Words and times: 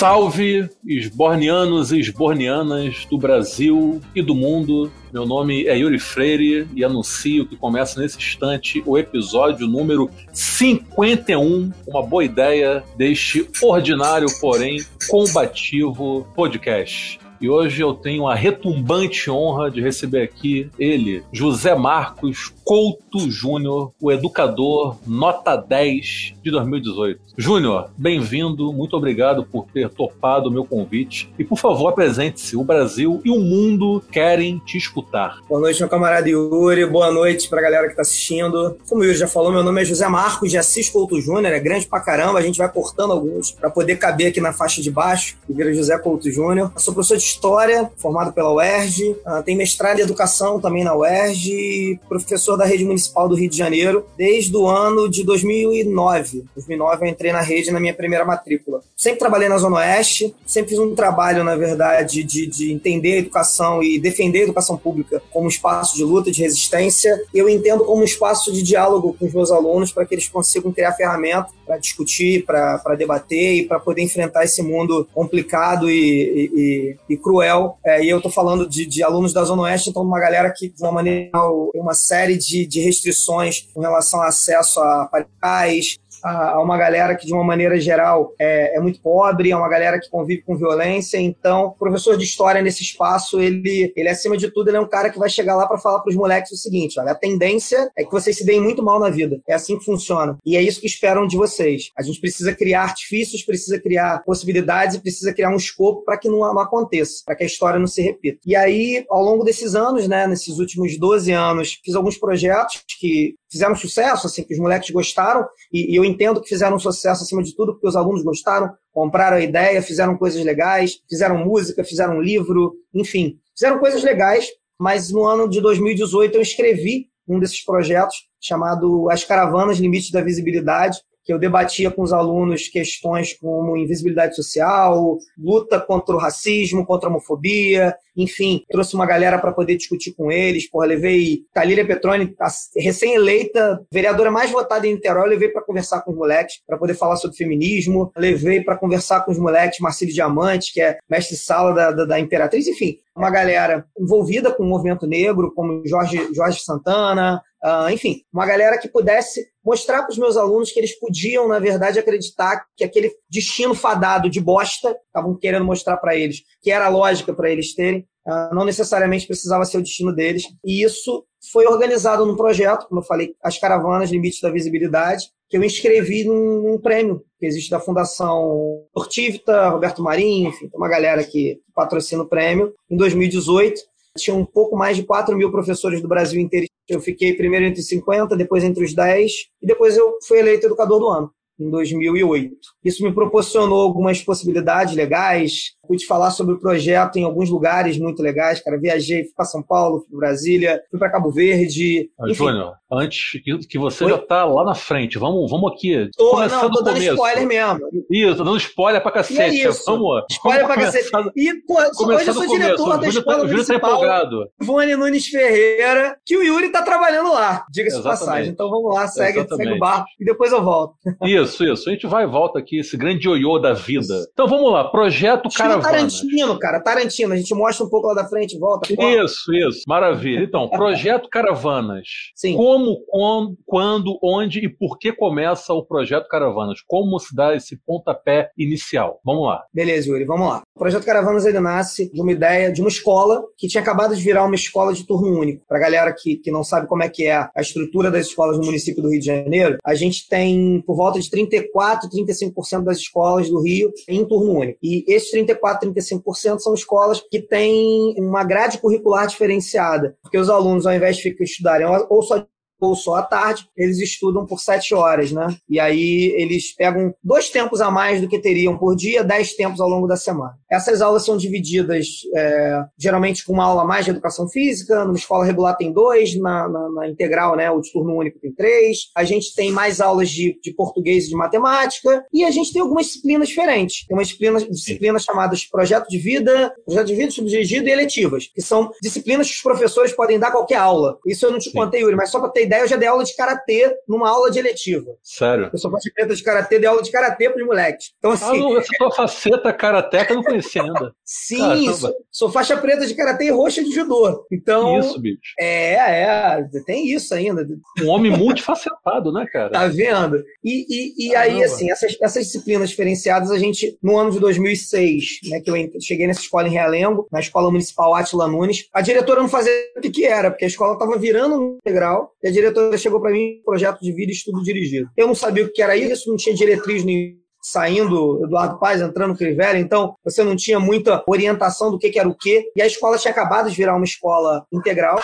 Salve, 0.00 0.66
esbornianos 0.82 1.92
e 1.92 2.00
esbornianas 2.00 3.04
do 3.10 3.18
Brasil 3.18 4.00
e 4.14 4.22
do 4.22 4.34
mundo. 4.34 4.90
Meu 5.12 5.26
nome 5.26 5.66
é 5.66 5.76
Yuri 5.76 5.98
Freire 5.98 6.66
e 6.74 6.82
anuncio 6.82 7.44
que 7.46 7.54
começa 7.54 8.00
nesse 8.00 8.16
instante 8.16 8.82
o 8.86 8.96
episódio 8.96 9.66
número 9.66 10.08
51, 10.32 11.70
uma 11.86 12.02
boa 12.02 12.24
ideia 12.24 12.82
deste 12.96 13.46
ordinário, 13.60 14.26
porém 14.40 14.82
combativo 15.10 16.26
podcast. 16.34 17.19
E 17.40 17.48
hoje 17.48 17.80
eu 17.80 17.94
tenho 17.94 18.28
a 18.28 18.34
retumbante 18.34 19.30
honra 19.30 19.70
de 19.70 19.80
receber 19.80 20.22
aqui 20.22 20.68
ele, 20.78 21.24
José 21.32 21.74
Marcos 21.74 22.52
Couto 22.62 23.30
Júnior, 23.30 23.92
o 23.98 24.12
educador 24.12 24.98
nota 25.06 25.56
10 25.56 26.34
de 26.42 26.50
2018. 26.50 27.20
Júnior, 27.36 27.90
bem-vindo, 27.96 28.70
muito 28.74 28.94
obrigado 28.94 29.42
por 29.42 29.66
ter 29.72 29.88
topado 29.88 30.50
o 30.50 30.52
meu 30.52 30.64
convite. 30.66 31.32
E 31.38 31.42
por 31.42 31.58
favor, 31.58 31.88
apresente-se. 31.88 32.56
O 32.56 32.62
Brasil 32.62 33.22
e 33.24 33.30
o 33.30 33.40
mundo 33.40 34.04
querem 34.12 34.58
te 34.58 34.76
escutar. 34.76 35.38
Boa 35.48 35.62
noite, 35.62 35.80
meu 35.80 35.88
camarada 35.88 36.28
Yuri. 36.28 36.84
Boa 36.86 37.10
noite 37.10 37.48
pra 37.48 37.62
galera 37.62 37.88
que 37.88 37.96
tá 37.96 38.02
assistindo. 38.02 38.76
Como 38.88 39.00
o 39.00 39.04
Yuri 39.04 39.16
já 39.16 39.26
falou, 39.26 39.50
meu 39.50 39.64
nome 39.64 39.80
é 39.80 39.84
José 39.84 40.06
Marcos 40.06 40.50
de 40.50 40.58
Assis 40.58 40.90
Couto 40.90 41.18
Júnior, 41.20 41.52
é 41.52 41.58
grande 41.58 41.86
pra 41.86 42.00
caramba. 42.00 42.38
A 42.38 42.42
gente 42.42 42.58
vai 42.58 42.70
cortando 42.70 43.12
alguns 43.12 43.50
para 43.50 43.70
poder 43.70 43.96
caber 43.96 44.28
aqui 44.28 44.40
na 44.40 44.52
faixa 44.52 44.82
de 44.82 44.90
baixo, 44.90 45.36
vira 45.48 45.72
José 45.72 45.98
Couto 45.98 46.30
Júnior. 46.30 46.70
Sou 46.76 46.92
professor 46.92 47.16
de 47.16 47.29
História, 47.30 47.90
formado 47.96 48.32
pela 48.32 48.52
UERJ, 48.52 49.16
ah, 49.24 49.42
tem 49.42 49.56
mestrado 49.56 50.00
em 50.00 50.02
Educação 50.02 50.60
também 50.60 50.82
na 50.82 50.94
UERJ, 50.96 52.00
professor 52.08 52.56
da 52.56 52.64
Rede 52.64 52.84
Municipal 52.84 53.28
do 53.28 53.36
Rio 53.36 53.48
de 53.48 53.56
Janeiro 53.56 54.04
desde 54.16 54.54
o 54.56 54.66
ano 54.66 55.08
de 55.08 55.22
2009. 55.24 56.44
2009 56.54 57.06
eu 57.06 57.08
entrei 57.08 57.32
na 57.32 57.40
rede 57.40 57.70
na 57.70 57.78
minha 57.78 57.94
primeira 57.94 58.24
matrícula. 58.24 58.80
Sempre 58.96 59.20
trabalhei 59.20 59.48
na 59.48 59.58
Zona 59.58 59.76
Oeste, 59.76 60.34
sempre 60.44 60.70
fiz 60.70 60.78
um 60.78 60.94
trabalho, 60.94 61.44
na 61.44 61.56
verdade, 61.56 62.24
de, 62.24 62.46
de 62.46 62.72
entender 62.72 63.14
a 63.14 63.18
educação 63.18 63.82
e 63.82 63.98
defender 63.98 64.40
a 64.40 64.44
educação 64.44 64.76
pública 64.76 65.22
como 65.30 65.48
espaço 65.48 65.96
de 65.96 66.02
luta, 66.02 66.30
de 66.30 66.42
resistência. 66.42 67.16
Eu 67.32 67.48
entendo 67.48 67.84
como 67.84 68.02
um 68.02 68.04
espaço 68.04 68.52
de 68.52 68.62
diálogo 68.62 69.16
com 69.18 69.26
os 69.26 69.32
meus 69.32 69.50
alunos 69.52 69.92
para 69.92 70.04
que 70.04 70.14
eles 70.14 70.28
consigam 70.28 70.72
criar 70.72 70.92
ferramenta 70.92 71.48
para 71.70 71.78
discutir, 71.78 72.44
para 72.44 72.96
debater 72.98 73.54
e 73.54 73.64
para 73.64 73.78
poder 73.78 74.02
enfrentar 74.02 74.44
esse 74.44 74.60
mundo 74.60 75.08
complicado 75.14 75.88
e, 75.88 76.50
e, 76.52 76.96
e 77.14 77.16
cruel. 77.20 77.78
É, 77.84 78.04
e 78.04 78.08
eu 78.08 78.18
estou 78.18 78.30
falando 78.30 78.68
de, 78.68 78.86
de, 78.86 79.02
alunos 79.02 79.32
da 79.32 79.44
Zona 79.44 79.62
Oeste, 79.62 79.90
então 79.90 80.02
uma 80.02 80.20
galera 80.20 80.52
que, 80.54 80.68
de 80.68 80.82
uma 80.82 80.92
maneira, 80.92 81.30
uma 81.74 81.94
série 81.94 82.36
de, 82.36 82.66
de 82.66 82.80
restrições 82.80 83.68
com 83.72 83.80
relação 83.80 84.20
ao 84.20 84.26
acesso 84.26 84.80
a 84.80 85.06
parentais, 85.06 85.98
a, 86.22 86.60
uma 86.60 86.76
galera 86.76 87.14
que, 87.14 87.26
de 87.26 87.32
uma 87.32 87.44
maneira 87.44 87.78
geral, 87.80 88.34
é, 88.38 88.76
é, 88.76 88.80
muito 88.80 89.00
pobre, 89.00 89.50
é 89.50 89.56
uma 89.56 89.68
galera 89.68 89.98
que 89.98 90.10
convive 90.10 90.42
com 90.42 90.56
violência. 90.56 91.18
Então, 91.18 91.66
o 91.66 91.70
professor 91.72 92.16
de 92.16 92.24
história 92.24 92.62
nesse 92.62 92.82
espaço, 92.82 93.40
ele, 93.40 93.92
ele 93.96 94.08
acima 94.08 94.36
de 94.36 94.50
tudo, 94.50 94.68
ele 94.68 94.76
é 94.76 94.80
um 94.80 94.88
cara 94.88 95.10
que 95.10 95.18
vai 95.18 95.28
chegar 95.28 95.56
lá 95.56 95.66
para 95.66 95.78
falar 95.78 96.00
para 96.00 96.10
os 96.10 96.16
moleques 96.16 96.52
o 96.52 96.56
seguinte: 96.56 96.98
olha, 96.98 97.12
a 97.12 97.14
tendência 97.14 97.90
é 97.96 98.04
que 98.04 98.12
vocês 98.12 98.36
se 98.36 98.44
deem 98.44 98.60
muito 98.60 98.82
mal 98.82 98.98
na 98.98 99.10
vida. 99.10 99.40
É 99.48 99.54
assim 99.54 99.78
que 99.78 99.84
funciona. 99.84 100.38
E 100.44 100.56
é 100.56 100.62
isso 100.62 100.80
que 100.80 100.86
esperam 100.86 101.26
de 101.26 101.36
vocês. 101.36 101.90
A 101.96 102.02
gente 102.02 102.20
precisa 102.20 102.54
criar 102.54 102.82
artifícios, 102.82 103.42
precisa 103.42 103.80
criar 103.80 104.22
possibilidades 104.24 104.96
e 104.96 105.00
precisa 105.00 105.32
criar 105.32 105.50
um 105.50 105.56
escopo 105.56 106.04
para 106.04 106.16
que 106.16 106.28
não, 106.28 106.38
não 106.38 106.60
aconteça, 106.60 107.22
para 107.24 107.34
que 107.34 107.42
a 107.42 107.46
história 107.46 107.78
não 107.78 107.86
se 107.86 108.02
repita. 108.02 108.38
E 108.44 108.56
aí, 108.56 109.04
ao 109.08 109.22
longo 109.22 109.44
desses 109.44 109.74
anos, 109.74 110.08
né, 110.08 110.26
nesses 110.26 110.58
últimos 110.58 110.98
12 110.98 111.32
anos, 111.32 111.80
fiz 111.84 111.94
alguns 111.94 112.16
projetos 112.16 112.82
que 112.98 113.34
fizeram 113.50 113.74
sucesso, 113.74 114.26
assim, 114.26 114.44
que 114.44 114.54
os 114.54 114.60
moleques 114.60 114.90
gostaram, 114.90 115.46
e, 115.72 115.92
e, 115.92 115.96
eu 115.96 116.04
entendo 116.04 116.40
que 116.40 116.48
fizeram 116.48 116.78
sucesso 116.78 117.22
acima 117.22 117.42
de 117.42 117.54
tudo 117.54 117.72
porque 117.72 117.88
os 117.88 117.96
alunos 117.96 118.22
gostaram, 118.22 118.70
compraram 118.92 119.36
a 119.36 119.40
ideia, 119.40 119.82
fizeram 119.82 120.16
coisas 120.16 120.42
legais, 120.44 121.00
fizeram 121.08 121.38
música, 121.38 121.84
fizeram 121.84 122.20
livro, 122.20 122.74
enfim, 122.94 123.38
fizeram 123.54 123.78
coisas 123.78 124.02
legais, 124.02 124.48
mas 124.78 125.10
no 125.10 125.24
ano 125.24 125.48
de 125.48 125.60
2018 125.60 126.36
eu 126.36 126.42
escrevi 126.42 127.08
um 127.28 127.38
desses 127.38 127.64
projetos 127.64 128.16
chamado 128.40 129.10
As 129.10 129.24
Caravanas 129.24 129.78
Limites 129.78 130.10
da 130.10 130.22
Visibilidade, 130.22 130.98
que 131.24 131.32
eu 131.32 131.38
debatia 131.38 131.90
com 131.90 132.02
os 132.02 132.12
alunos 132.12 132.68
questões 132.68 133.34
como 133.34 133.76
invisibilidade 133.76 134.34
social, 134.34 135.18
luta 135.38 135.78
contra 135.78 136.14
o 136.14 136.18
racismo, 136.18 136.86
contra 136.86 137.08
a 137.08 137.10
homofobia, 137.10 137.94
enfim, 138.22 138.64
trouxe 138.70 138.94
uma 138.94 139.06
galera 139.06 139.38
para 139.38 139.52
poder 139.52 139.76
discutir 139.76 140.12
com 140.12 140.30
eles. 140.30 140.68
Porra, 140.68 140.86
levei 140.86 141.42
Talíria 141.52 141.86
Petroni, 141.86 142.34
recém-eleita, 142.76 143.84
vereadora 143.92 144.30
mais 144.30 144.50
votada 144.50 144.86
em 144.86 144.94
Niterói, 144.94 145.24
eu 145.24 145.30
levei 145.30 145.48
para 145.48 145.62
conversar 145.62 146.02
com 146.02 146.10
os 146.10 146.16
moleques, 146.16 146.60
para 146.66 146.78
poder 146.78 146.94
falar 146.94 147.16
sobre 147.16 147.36
feminismo. 147.36 148.12
Levei 148.16 148.62
para 148.62 148.76
conversar 148.76 149.24
com 149.24 149.30
os 149.30 149.38
moleques 149.38 149.80
Marcílio 149.80 150.14
Diamante, 150.14 150.72
que 150.72 150.80
é 150.80 150.98
mestre-sala 151.08 151.74
da, 151.74 151.90
da, 151.90 152.04
da, 152.04 152.20
Imperatriz. 152.20 152.66
Enfim, 152.66 152.98
uma 153.16 153.30
galera 153.30 153.86
envolvida 153.98 154.52
com 154.52 154.62
o 154.62 154.66
movimento 154.66 155.06
negro, 155.06 155.52
como 155.54 155.82
Jorge, 155.86 156.28
Jorge 156.34 156.60
Santana, 156.60 157.42
Uh, 157.62 157.90
enfim, 157.90 158.22
uma 158.32 158.46
galera 158.46 158.78
que 158.78 158.88
pudesse 158.88 159.46
mostrar 159.62 160.02
para 160.02 160.12
os 160.12 160.16
meus 160.16 160.34
alunos 160.38 160.72
que 160.72 160.80
eles 160.80 160.98
podiam, 160.98 161.46
na 161.46 161.58
verdade, 161.58 161.98
acreditar 161.98 162.64
que 162.74 162.82
aquele 162.82 163.12
destino 163.28 163.74
fadado 163.74 164.30
de 164.30 164.40
bosta, 164.40 164.96
estavam 165.06 165.36
querendo 165.36 165.66
mostrar 165.66 165.98
para 165.98 166.16
eles, 166.16 166.42
que 166.62 166.70
era 166.70 166.88
lógica 166.88 167.34
para 167.34 167.50
eles 167.50 167.74
terem, 167.74 168.06
não 168.52 168.64
necessariamente 168.64 169.26
precisava 169.26 169.64
ser 169.64 169.78
o 169.78 169.82
destino 169.82 170.14
deles. 170.14 170.44
E 170.64 170.82
isso 170.84 171.24
foi 171.52 171.66
organizado 171.66 172.26
num 172.26 172.36
projeto, 172.36 172.86
como 172.86 173.00
eu 173.00 173.04
falei, 173.04 173.34
As 173.42 173.58
Caravanas 173.58 174.10
Limites 174.10 174.40
da 174.40 174.50
Visibilidade, 174.50 175.30
que 175.48 175.56
eu 175.56 175.64
inscrevi 175.64 176.24
num, 176.24 176.62
num 176.62 176.78
prêmio 176.78 177.24
que 177.38 177.46
existe 177.46 177.70
da 177.70 177.80
Fundação 177.80 178.84
Ortivita, 178.94 179.68
Roberto 179.68 180.02
Marinho, 180.02 180.50
enfim, 180.50 180.70
uma 180.74 180.88
galera 180.88 181.24
que 181.24 181.60
patrocina 181.74 182.22
o 182.22 182.28
prêmio, 182.28 182.72
em 182.90 182.96
2018. 182.96 183.80
Tinha 184.18 184.36
um 184.36 184.44
pouco 184.44 184.76
mais 184.76 184.96
de 184.96 185.04
4 185.04 185.36
mil 185.36 185.50
professores 185.50 186.02
do 186.02 186.08
Brasil 186.08 186.40
inteiro. 186.40 186.66
Eu 186.88 187.00
fiquei 187.00 187.34
primeiro 187.34 187.66
entre 187.66 187.82
50, 187.82 188.36
depois 188.36 188.64
entre 188.64 188.84
os 188.84 188.94
10, 188.94 189.32
e 189.62 189.66
depois 189.66 189.96
eu 189.96 190.18
fui 190.26 190.38
eleito 190.38 190.66
educador 190.66 190.98
do 190.98 191.08
ano 191.08 191.32
em 191.60 191.70
2008. 191.70 192.56
Isso 192.84 193.04
me 193.04 193.12
proporcionou 193.12 193.82
algumas 193.82 194.22
possibilidades 194.22 194.94
legais. 194.94 195.74
Pude 195.90 196.06
falar 196.06 196.30
sobre 196.30 196.54
o 196.54 196.60
projeto 196.60 197.16
em 197.16 197.24
alguns 197.24 197.50
lugares 197.50 197.98
muito 197.98 198.22
legais, 198.22 198.60
cara. 198.62 198.78
Viajei, 198.78 199.24
fui 199.24 199.32
para 199.34 199.44
São 199.44 199.60
Paulo, 199.60 199.98
fui 199.98 200.08
para 200.10 200.28
Brasília, 200.28 200.80
fui 200.88 201.00
para 201.00 201.10
Cabo 201.10 201.32
Verde. 201.32 202.08
Ah, 202.16 202.32
Júnior, 202.32 202.74
antes 202.92 203.40
que 203.68 203.76
você 203.76 204.04
Oi? 204.04 204.10
já 204.12 204.18
tá 204.18 204.44
lá 204.44 204.64
na 204.64 204.76
frente, 204.76 205.18
vamos, 205.18 205.50
vamos 205.50 205.72
aqui. 205.72 206.08
Tô, 206.16 206.30
Começando 206.30 206.62
não, 206.62 206.70
tô 206.70 206.82
dando 206.82 206.94
começo. 206.94 207.12
spoiler 207.14 207.44
mesmo. 207.44 207.80
Isso, 208.08 208.36
tô 208.36 208.44
dando 208.44 208.56
spoiler 208.58 209.02
pra 209.02 209.10
cacete. 209.10 209.56
E 209.56 209.62
é. 209.62 209.70
Vamos, 209.84 210.24
spoiler 210.30 210.62
vamos 210.62 210.74
pra 210.76 210.84
cacete. 210.84 211.10
E, 211.34 211.54
pô, 211.66 211.80
hoje 212.06 212.28
eu 212.28 212.34
sou 212.34 212.46
diretor 212.46 212.98
da 213.00 213.08
escola 213.08 213.48
Júlio 213.48 213.66
tá 213.66 213.74
empolgado. 213.74 214.48
Ivone 214.62 214.94
Nunes 214.94 215.26
Ferreira, 215.26 216.16
que 216.24 216.36
o 216.36 216.42
Yuri 216.44 216.70
tá 216.70 216.82
trabalhando 216.82 217.32
lá, 217.32 217.64
diga-se 217.68 217.96
de 217.96 218.04
passagem. 218.04 218.52
Então 218.52 218.70
vamos 218.70 218.94
lá, 218.94 219.08
segue, 219.08 219.44
segue 219.44 219.72
o 219.72 219.78
bar 219.80 220.04
e 220.20 220.24
depois 220.24 220.52
eu 220.52 220.62
volto. 220.62 220.94
Isso, 221.24 221.64
isso. 221.64 221.88
A 221.88 221.92
gente 221.92 222.06
vai 222.06 222.22
e 222.22 222.28
volta 222.28 222.60
aqui, 222.60 222.78
esse 222.78 222.96
grande 222.96 223.26
ioiô 223.26 223.58
da 223.58 223.72
vida. 223.72 224.14
Então 224.32 224.46
vamos 224.46 224.72
lá, 224.72 224.84
Projeto 224.84 225.50
Tarantino, 225.80 226.58
cara, 226.58 226.80
Tarantino. 226.80 227.32
A 227.32 227.36
gente 227.36 227.54
mostra 227.54 227.84
um 227.84 227.88
pouco 227.88 228.08
lá 228.08 228.14
da 228.14 228.28
frente, 228.28 228.58
volta. 228.58 228.92
Isso, 228.92 229.52
isso. 229.52 229.82
Maravilha. 229.86 230.42
Então, 230.42 230.68
Projeto 230.68 231.28
Caravanas. 231.28 232.06
Sim. 232.34 232.56
Como, 232.56 233.00
quando, 233.06 233.58
quando, 233.66 234.18
onde 234.22 234.60
e 234.60 234.68
por 234.68 234.98
que 234.98 235.12
começa 235.12 235.72
o 235.72 235.84
Projeto 235.84 236.28
Caravanas? 236.28 236.80
Como 236.86 237.18
se 237.18 237.34
dá 237.34 237.54
esse 237.54 237.76
pontapé 237.84 238.50
inicial? 238.56 239.20
Vamos 239.24 239.46
lá. 239.46 239.64
Beleza, 239.72 240.08
Yuri, 240.08 240.24
vamos 240.24 240.48
lá. 240.48 240.62
O 240.74 240.78
Projeto 240.78 241.04
Caravanas 241.04 241.44
ele 241.44 241.60
nasce 241.60 242.10
de 242.10 242.20
uma 242.20 242.32
ideia 242.32 242.72
de 242.72 242.80
uma 242.80 242.88
escola 242.88 243.42
que 243.56 243.68
tinha 243.68 243.82
acabado 243.82 244.14
de 244.14 244.22
virar 244.22 244.44
uma 244.44 244.54
escola 244.54 244.92
de 244.92 245.06
turno 245.06 245.38
único. 245.38 245.64
Para 245.66 245.78
galera 245.78 246.14
que, 246.16 246.36
que 246.36 246.50
não 246.50 246.64
sabe 246.64 246.86
como 246.86 247.02
é 247.02 247.08
que 247.08 247.26
é 247.26 247.34
a 247.34 247.60
estrutura 247.60 248.10
das 248.10 248.26
escolas 248.26 248.58
no 248.58 248.64
município 248.64 249.02
do 249.02 249.10
Rio 249.10 249.20
de 249.20 249.26
Janeiro, 249.26 249.76
a 249.84 249.94
gente 249.94 250.28
tem 250.28 250.82
por 250.86 250.96
volta 250.96 251.20
de 251.20 251.30
34, 251.30 252.08
35% 252.08 252.84
das 252.84 252.98
escolas 252.98 253.48
do 253.48 253.62
Rio 253.62 253.90
em 254.08 254.24
turno 254.24 254.52
único. 254.52 254.78
E 254.82 255.04
esses 255.08 255.30
34, 255.30 255.69
35% 255.78 256.58
são 256.58 256.74
escolas 256.74 257.20
que 257.30 257.40
têm 257.40 258.14
uma 258.18 258.44
grade 258.44 258.78
curricular 258.78 259.26
diferenciada, 259.26 260.16
porque 260.22 260.38
os 260.38 260.48
alunos, 260.48 260.86
ao 260.86 260.94
invés 260.94 261.16
de 261.16 261.34
estudarem 261.40 261.86
ou 262.08 262.22
só 262.22 262.46
ou 262.80 262.94
só 262.94 263.16
à 263.16 263.22
tarde, 263.22 263.68
eles 263.76 263.98
estudam 263.98 264.46
por 264.46 264.60
sete 264.60 264.94
horas, 264.94 265.32
né? 265.32 265.56
E 265.68 265.78
aí 265.78 266.34
eles 266.36 266.74
pegam 266.74 267.14
dois 267.22 267.50
tempos 267.50 267.80
a 267.80 267.90
mais 267.90 268.20
do 268.20 268.28
que 268.28 268.38
teriam 268.38 268.76
por 268.78 268.96
dia, 268.96 269.22
dez 269.24 269.54
tempos 269.54 269.80
ao 269.80 269.88
longo 269.88 270.06
da 270.06 270.16
semana. 270.16 270.54
Essas 270.70 271.02
aulas 271.02 271.24
são 271.24 271.36
divididas 271.36 272.06
é, 272.34 272.82
geralmente 272.98 273.44
com 273.44 273.52
uma 273.52 273.64
aula 273.64 273.84
mais 273.84 274.04
de 274.04 274.10
educação 274.10 274.48
física, 274.48 275.04
numa 275.04 275.16
escola 275.16 275.44
regular 275.44 275.76
tem 275.76 275.92
dois, 275.92 276.36
na, 276.36 276.68
na, 276.68 276.88
na, 276.90 277.08
integral, 277.08 277.56
né, 277.56 277.70
o 277.70 277.80
de 277.80 277.92
turno 277.92 278.14
único 278.14 278.38
tem 278.38 278.52
três. 278.52 279.10
A 279.16 279.24
gente 279.24 279.54
tem 279.54 279.70
mais 279.70 280.00
aulas 280.00 280.30
de, 280.30 280.58
de 280.62 280.72
português 280.72 281.26
e 281.26 281.30
de 281.30 281.36
matemática, 281.36 282.24
e 282.32 282.44
a 282.44 282.50
gente 282.50 282.72
tem 282.72 282.82
algumas 282.82 283.06
disciplinas 283.06 283.48
diferentes. 283.48 284.06
Tem 284.06 284.16
uma 284.16 284.22
disciplina, 284.22 284.60
disciplinas 284.60 285.24
chamadas 285.24 285.64
projeto 285.64 286.08
de 286.08 286.18
vida, 286.18 286.74
projeto 286.84 287.06
de 287.06 287.14
vida 287.14 287.30
subdirigido 287.30 287.88
e 287.88 287.90
eletivas, 287.90 288.46
que 288.54 288.62
são 288.62 288.90
disciplinas 289.02 289.48
que 289.48 289.54
os 289.54 289.62
professores 289.62 290.12
podem 290.12 290.38
dar 290.38 290.50
qualquer 290.50 290.76
aula. 290.76 291.18
Isso 291.26 291.46
eu 291.46 291.50
não 291.50 291.58
te 291.58 291.70
Sim. 291.70 291.78
contei, 291.78 292.02
Yuri, 292.02 292.16
mas 292.16 292.30
só 292.30 292.40
para 292.40 292.50
ter 292.50 292.62
ideia, 292.70 292.82
eu 292.82 292.88
já 292.88 292.96
dei 292.96 293.08
aula 293.08 293.24
de 293.24 293.34
karatê 293.34 293.96
numa 294.08 294.30
aula 294.30 294.50
de 294.50 294.58
eletiva. 294.60 295.10
Sério? 295.22 295.70
Eu 295.72 295.78
sou 295.78 295.90
faixa 295.90 296.10
preta 296.14 296.34
de 296.34 296.42
karatê, 296.42 296.78
dei 296.78 296.88
aula 296.88 297.02
de 297.02 297.10
karatê 297.10 297.50
pros 297.50 297.66
moleques. 297.66 298.12
Então, 298.18 298.30
assim. 298.30 298.44
Ah, 298.44 298.54
não, 298.54 298.78
essa 298.78 298.88
tua 298.96 299.10
faceta 299.10 299.72
karateca 299.72 300.32
eu 300.32 300.36
não 300.36 300.44
conhecia 300.44 300.82
ainda. 300.82 301.12
Sim, 301.24 301.92
sou, 301.92 302.14
sou, 302.30 302.50
faixa 302.50 302.76
preta 302.76 303.06
de 303.06 303.14
karatê 303.14 303.46
e 303.46 303.50
roxa 303.50 303.82
de 303.82 303.90
judô. 303.90 304.46
Então. 304.52 304.98
Isso, 304.98 305.20
bicho. 305.20 305.54
É, 305.58 305.94
é, 305.94 306.68
tem 306.86 307.08
isso 307.08 307.34
ainda. 307.34 307.66
Um 308.00 308.08
homem 308.08 308.30
multifacetado, 308.30 309.32
né, 309.32 309.46
cara? 309.52 309.70
Tá 309.70 309.88
vendo? 309.88 310.42
E, 310.62 310.86
e, 310.88 311.28
e 311.28 311.36
aí, 311.36 311.62
assim, 311.62 311.90
essas, 311.90 312.16
essas 312.22 312.46
disciplinas 312.46 312.90
diferenciadas, 312.90 313.50
a 313.50 313.58
gente, 313.58 313.98
no 314.02 314.16
ano 314.16 314.30
de 314.30 314.38
2006, 314.38 315.40
né, 315.48 315.60
que 315.60 315.70
eu 315.70 316.00
cheguei 316.00 316.26
nessa 316.26 316.40
escola 316.40 316.68
em 316.68 316.72
Realengo, 316.72 317.26
na 317.32 317.40
Escola 317.40 317.70
Municipal 317.70 318.14
Atila 318.14 318.46
Nunes, 318.46 318.88
a 318.92 319.00
diretora 319.00 319.40
não 319.40 319.48
fazia 319.48 319.72
o 319.96 320.00
que, 320.00 320.10
que 320.10 320.24
era, 320.24 320.50
porque 320.50 320.64
a 320.64 320.68
escola 320.68 320.94
estava 320.94 321.18
virando 321.18 321.60
um 321.60 321.76
integral, 321.76 322.32
e 322.42 322.48
a 322.48 322.52
diretora 322.60 322.96
chegou 322.98 323.20
para 323.20 323.32
mim 323.32 323.60
projeto 323.64 324.00
de 324.00 324.12
vídeo 324.12 324.32
e 324.32 324.36
estudo 324.36 324.62
dirigido. 324.62 325.08
Eu 325.16 325.26
não 325.26 325.34
sabia 325.34 325.64
o 325.64 325.72
que 325.72 325.82
era 325.82 325.96
isso, 325.96 326.28
não 326.28 326.36
tinha 326.36 326.54
diretriz 326.54 327.04
nenhuma 327.04 327.40
saindo 327.62 328.42
Eduardo 328.44 328.78
Paz, 328.78 329.00
entrando 329.00 329.36
Crivella, 329.36 329.78
então 329.78 330.14
você 330.24 330.42
não 330.42 330.56
tinha 330.56 330.80
muita 330.80 331.22
orientação 331.26 331.90
do 331.90 331.98
que, 331.98 332.10
que 332.10 332.18
era 332.18 332.28
o 332.28 332.34
quê, 332.34 332.70
e 332.74 332.82
a 332.82 332.86
escola 332.86 333.18
tinha 333.18 333.30
acabado 333.30 333.68
de 333.68 333.76
virar 333.76 333.96
uma 333.96 334.04
escola 334.04 334.64
integral, 334.72 335.20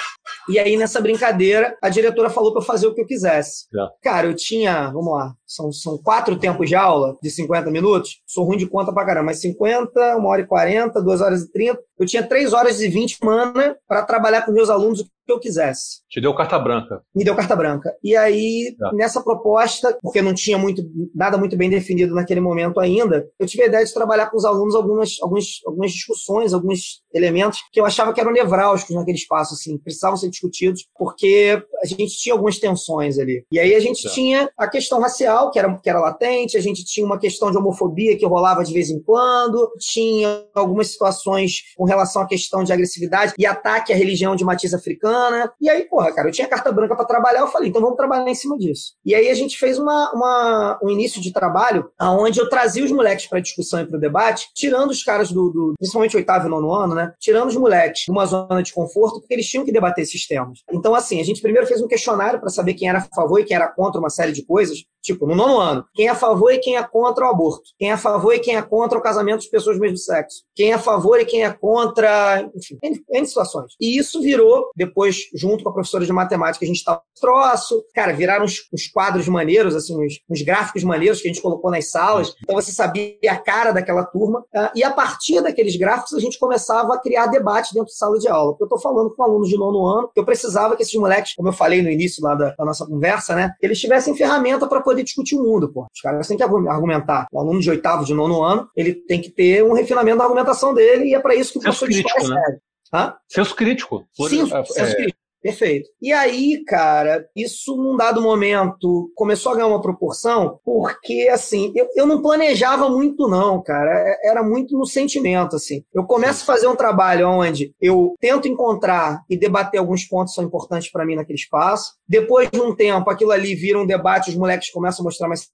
e 0.49 0.59
aí 0.59 0.77
nessa 0.77 1.01
brincadeira 1.01 1.77
a 1.83 1.89
diretora 1.89 2.31
falou 2.31 2.53
para 2.53 2.61
eu 2.61 2.67
fazer 2.67 2.87
o 2.87 2.95
que 2.95 3.01
eu 3.01 3.07
quisesse. 3.07 3.67
É. 3.75 3.87
Cara, 4.03 4.27
eu 4.27 4.35
tinha, 4.35 4.91
vamos 4.91 5.13
lá, 5.13 5.35
são, 5.47 5.73
são 5.73 5.99
quatro 5.99 6.37
tempos 6.37 6.69
de 6.69 6.75
aula 6.75 7.17
de 7.23 7.31
50 7.31 7.71
minutos, 7.71 8.21
sou 8.27 8.45
ruim 8.45 8.59
de 8.59 8.67
conta 8.67 8.93
pra 8.93 9.07
caramba, 9.07 9.27
mas 9.27 9.41
50, 9.41 10.17
1 10.19 10.25
hora 10.25 10.43
e 10.43 10.47
40, 10.47 11.03
2 11.03 11.21
horas 11.21 11.43
e 11.43 11.53
30, 11.53 11.81
eu 11.99 12.07
tinha 12.07 12.23
3 12.23 12.53
horas 12.53 12.81
e 12.81 12.89
20 12.89 13.17
semana 13.17 13.77
para 13.89 14.03
trabalhar 14.03 14.43
com 14.43 14.53
meus 14.53 14.69
alunos 14.69 15.03
que 15.03 15.09
eu 15.33 15.41
quisesse. 15.41 16.01
Te 16.09 16.21
deu 16.21 16.35
carta 16.35 16.59
branca. 16.59 17.03
Me 17.15 17.25
deu 17.25 17.35
carta 17.35 17.57
branca. 17.57 17.95
E 18.03 18.17
aí, 18.17 18.77
é. 18.81 18.95
nessa 18.95 19.23
proposta, 19.23 19.97
porque 20.03 20.23
não 20.23 20.35
tinha 20.35 20.59
muito, 20.59 20.83
nada 21.15 21.37
muito 21.37 21.57
bem 21.57 21.69
definido 21.69 22.15
naquele 22.15 22.41
momento 22.41 22.81
ainda, 22.81 23.29
eu 23.39 23.47
tive 23.47 23.65
a 23.65 23.67
ideia 23.67 23.85
de 23.85 23.93
trabalhar 23.93 24.27
com 24.31 24.37
os 24.37 24.45
alunos 24.45 24.75
algumas, 24.75 25.17
algumas, 25.21 25.61
algumas 25.67 25.93
discussões, 25.93 26.53
alguns 26.53 27.03
elementos 27.13 27.61
que 27.73 27.81
eu 27.81 27.87
achava 27.87 28.13
que 28.13 28.21
eram 28.21 28.33
nevrálgicos 28.33 28.95
naquele 28.95 29.17
espaço, 29.17 29.55
assim, 29.55 29.79
precisavam 29.79 30.17
ser 30.17 30.29
discutidos, 30.29 30.87
porque 30.97 31.63
a 31.83 31.87
gente 31.87 32.17
tinha 32.19 32.35
algumas 32.35 32.59
tensões 32.59 33.19
ali. 33.19 33.45
E 33.51 33.59
aí 33.59 33.75
a 33.75 33.81
gente 33.81 34.07
é. 34.07 34.11
tinha 34.11 34.51
a 34.57 34.69
questão 34.69 35.01
racial, 35.01 35.51
que 35.51 35.59
era, 35.59 35.75
que 35.79 35.89
era 35.89 36.01
latente, 36.01 36.57
a 36.57 36.61
gente 36.61 36.85
tinha 36.85 37.05
uma 37.05 37.19
questão 37.19 37.51
de 37.51 37.57
homofobia 37.57 38.17
que 38.17 38.27
rolava 38.27 38.65
de 38.65 38.73
vez 38.73 38.91
em 38.91 39.01
quando, 39.03 39.71
tinha 39.79 40.45
algumas 40.55 40.89
situações 40.89 41.63
com 41.77 41.85
relação 41.85 42.23
à 42.23 42.27
questão 42.27 42.63
de 42.63 42.73
agressividade 42.73 43.35
e 43.39 43.47
ataque 43.47 43.93
à 43.93 43.97
religião 43.97 44.37
de 44.37 44.45
matiz 44.45 44.75
africano, 44.75 45.16
semana. 45.17 45.53
E 45.61 45.69
aí, 45.69 45.85
porra, 45.85 46.13
cara, 46.13 46.29
eu 46.29 46.33
tinha 46.33 46.47
carta 46.47 46.71
branca 46.71 46.95
para 46.95 47.05
trabalhar, 47.05 47.41
eu 47.41 47.49
falei, 47.49 47.71
então 47.71 47.81
vamos 47.81 47.97
trabalhar 47.97 48.29
em 48.29 48.35
cima 48.35 48.59
disso. 48.59 48.95
E 49.05 49.15
aí 49.15 49.29
a 49.29 49.35
gente 49.35 49.59
fez 49.59 49.79
uma, 49.79 50.13
uma 50.13 50.79
um 50.83 50.91
início 50.91 51.21
de 51.21 51.33
trabalho 51.33 51.91
onde 52.01 52.39
eu 52.39 52.49
trazia 52.49 52.85
os 52.85 52.93
moleques 52.93 53.27
para 53.27 53.41
discussão 53.41 53.81
e 53.81 53.87
para 53.87 53.97
o 53.97 54.01
debate, 54.01 54.49
tirando 54.55 54.91
os 54.91 55.03
caras 55.03 55.31
do, 55.31 55.51
do, 55.51 55.75
principalmente 55.79 56.17
oitavo 56.17 56.47
e 56.47 56.51
nono 56.51 56.73
ano, 56.73 56.95
né? 56.95 57.13
Tirando 57.19 57.49
os 57.49 57.57
moleques 57.57 58.03
de 58.05 58.13
uma 58.13 58.27
zona 58.27 58.63
de 58.63 58.73
conforto, 58.73 59.21
porque 59.21 59.35
eles 59.35 59.47
tinham 59.47 59.65
que 59.65 59.73
debater 59.73 60.03
esses 60.03 60.27
temas. 60.27 60.61
Então, 60.71 60.95
assim, 60.95 61.21
a 61.21 61.25
gente 61.25 61.41
primeiro 61.41 61.67
fez 61.67 61.81
um 61.81 61.89
questionário 61.89 62.41
para 62.41 62.51
saber 62.51 62.75
quem 62.75 62.89
era 62.89 62.99
a 62.99 63.15
favor 63.15 63.41
e 63.41 63.45
quem 63.45 63.57
era 63.57 63.69
contra 63.69 64.01
uma 64.01 64.11
série 64.11 64.33
de 64.33 64.45
coisas. 64.45 64.79
Tipo, 65.03 65.25
no 65.25 65.37
nono 65.37 65.61
ano, 65.61 65.85
quem 65.95 66.09
é 66.09 66.11
a 66.11 66.17
favor 66.17 66.53
e 66.53 66.59
quem 66.59 66.77
é 66.77 66.83
contra 66.83 67.27
o 67.27 67.29
aborto. 67.31 67.63
Quem 67.79 67.91
é 67.91 67.93
a 67.93 67.99
favor 67.99 68.35
e 68.35 68.41
quem 68.41 68.57
é 68.57 68.63
contra 68.63 68.99
o 68.99 69.03
casamento 69.03 69.43
de 69.43 69.51
pessoas 69.51 69.77
do 69.77 69.81
mesmo 69.81 69.97
sexo. 69.97 70.43
Quem 70.53 70.73
é 70.73 70.75
a 70.75 70.79
favor 70.81 71.21
e 71.21 71.25
quem 71.25 71.45
é 71.45 71.53
contra. 71.53 72.51
Enfim, 72.57 72.77
N 72.83 73.27
situações. 73.27 73.73
E 73.81 73.97
isso 73.97 74.21
virou, 74.21 74.71
depois, 74.75 75.06
junto 75.35 75.63
com 75.63 75.71
a 75.71 75.73
professora 75.73 76.05
de 76.05 76.13
matemática, 76.13 76.65
a 76.65 76.69
gente 76.69 76.79
estava 76.79 77.01
troço. 77.21 77.85
Cara, 77.95 78.13
viraram 78.13 78.45
uns, 78.45 78.69
uns 78.73 78.89
quadros 78.89 79.29
maneiros, 79.29 79.75
assim, 79.75 79.97
uns, 79.97 80.21
uns, 80.29 80.43
gráficos 80.43 80.83
maneiros 80.83 81.21
que 81.21 81.29
a 81.29 81.33
gente 81.33 81.43
colocou 81.43 81.71
nas 81.71 81.91
salas. 81.91 82.35
Então 82.43 82.57
você 82.57 82.73
sabia 82.73 83.17
a 83.29 83.37
cara 83.37 83.73
daquela 83.73 84.05
turma. 84.05 84.41
Uh, 84.55 84.71
e 84.75 84.83
a 84.83 84.91
partir 84.91 85.41
daqueles 85.41 85.77
gráficos, 85.77 86.15
a 86.15 86.21
gente 86.21 86.39
começava 86.39 86.95
a 86.95 87.01
criar 87.01 87.27
debate 87.27 87.73
dentro 87.73 87.89
de 87.89 87.97
sala 87.97 88.19
de 88.19 88.29
aula. 88.29 88.53
Porque 88.53 88.65
eu 88.65 88.77
estou 88.77 88.81
falando 88.81 89.15
com 89.15 89.23
alunos 89.23 89.49
de 89.49 89.57
nono 89.57 89.87
ano, 89.87 90.11
que 90.13 90.21
eu 90.21 90.25
precisava 90.25 90.77
que 90.77 90.83
esses 90.83 90.95
moleques, 90.95 91.35
como 91.35 91.49
eu 91.49 91.53
falei 91.53 91.81
no 91.81 91.91
início 91.91 92.23
lá 92.25 92.35
da, 92.35 92.55
da 92.57 92.65
nossa 92.65 92.85
conversa, 92.87 93.35
né, 93.35 93.53
eles 93.63 93.79
tivessem 93.79 94.17
ferramenta 94.17 94.67
para 94.67 94.81
poder 94.81 94.97
poder 94.97 95.05
discutir 95.05 95.37
o 95.37 95.43
mundo, 95.43 95.71
pô. 95.71 95.87
Os 95.95 96.01
caras 96.01 96.27
têm 96.27 96.37
que 96.37 96.43
argumentar. 96.43 97.27
O 97.31 97.39
aluno 97.39 97.61
de 97.61 97.69
oitavo, 97.69 98.05
de 98.05 98.15
nono 98.15 98.43
ano, 98.43 98.69
ele 98.75 98.95
tem 98.95 99.21
que 99.21 99.31
ter 99.31 99.63
um 99.63 99.75
refinamento 99.75 100.19
da 100.19 100.25
argumentação 100.25 100.73
dele 100.73 101.11
e 101.11 101.15
é 101.15 101.21
para 101.21 101.35
isso 101.35 101.53
que 101.53 101.59
o 101.59 101.63
professor 101.63 101.89
de 101.89 102.01
história 102.01 102.29
né? 102.29 102.43
serve. 102.43 102.61
Hã? 102.97 103.15
Senso 103.29 103.55
crítico. 103.55 104.09
Sim, 104.15 104.51
é, 104.53 104.65
senso 104.65 104.93
é... 104.93 104.95
crítico. 104.95 105.26
Perfeito. 105.43 105.89
E 106.03 106.13
aí, 106.13 106.65
cara, 106.65 107.27
isso 107.37 107.77
num 107.77 107.97
dado 107.97 108.21
momento 108.21 109.11
começou 109.15 109.53
a 109.53 109.55
ganhar 109.55 109.69
uma 109.69 109.83
proporção, 109.83 110.59
porque, 110.65 111.29
assim, 111.31 111.73
eu, 111.77 111.89
eu 111.95 112.07
não 112.07 112.21
planejava 112.21 112.89
muito, 112.89 113.29
não, 113.29 113.63
cara. 113.63 113.91
É, 113.91 114.31
era 114.31 114.43
muito 114.43 114.77
no 114.77 114.87
sentimento, 114.87 115.57
assim. 115.57 115.83
Eu 115.95 116.05
começo 116.05 116.43
a 116.43 116.47
fazer 116.47 116.67
um 116.67 116.77
trabalho 116.77 117.29
onde 117.29 117.73
eu 117.81 118.15
tento 118.21 118.49
encontrar 118.49 119.23
e 119.31 119.39
debater 119.39 119.79
alguns 119.79 120.05
pontos 120.05 120.33
que 120.33 120.37
são 120.37 120.45
importantes 120.45 120.91
para 120.91 121.05
mim 121.05 121.15
naquele 121.15 121.39
espaço. 121.39 121.95
Depois 122.09 122.49
de 122.51 122.61
um 122.61 122.75
tempo, 122.75 123.09
aquilo 123.11 123.31
ali 123.31 123.55
vira 123.55 123.79
um 123.79 123.87
debate, 123.87 124.31
os 124.31 124.37
moleques 124.37 124.71
começam 124.71 125.03
a 125.03 125.05
mostrar 125.05 125.29
mais 125.29 125.49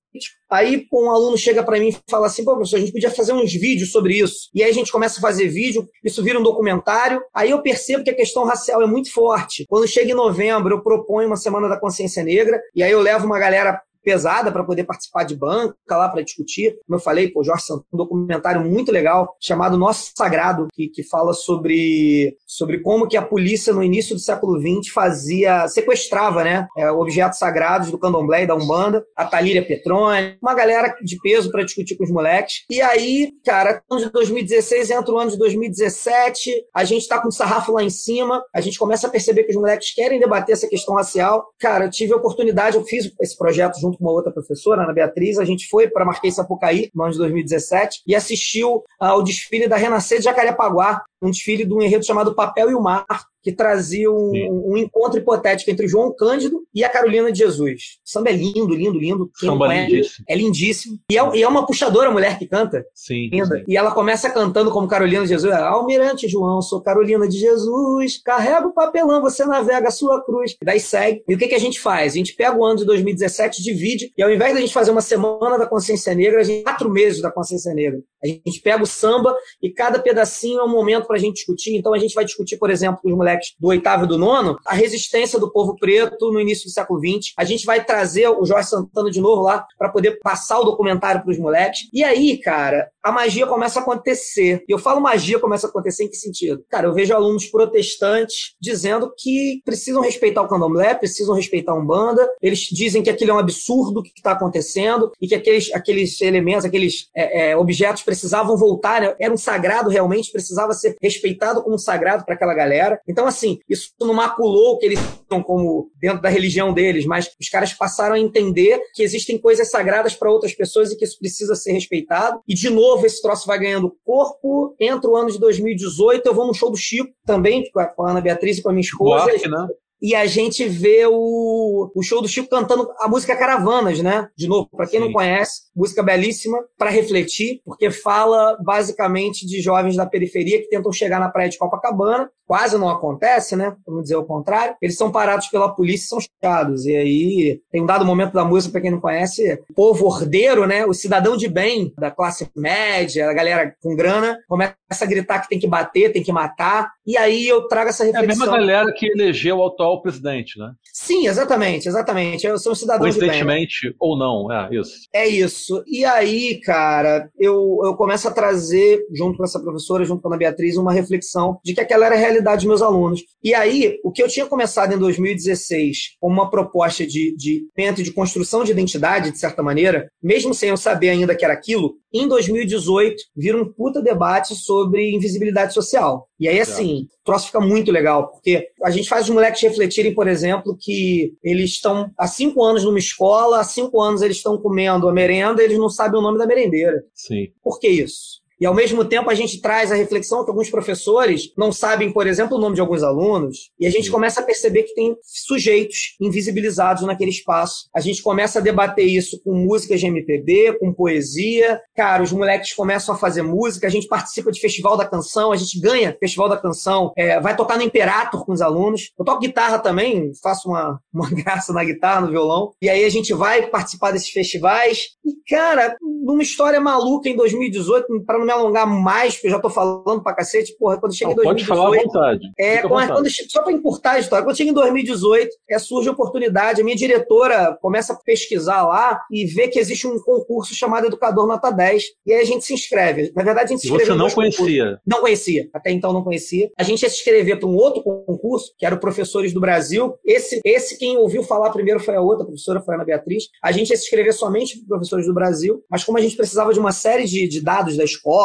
Aí 0.51 0.87
um 0.93 1.11
aluno 1.11 1.39
chega 1.39 1.63
para 1.63 1.79
mim 1.81 1.89
e 1.89 1.97
fala 2.11 2.27
assim: 2.27 2.45
pô, 2.45 2.55
professor, 2.55 2.77
a 2.77 2.81
gente 2.81 2.93
podia 2.93 3.11
fazer 3.11 3.33
uns 3.33 3.53
vídeos 3.53 3.91
sobre 3.91 4.19
isso. 4.19 4.51
E 4.55 4.63
aí 4.63 4.71
a 4.71 4.75
gente 4.75 4.93
começa 4.93 5.19
a 5.19 5.23
fazer 5.23 5.49
vídeo, 5.49 5.89
isso 6.05 6.23
vira 6.23 6.39
um 6.39 6.43
documentário. 6.43 7.23
Aí 7.35 7.51
eu 7.51 7.63
percebo 7.63 8.05
que 8.05 8.11
a 8.11 8.15
questão 8.15 8.45
racial 8.45 8.83
é 8.83 8.87
muito 8.87 9.11
forte. 9.13 9.65
Quando 9.73 9.89
chega 9.89 10.11
em 10.11 10.15
novembro, 10.15 10.75
eu 10.75 10.83
proponho 10.83 11.29
uma 11.29 11.37
Semana 11.39 11.67
da 11.67 11.81
Consciência 11.81 12.23
Negra, 12.23 12.61
e 12.77 12.83
aí 12.83 12.93
eu 12.93 13.01
levo 13.01 13.25
uma 13.25 13.39
galera 13.39 13.81
pesada 14.03 14.51
para 14.51 14.65
poder 14.65 14.85
participar 14.85 15.25
de 15.25 15.37
banca 15.37 15.75
lá 15.91 16.09
para 16.09 16.23
discutir. 16.23 16.77
Como 16.87 16.99
eu 16.99 17.03
falei, 17.03 17.29
pô, 17.29 17.43
Jorge 17.43 17.65
Santos, 17.65 17.87
um 17.93 17.97
documentário 17.97 18.61
muito 18.63 18.93
legal 18.93 19.37
chamado 19.41 19.77
Nosso 19.77 20.13
Sagrado, 20.17 20.69
que, 20.73 20.89
que 20.89 21.03
fala 21.03 21.33
sobre, 21.33 22.37
sobre 22.47 22.81
como 22.81 23.09
que 23.09 23.17
a 23.17 23.23
polícia 23.23 23.73
no 23.73 23.83
início 23.83 24.15
do 24.15 24.21
século 24.21 24.61
XX 24.61 24.93
fazia, 24.93 25.69
sequestrava, 25.69 26.45
né, 26.45 26.67
é, 26.77 26.91
objetos 26.91 27.39
sagrados 27.39 27.91
do 27.91 27.99
candomblé 27.99 28.43
e 28.43 28.47
da 28.47 28.55
Umbanda, 28.55 29.05
a 29.17 29.25
Talíria 29.25 29.65
Petrone, 29.65 30.37
uma 30.43 30.55
galera 30.55 30.95
de 31.03 31.19
peso 31.21 31.51
para 31.51 31.65
discutir 31.65 31.97
com 31.97 32.05
os 32.05 32.11
moleques. 32.11 32.65
E 32.71 32.81
aí, 32.81 33.33
cara, 33.45 33.83
ano 33.91 34.01
de 34.01 34.11
2016 34.11 34.91
entra 34.91 35.15
o 35.15 35.19
ano 35.19 35.31
de 35.31 35.39
2017, 35.39 36.51
a 36.75 36.85
gente 36.85 37.07
tá 37.09 37.21
com 37.21 37.29
o 37.29 37.33
sarrafo 37.33 37.73
lá 37.73 37.83
em 37.83 37.91
cima, 37.91 38.43
a 38.55 38.61
gente 38.61 38.79
começa 38.79 39.07
a 39.07 39.11
perceber 39.11 39.45
que 39.45 39.51
os 39.51 39.57
moleques 39.57 39.95
querem 39.95 40.19
debater 40.19 40.53
essa 40.55 40.69
questão 40.69 40.95
racial. 40.95 41.47
Cara, 41.59 41.87
eu 41.87 41.91
tive 41.91 42.13
a 42.13 42.17
oportunidade, 42.17 42.77
eu 42.77 42.85
fiz 42.85 43.13
esse 43.21 43.37
projeto 43.37 43.79
junto 43.81 43.92
junto 43.93 43.99
com 43.99 44.05
uma 44.05 44.13
outra 44.13 44.33
professora, 44.33 44.83
Ana 44.83 44.93
Beatriz, 44.93 45.39
a 45.39 45.45
gente 45.45 45.69
foi 45.69 45.89
para 45.89 46.05
Marquês 46.05 46.35
Sapucaí, 46.35 46.91
no 46.95 47.03
ano 47.03 47.13
de 47.13 47.19
2017, 47.19 48.03
e 48.07 48.15
assistiu 48.15 48.83
ao 48.99 49.23
desfile 49.23 49.69
da 49.69 49.77
Renascer 49.77 50.19
de 50.19 50.25
Jacarepaguá, 50.25 51.03
um 51.23 51.31
desfile 51.31 51.65
de 51.65 51.73
um 51.73 51.81
enredo 51.81 52.05
chamado 52.05 52.35
Papel 52.35 52.71
e 52.71 52.75
o 52.75 52.81
Mar, 52.81 53.07
que 53.43 53.53
trazia 53.53 54.11
um, 54.11 54.71
um, 54.71 54.77
encontro 54.77 55.19
hipotético 55.19 55.71
entre 55.71 55.89
João 55.89 56.15
Cândido 56.15 56.63
e 56.73 56.85
a 56.85 56.89
Carolina 56.89 57.31
de 57.33 57.39
Jesus. 57.39 57.99
O 58.07 58.11
samba 58.11 58.31
é 58.31 58.33
lindo, 58.33 58.73
lindo, 58.75 58.99
lindo. 58.99 59.31
Quem 59.39 59.49
samba 59.49 59.75
é, 59.75 59.87
lindíssimo. 59.87 60.25
É 60.29 60.37
lindíssimo. 60.37 60.99
E 61.11 61.19
é, 61.19 61.37
e 61.37 61.43
é, 61.43 61.49
uma 61.49 61.67
puxadora 61.67 62.11
mulher 62.11 62.39
que 62.39 62.47
canta. 62.47 62.85
Sim, 62.95 63.29
sim, 63.33 63.65
E 63.67 63.77
ela 63.77 63.91
começa 63.91 64.31
cantando 64.31 64.71
como 64.71 64.87
Carolina 64.87 65.23
de 65.23 65.31
Jesus. 65.31 65.53
Almirante 65.53 66.29
João, 66.29 66.63
sou 66.63 66.81
Carolina 66.81 67.27
de 67.27 67.37
Jesus, 67.37 68.21
carrega 68.25 68.69
o 68.69 68.73
papelão, 68.73 69.21
você 69.21 69.45
navega 69.45 69.89
a 69.89 69.93
sua 69.93 70.25
cruz. 70.25 70.57
E 70.63 70.65
daí 70.65 70.79
segue. 70.79 71.25
E 71.29 71.35
o 71.35 71.39
que, 71.39 71.49
que 71.49 71.55
a 71.55 71.61
gente 71.61 71.81
faz? 71.81 72.13
A 72.13 72.17
gente 72.17 72.35
pega 72.35 72.57
o 72.57 72.65
ano 72.65 72.77
de 72.77 72.85
2017, 72.85 73.61
divide, 73.63 74.13
e 74.17 74.23
ao 74.23 74.31
invés 74.31 74.55
da 74.55 74.61
gente 74.61 74.73
fazer 74.73 74.93
uma 74.93 75.01
semana 75.01 75.59
da 75.59 75.67
consciência 75.67 76.15
negra, 76.15 76.41
a 76.41 76.45
gente 76.45 76.63
quatro 76.63 76.91
meses 76.91 77.21
da 77.21 77.31
consciência 77.31 77.75
negra. 77.75 78.01
A 78.23 78.27
gente 78.27 78.61
pega 78.61 78.83
o 78.83 78.87
samba 78.87 79.35
e 79.63 79.71
cada 79.71 79.99
pedacinho 79.99 80.61
é 80.61 80.65
um 80.65 80.69
momento 80.69 81.07
para 81.07 81.17
a 81.17 81.19
gente 81.19 81.35
discutir. 81.35 81.77
Então 81.77 81.93
a 81.93 81.99
gente 81.99 82.15
vai 82.15 82.25
discutir, 82.25 82.57
por 82.57 82.71
exemplo, 82.71 83.01
com 83.03 83.09
os 83.09 83.17
moleques 83.17 83.55
do 83.59 83.69
oitavo 83.69 84.05
e 84.05 84.09
do 84.09 84.19
nono, 84.19 84.57
a 84.67 84.75
resistência 84.75 85.39
do 85.39 85.51
povo 85.51 85.77
preto 85.77 86.31
no 86.33 86.41
início 86.41 86.67
do 86.67 86.73
século 86.73 87.01
XX. 87.01 87.33
A 87.37 87.45
gente 87.45 87.65
vai 87.67 87.85
trazer 87.85 88.29
o 88.29 88.45
Jorge 88.45 88.69
Santana 88.69 89.11
de 89.11 89.21
novo 89.21 89.43
lá 89.43 89.67
para 89.79 89.89
poder 89.89 90.19
passar 90.21 90.61
o 90.61 90.65
documentário 90.65 91.23
para 91.23 91.31
os 91.31 91.39
moleques. 91.39 91.89
E 91.93 92.05
aí, 92.05 92.39
cara, 92.39 92.89
a 93.03 93.11
magia 93.11 93.47
começa 93.47 93.81
a 93.81 93.83
acontecer. 93.83 94.65
E 94.69 94.73
eu 94.73 94.79
falo 94.79 95.01
magia 95.01 95.39
começa 95.39 95.67
a 95.67 95.71
acontecer 95.71 96.05
em 96.05 96.09
que 96.09 96.17
sentido? 96.17 96.65
Cara, 96.69 96.87
eu 96.87 96.95
vejo 96.95 97.15
alunos 97.15 97.47
protestantes 97.47 98.55
dizendo 98.61 99.13
que 99.19 99.61
precisam 99.65 100.01
respeitar 100.01 100.43
o 100.43 100.49
candomblé, 100.49 100.95
precisam 100.95 101.35
respeitar 101.35 101.73
a 101.73 101.75
Umbanda. 101.75 102.29
Eles 102.41 102.61
dizem 102.61 103.03
que 103.03 103.11
aquilo 103.11 103.33
é 103.33 103.35
um 103.35 103.39
absurdo 103.39 104.01
o 104.01 104.03
que 104.03 104.13
está 104.17 104.33
acontecendo 104.33 105.11
e 105.21 105.27
que 105.27 105.35
aqueles, 105.35 105.73
aqueles 105.75 106.21
elementos, 106.21 106.65
aqueles 106.65 107.09
é, 107.15 107.51
é, 107.51 107.57
objetos 107.57 108.03
precisavam 108.13 108.57
voltar, 108.57 109.01
né? 109.01 109.15
era 109.19 109.33
um 109.33 109.39
sagrado 109.39 109.89
realmente, 109.89 110.31
precisava 110.31 110.75
ser 110.75 110.97
respeitado 111.01 111.63
como 111.63 111.79
sagrado 111.79 112.25
para 112.25 112.35
aquela 112.35 112.55
galera. 112.55 113.01
Então, 113.09 113.27
assim, 113.27 113.59
isso 113.69 113.91
não 114.01 114.13
maculou 114.13 114.75
o 114.75 114.79
que 114.79 114.85
eles 114.87 115.01
são 115.29 115.43
como 115.43 115.91
dentro 115.99 116.21
da 116.21 116.29
religião 116.29 116.75
deles, 116.75 117.07
mas 117.07 117.31
os 117.41 117.49
caras 117.49 117.73
passaram 117.73 118.15
a 118.15 118.21
entender 118.21 118.81
que 118.95 119.03
existem 119.03 119.39
coisas 119.39 119.71
sagradas 119.71 120.15
para 120.15 120.31
outras 120.31 120.55
pessoas 120.55 120.93
e 120.93 120.97
que 120.97 121.05
isso 121.05 121.19
precisa 121.19 121.55
ser 121.55 121.73
respeitado. 121.73 122.41
E, 122.47 122.55
de 122.55 122.69
novo, 122.69 123.07
esse 123.07 123.23
troço 123.23 123.47
vai 123.47 123.59
ganhando 123.59 123.97
corpo. 124.05 124.77
Entra 124.79 125.09
o 125.09 125.17
ano 125.17 125.31
de 125.31 125.39
2018, 125.39 126.27
eu 126.27 126.35
vou 126.35 126.47
no 126.47 126.55
show 126.55 126.71
do 126.71 126.77
Chico 126.77 127.13
também, 127.25 127.65
com 127.73 127.81
a 127.81 128.11
Ana 128.11 128.21
Beatriz 128.21 128.59
e 128.59 128.63
com 128.63 128.69
a 128.69 128.73
minha 128.73 128.83
esposa. 128.83 129.25
Buarque, 129.25 129.49
né? 129.49 129.69
E 130.03 130.17
a 130.17 130.27
gente 130.27 130.69
vê 130.69 131.07
o, 131.07 131.93
o 131.95 132.03
show 132.03 132.21
do 132.21 132.27
Chico 132.27 132.49
cantando 132.49 132.91
a 132.99 133.07
música 133.07 133.37
Caravanas, 133.37 134.01
né? 134.01 134.29
De 134.37 134.49
novo, 134.49 134.69
para 134.77 134.89
quem 134.89 134.99
Sim. 134.99 135.07
não 135.07 135.13
conhece, 135.13 135.63
música 135.77 136.03
belíssima 136.03 136.59
para 136.77 136.91
refletir, 136.91 137.61
porque 137.65 137.89
fala 137.89 138.59
basicamente 138.65 139.47
de 139.47 139.61
jovens 139.61 139.95
da 139.95 140.05
periferia 140.05 140.61
que 140.61 140.69
tentam 140.69 140.93
chegar 140.93 141.21
na 141.21 141.29
praia 141.29 141.49
de 141.49 141.57
Copacabana, 141.57 142.29
quase 142.53 142.77
não 142.77 142.89
acontece, 142.89 143.57
né? 143.57 143.77
Vamos 143.87 144.03
dizer 144.03 144.17
o 144.17 144.25
contrário. 144.25 144.77
Eles 144.83 144.97
são 144.97 145.11
parados 145.11 145.49
pela 145.49 145.75
polícia 145.75 146.05
e 146.05 146.09
são 146.09 146.19
chados. 146.43 146.85
E 146.85 146.95
aí 146.95 147.61
tem 147.71 147.81
um 147.81 147.87
dado 147.87 148.05
momento 148.05 148.33
da 148.33 148.45
música, 148.45 148.73
para 148.73 148.83
quem 148.83 148.91
não 148.91 149.01
conhece, 149.01 149.59
o 149.71 149.75
povo 149.75 150.07
ordeiro, 150.07 150.67
né? 150.67 150.85
O 150.85 150.93
cidadão 150.93 151.37
de 151.37 151.49
bem 151.49 151.95
da 151.97 152.11
classe 152.11 152.51
média, 152.55 153.31
a 153.31 153.33
galera 153.33 153.75
com 153.81 153.97
grana, 153.97 154.39
começa 154.49 154.75
a 155.01 155.07
gritar 155.07 155.41
que 155.41 155.49
tem 155.49 155.59
que 155.59 155.67
bater, 155.67 156.13
tem 156.13 156.23
que 156.23 156.33
matar. 156.33 156.91
E 157.07 157.17
aí 157.17 157.49
eu 157.49 157.67
trago 157.67 157.91
essa 157.91 158.05
reflexão. 158.05 158.23
É 158.23 158.25
a 158.25 158.29
mesma 158.29 158.47
galera 158.47 158.93
que 158.93 159.07
elegeu 159.07 159.57
o 159.57 159.67
atual 159.67 160.01
presidente, 160.01 160.59
né? 160.59 160.73
Sim, 160.93 161.27
exatamente, 161.27 161.89
exatamente. 161.89 162.47
Eu 162.47 162.59
sou 162.59 162.73
um 162.73 162.77
cidadão 162.77 163.09
de 163.09 163.19
bem. 163.19 163.29
Coincidentemente 163.29 163.95
ou 163.99 164.17
não, 164.17 164.51
é 164.53 164.69
isso. 164.75 164.93
É 165.13 165.27
isso. 165.27 165.83
E 165.87 166.05
aí, 166.05 166.61
cara, 166.61 167.29
eu, 167.39 167.81
eu 167.85 167.97
começo 167.97 168.29
a 168.29 168.31
trazer, 168.31 169.05
junto 169.13 169.37
com 169.37 169.45
essa 169.45 169.61
professora, 169.61 170.05
junto 170.05 170.23
com 170.23 170.29
a 170.29 170.31
Ana 170.31 170.39
Beatriz, 170.39 170.77
uma 170.77 170.93
reflexão 170.93 171.59
de 171.65 171.75
que 171.75 171.81
aquela 171.81 172.07
era 172.07 172.15
a 172.15 172.19
realidade 172.19 172.59
dos 172.59 172.67
meus 172.67 172.83
alunos. 172.83 173.23
E 173.43 173.53
aí, 173.53 173.99
o 174.05 174.13
que 174.13 174.23
eu 174.23 174.29
tinha 174.29 174.47
começado 174.47 174.93
em 174.93 174.99
2016 174.99 176.17
como 176.21 176.35
uma 176.35 176.51
proposta 176.51 177.07
de, 177.07 177.35
de, 177.37 177.67
de 178.03 178.13
construção 178.13 178.63
de 178.63 178.71
identidade, 178.71 179.33
de 179.33 179.39
certa 179.39 179.63
maneira, 179.63 180.09
mesmo 180.23 180.55
sem 180.55 180.69
eu 180.69 180.77
saber 180.77 181.11
ainda 181.11 181.35
que 181.35 181.45
era 181.45 181.55
aquilo, 181.55 181.95
em 182.13 182.29
2018 182.29 183.17
vira 183.35 183.57
um 183.57 183.73
puta 183.73 184.03
debate 184.03 184.55
sobre 184.55 185.15
invisibilidade 185.15 185.73
social. 185.73 186.29
E 186.43 186.49
aí, 186.49 186.59
assim, 186.59 187.07
o 187.21 187.25
troço 187.25 187.47
fica 187.47 187.61
muito 187.61 187.93
legal, 187.93 188.33
porque 188.33 188.67
a 188.83 188.91
gente 188.91 189.09
faz 189.09 189.29
os 189.29 189.31
moleques 189.31 189.63
refletirem, 189.63 190.13
por 190.13 190.27
exemplo, 190.27 190.77
que 190.77 191.37
eles 191.41 191.71
estão 191.71 192.11
há 192.19 192.27
cinco 192.27 192.65
anos 192.65 192.83
numa 192.83 192.99
escola, 192.99 193.61
há 193.61 193.65
cinco 193.65 194.03
anos 194.03 194.23
eles 194.23 194.39
estão 194.39 194.59
comendo 194.59 195.09
a 195.09 195.13
merenda, 195.13 195.63
eles 195.63 195.79
não 195.79 195.89
sabem 195.89 196.19
o 196.19 196.23
nome 196.23 196.39
da 196.39 196.47
merendeira. 196.47 197.01
Sim. 197.15 197.53
Por 197.63 197.79
que 197.79 197.87
isso? 197.87 198.42
E, 198.63 198.67
ao 198.67 198.73
mesmo 198.73 199.05
tempo, 199.05 199.29
a 199.29 199.35
gente 199.35 199.61
traz 199.61 199.91
a 199.91 199.97
reflexão 199.97 200.45
que 200.45 200.51
alguns 200.53 200.71
professores 200.71 201.53
não 201.59 201.73
sabem, 201.73 202.13
por 202.13 202.29
exemplo, 202.29 202.57
o 202.57 202.61
nome 202.61 202.77
de 202.77 202.81
alguns 202.81 203.03
alunos, 203.03 203.73
e 203.77 203.89
a 203.89 203.91
gente 203.91 204.09
começa 204.09 204.39
a 204.39 204.45
perceber 204.45 204.85
que 204.85 204.95
tem 204.95 205.17
sujeitos 205.21 206.15
invisibilizados 206.21 207.03
naquele 207.03 207.33
espaço. 207.33 207.89
A 207.93 207.99
gente 207.99 208.23
começa 208.23 208.61
a 208.61 208.63
debater 208.63 209.05
isso 209.05 209.43
com 209.43 209.53
músicas 209.53 209.99
de 209.99 210.07
MPB, 210.07 210.79
com 210.79 210.95
poesia. 210.95 211.81
Cara, 211.97 212.23
os 212.23 212.31
moleques 212.31 212.73
começam 212.73 213.13
a 213.13 213.19
fazer 213.19 213.43
música, 213.43 213.89
a 213.89 213.91
gente 213.91 214.07
participa 214.07 214.53
de 214.53 214.61
Festival 214.61 214.97
da 214.97 215.09
Canção, 215.09 215.51
a 215.51 215.57
gente 215.57 215.81
ganha 215.81 216.17
Festival 216.21 216.49
da 216.49 216.57
Canção, 216.57 217.11
é, 217.17 217.41
vai 217.41 217.57
tocar 217.57 217.77
no 217.77 217.83
Imperator 217.83 218.47
com 218.47 218.53
os 218.53 218.63
alunos. 218.63 219.11
Eu 219.19 219.25
toco 219.25 219.41
guitarra 219.41 219.81
também, 219.81 220.31
faço 220.41 220.69
uma, 220.69 221.01
uma 221.13 221.29
graça 221.35 221.73
na 221.73 221.83
guitarra, 221.83 222.21
no 222.21 222.31
violão. 222.31 222.71
E 222.81 222.89
aí 222.89 223.05
a 223.05 223.11
gente 223.11 223.35
vai 223.35 223.67
participar 223.67 224.13
desses 224.13 224.31
festivais. 224.31 225.17
E, 225.25 225.33
cara, 225.53 225.97
numa 226.01 226.45
história 226.45 226.81
maluca 226.81 227.29
em 227.29 227.35
2018, 227.35 228.07
para 228.25 228.39
não 228.39 228.47
me 228.47 228.52
alongar 228.53 228.87
mais, 228.87 229.35
porque 229.35 229.49
eu 229.49 229.53
já 229.53 229.59
tô 229.59 229.71
falando 229.71 230.23
pra 230.23 230.35
cacete, 230.35 230.77
porra, 230.79 230.99
quando 230.99 231.15
chega 231.15 231.33
em 231.33 231.35
2018... 231.35 231.69
Pode 231.69 231.81
falar 231.81 231.97
à 231.97 232.03
vontade. 232.03 232.51
É, 232.59 232.83
quando, 232.83 233.13
quando, 233.13 233.29
só 233.51 233.63
para 233.63 233.73
encurtar 233.73 234.13
a 234.13 234.19
história, 234.19 234.45
quando 234.45 234.57
chega 234.57 234.71
em 234.71 234.75
2018, 234.75 235.51
é, 235.71 235.79
surge 235.79 236.09
a 236.09 236.13
oportunidade, 236.13 236.81
a 236.81 236.85
minha 236.85 236.97
diretora 236.97 237.77
começa 237.81 238.13
a 238.13 238.17
pesquisar 238.17 238.87
lá 238.87 239.21
e 239.31 239.45
vê 239.47 239.69
que 239.69 239.79
existe 239.79 240.07
um 240.07 240.19
concurso 240.21 240.75
chamado 240.75 241.07
Educador 241.07 241.47
Nota 241.47 241.71
10, 241.71 242.05
e 242.27 242.33
aí 242.33 242.41
a 242.41 242.45
gente 242.45 242.65
se 242.65 242.75
inscreve. 242.75 243.33
Na 243.35 243.43
verdade, 243.43 243.67
a 243.67 243.69
gente 243.69 243.81
se 243.81 243.87
inscreveu... 243.89 244.15
Você 244.15 244.19
não 244.19 244.31
conhecia? 244.31 244.85
Concursos. 244.85 245.03
Não 245.07 245.21
conhecia, 245.21 245.69
até 245.73 245.91
então 245.91 246.13
não 246.13 246.23
conhecia. 246.23 246.71
A 246.79 246.83
gente 246.83 247.03
ia 247.03 247.11
se 247.11 247.17
inscrever 247.17 247.59
para 247.59 247.69
um 247.69 247.77
outro 247.77 248.03
concurso, 248.03 248.73
que 248.79 248.87
era 248.87 248.95
o 248.95 249.01
Professores 249.01 249.53
do 249.53 249.61
Brasil. 249.61 250.15
Esse, 250.25 250.61
esse 250.65 250.99
quem 250.99 251.17
ouviu 251.17 251.43
falar 251.43 251.71
primeiro 251.71 252.01
foi 252.01 252.15
a 252.15 252.21
outra 252.21 252.45
professora, 252.45 252.81
foi 252.81 252.95
a 252.95 252.99
Ana 252.99 253.05
Beatriz. 253.05 253.45
A 253.63 253.73
gente 253.73 253.91
ia 253.91 253.97
se 253.97 254.05
inscrever 254.05 254.33
somente 254.33 254.79
para 254.79 254.89
Professores 254.89 255.27
do 255.27 255.35
Brasil, 255.35 255.83
mas 255.91 256.05
como 256.05 256.19
a 256.19 256.21
gente 256.21 256.37
precisava 256.37 256.73
de 256.73 256.79
uma 256.79 256.93
série 256.93 257.25
de, 257.25 257.49
de 257.49 257.61
dados 257.61 257.97
da 257.97 258.05
escola, 258.05 258.42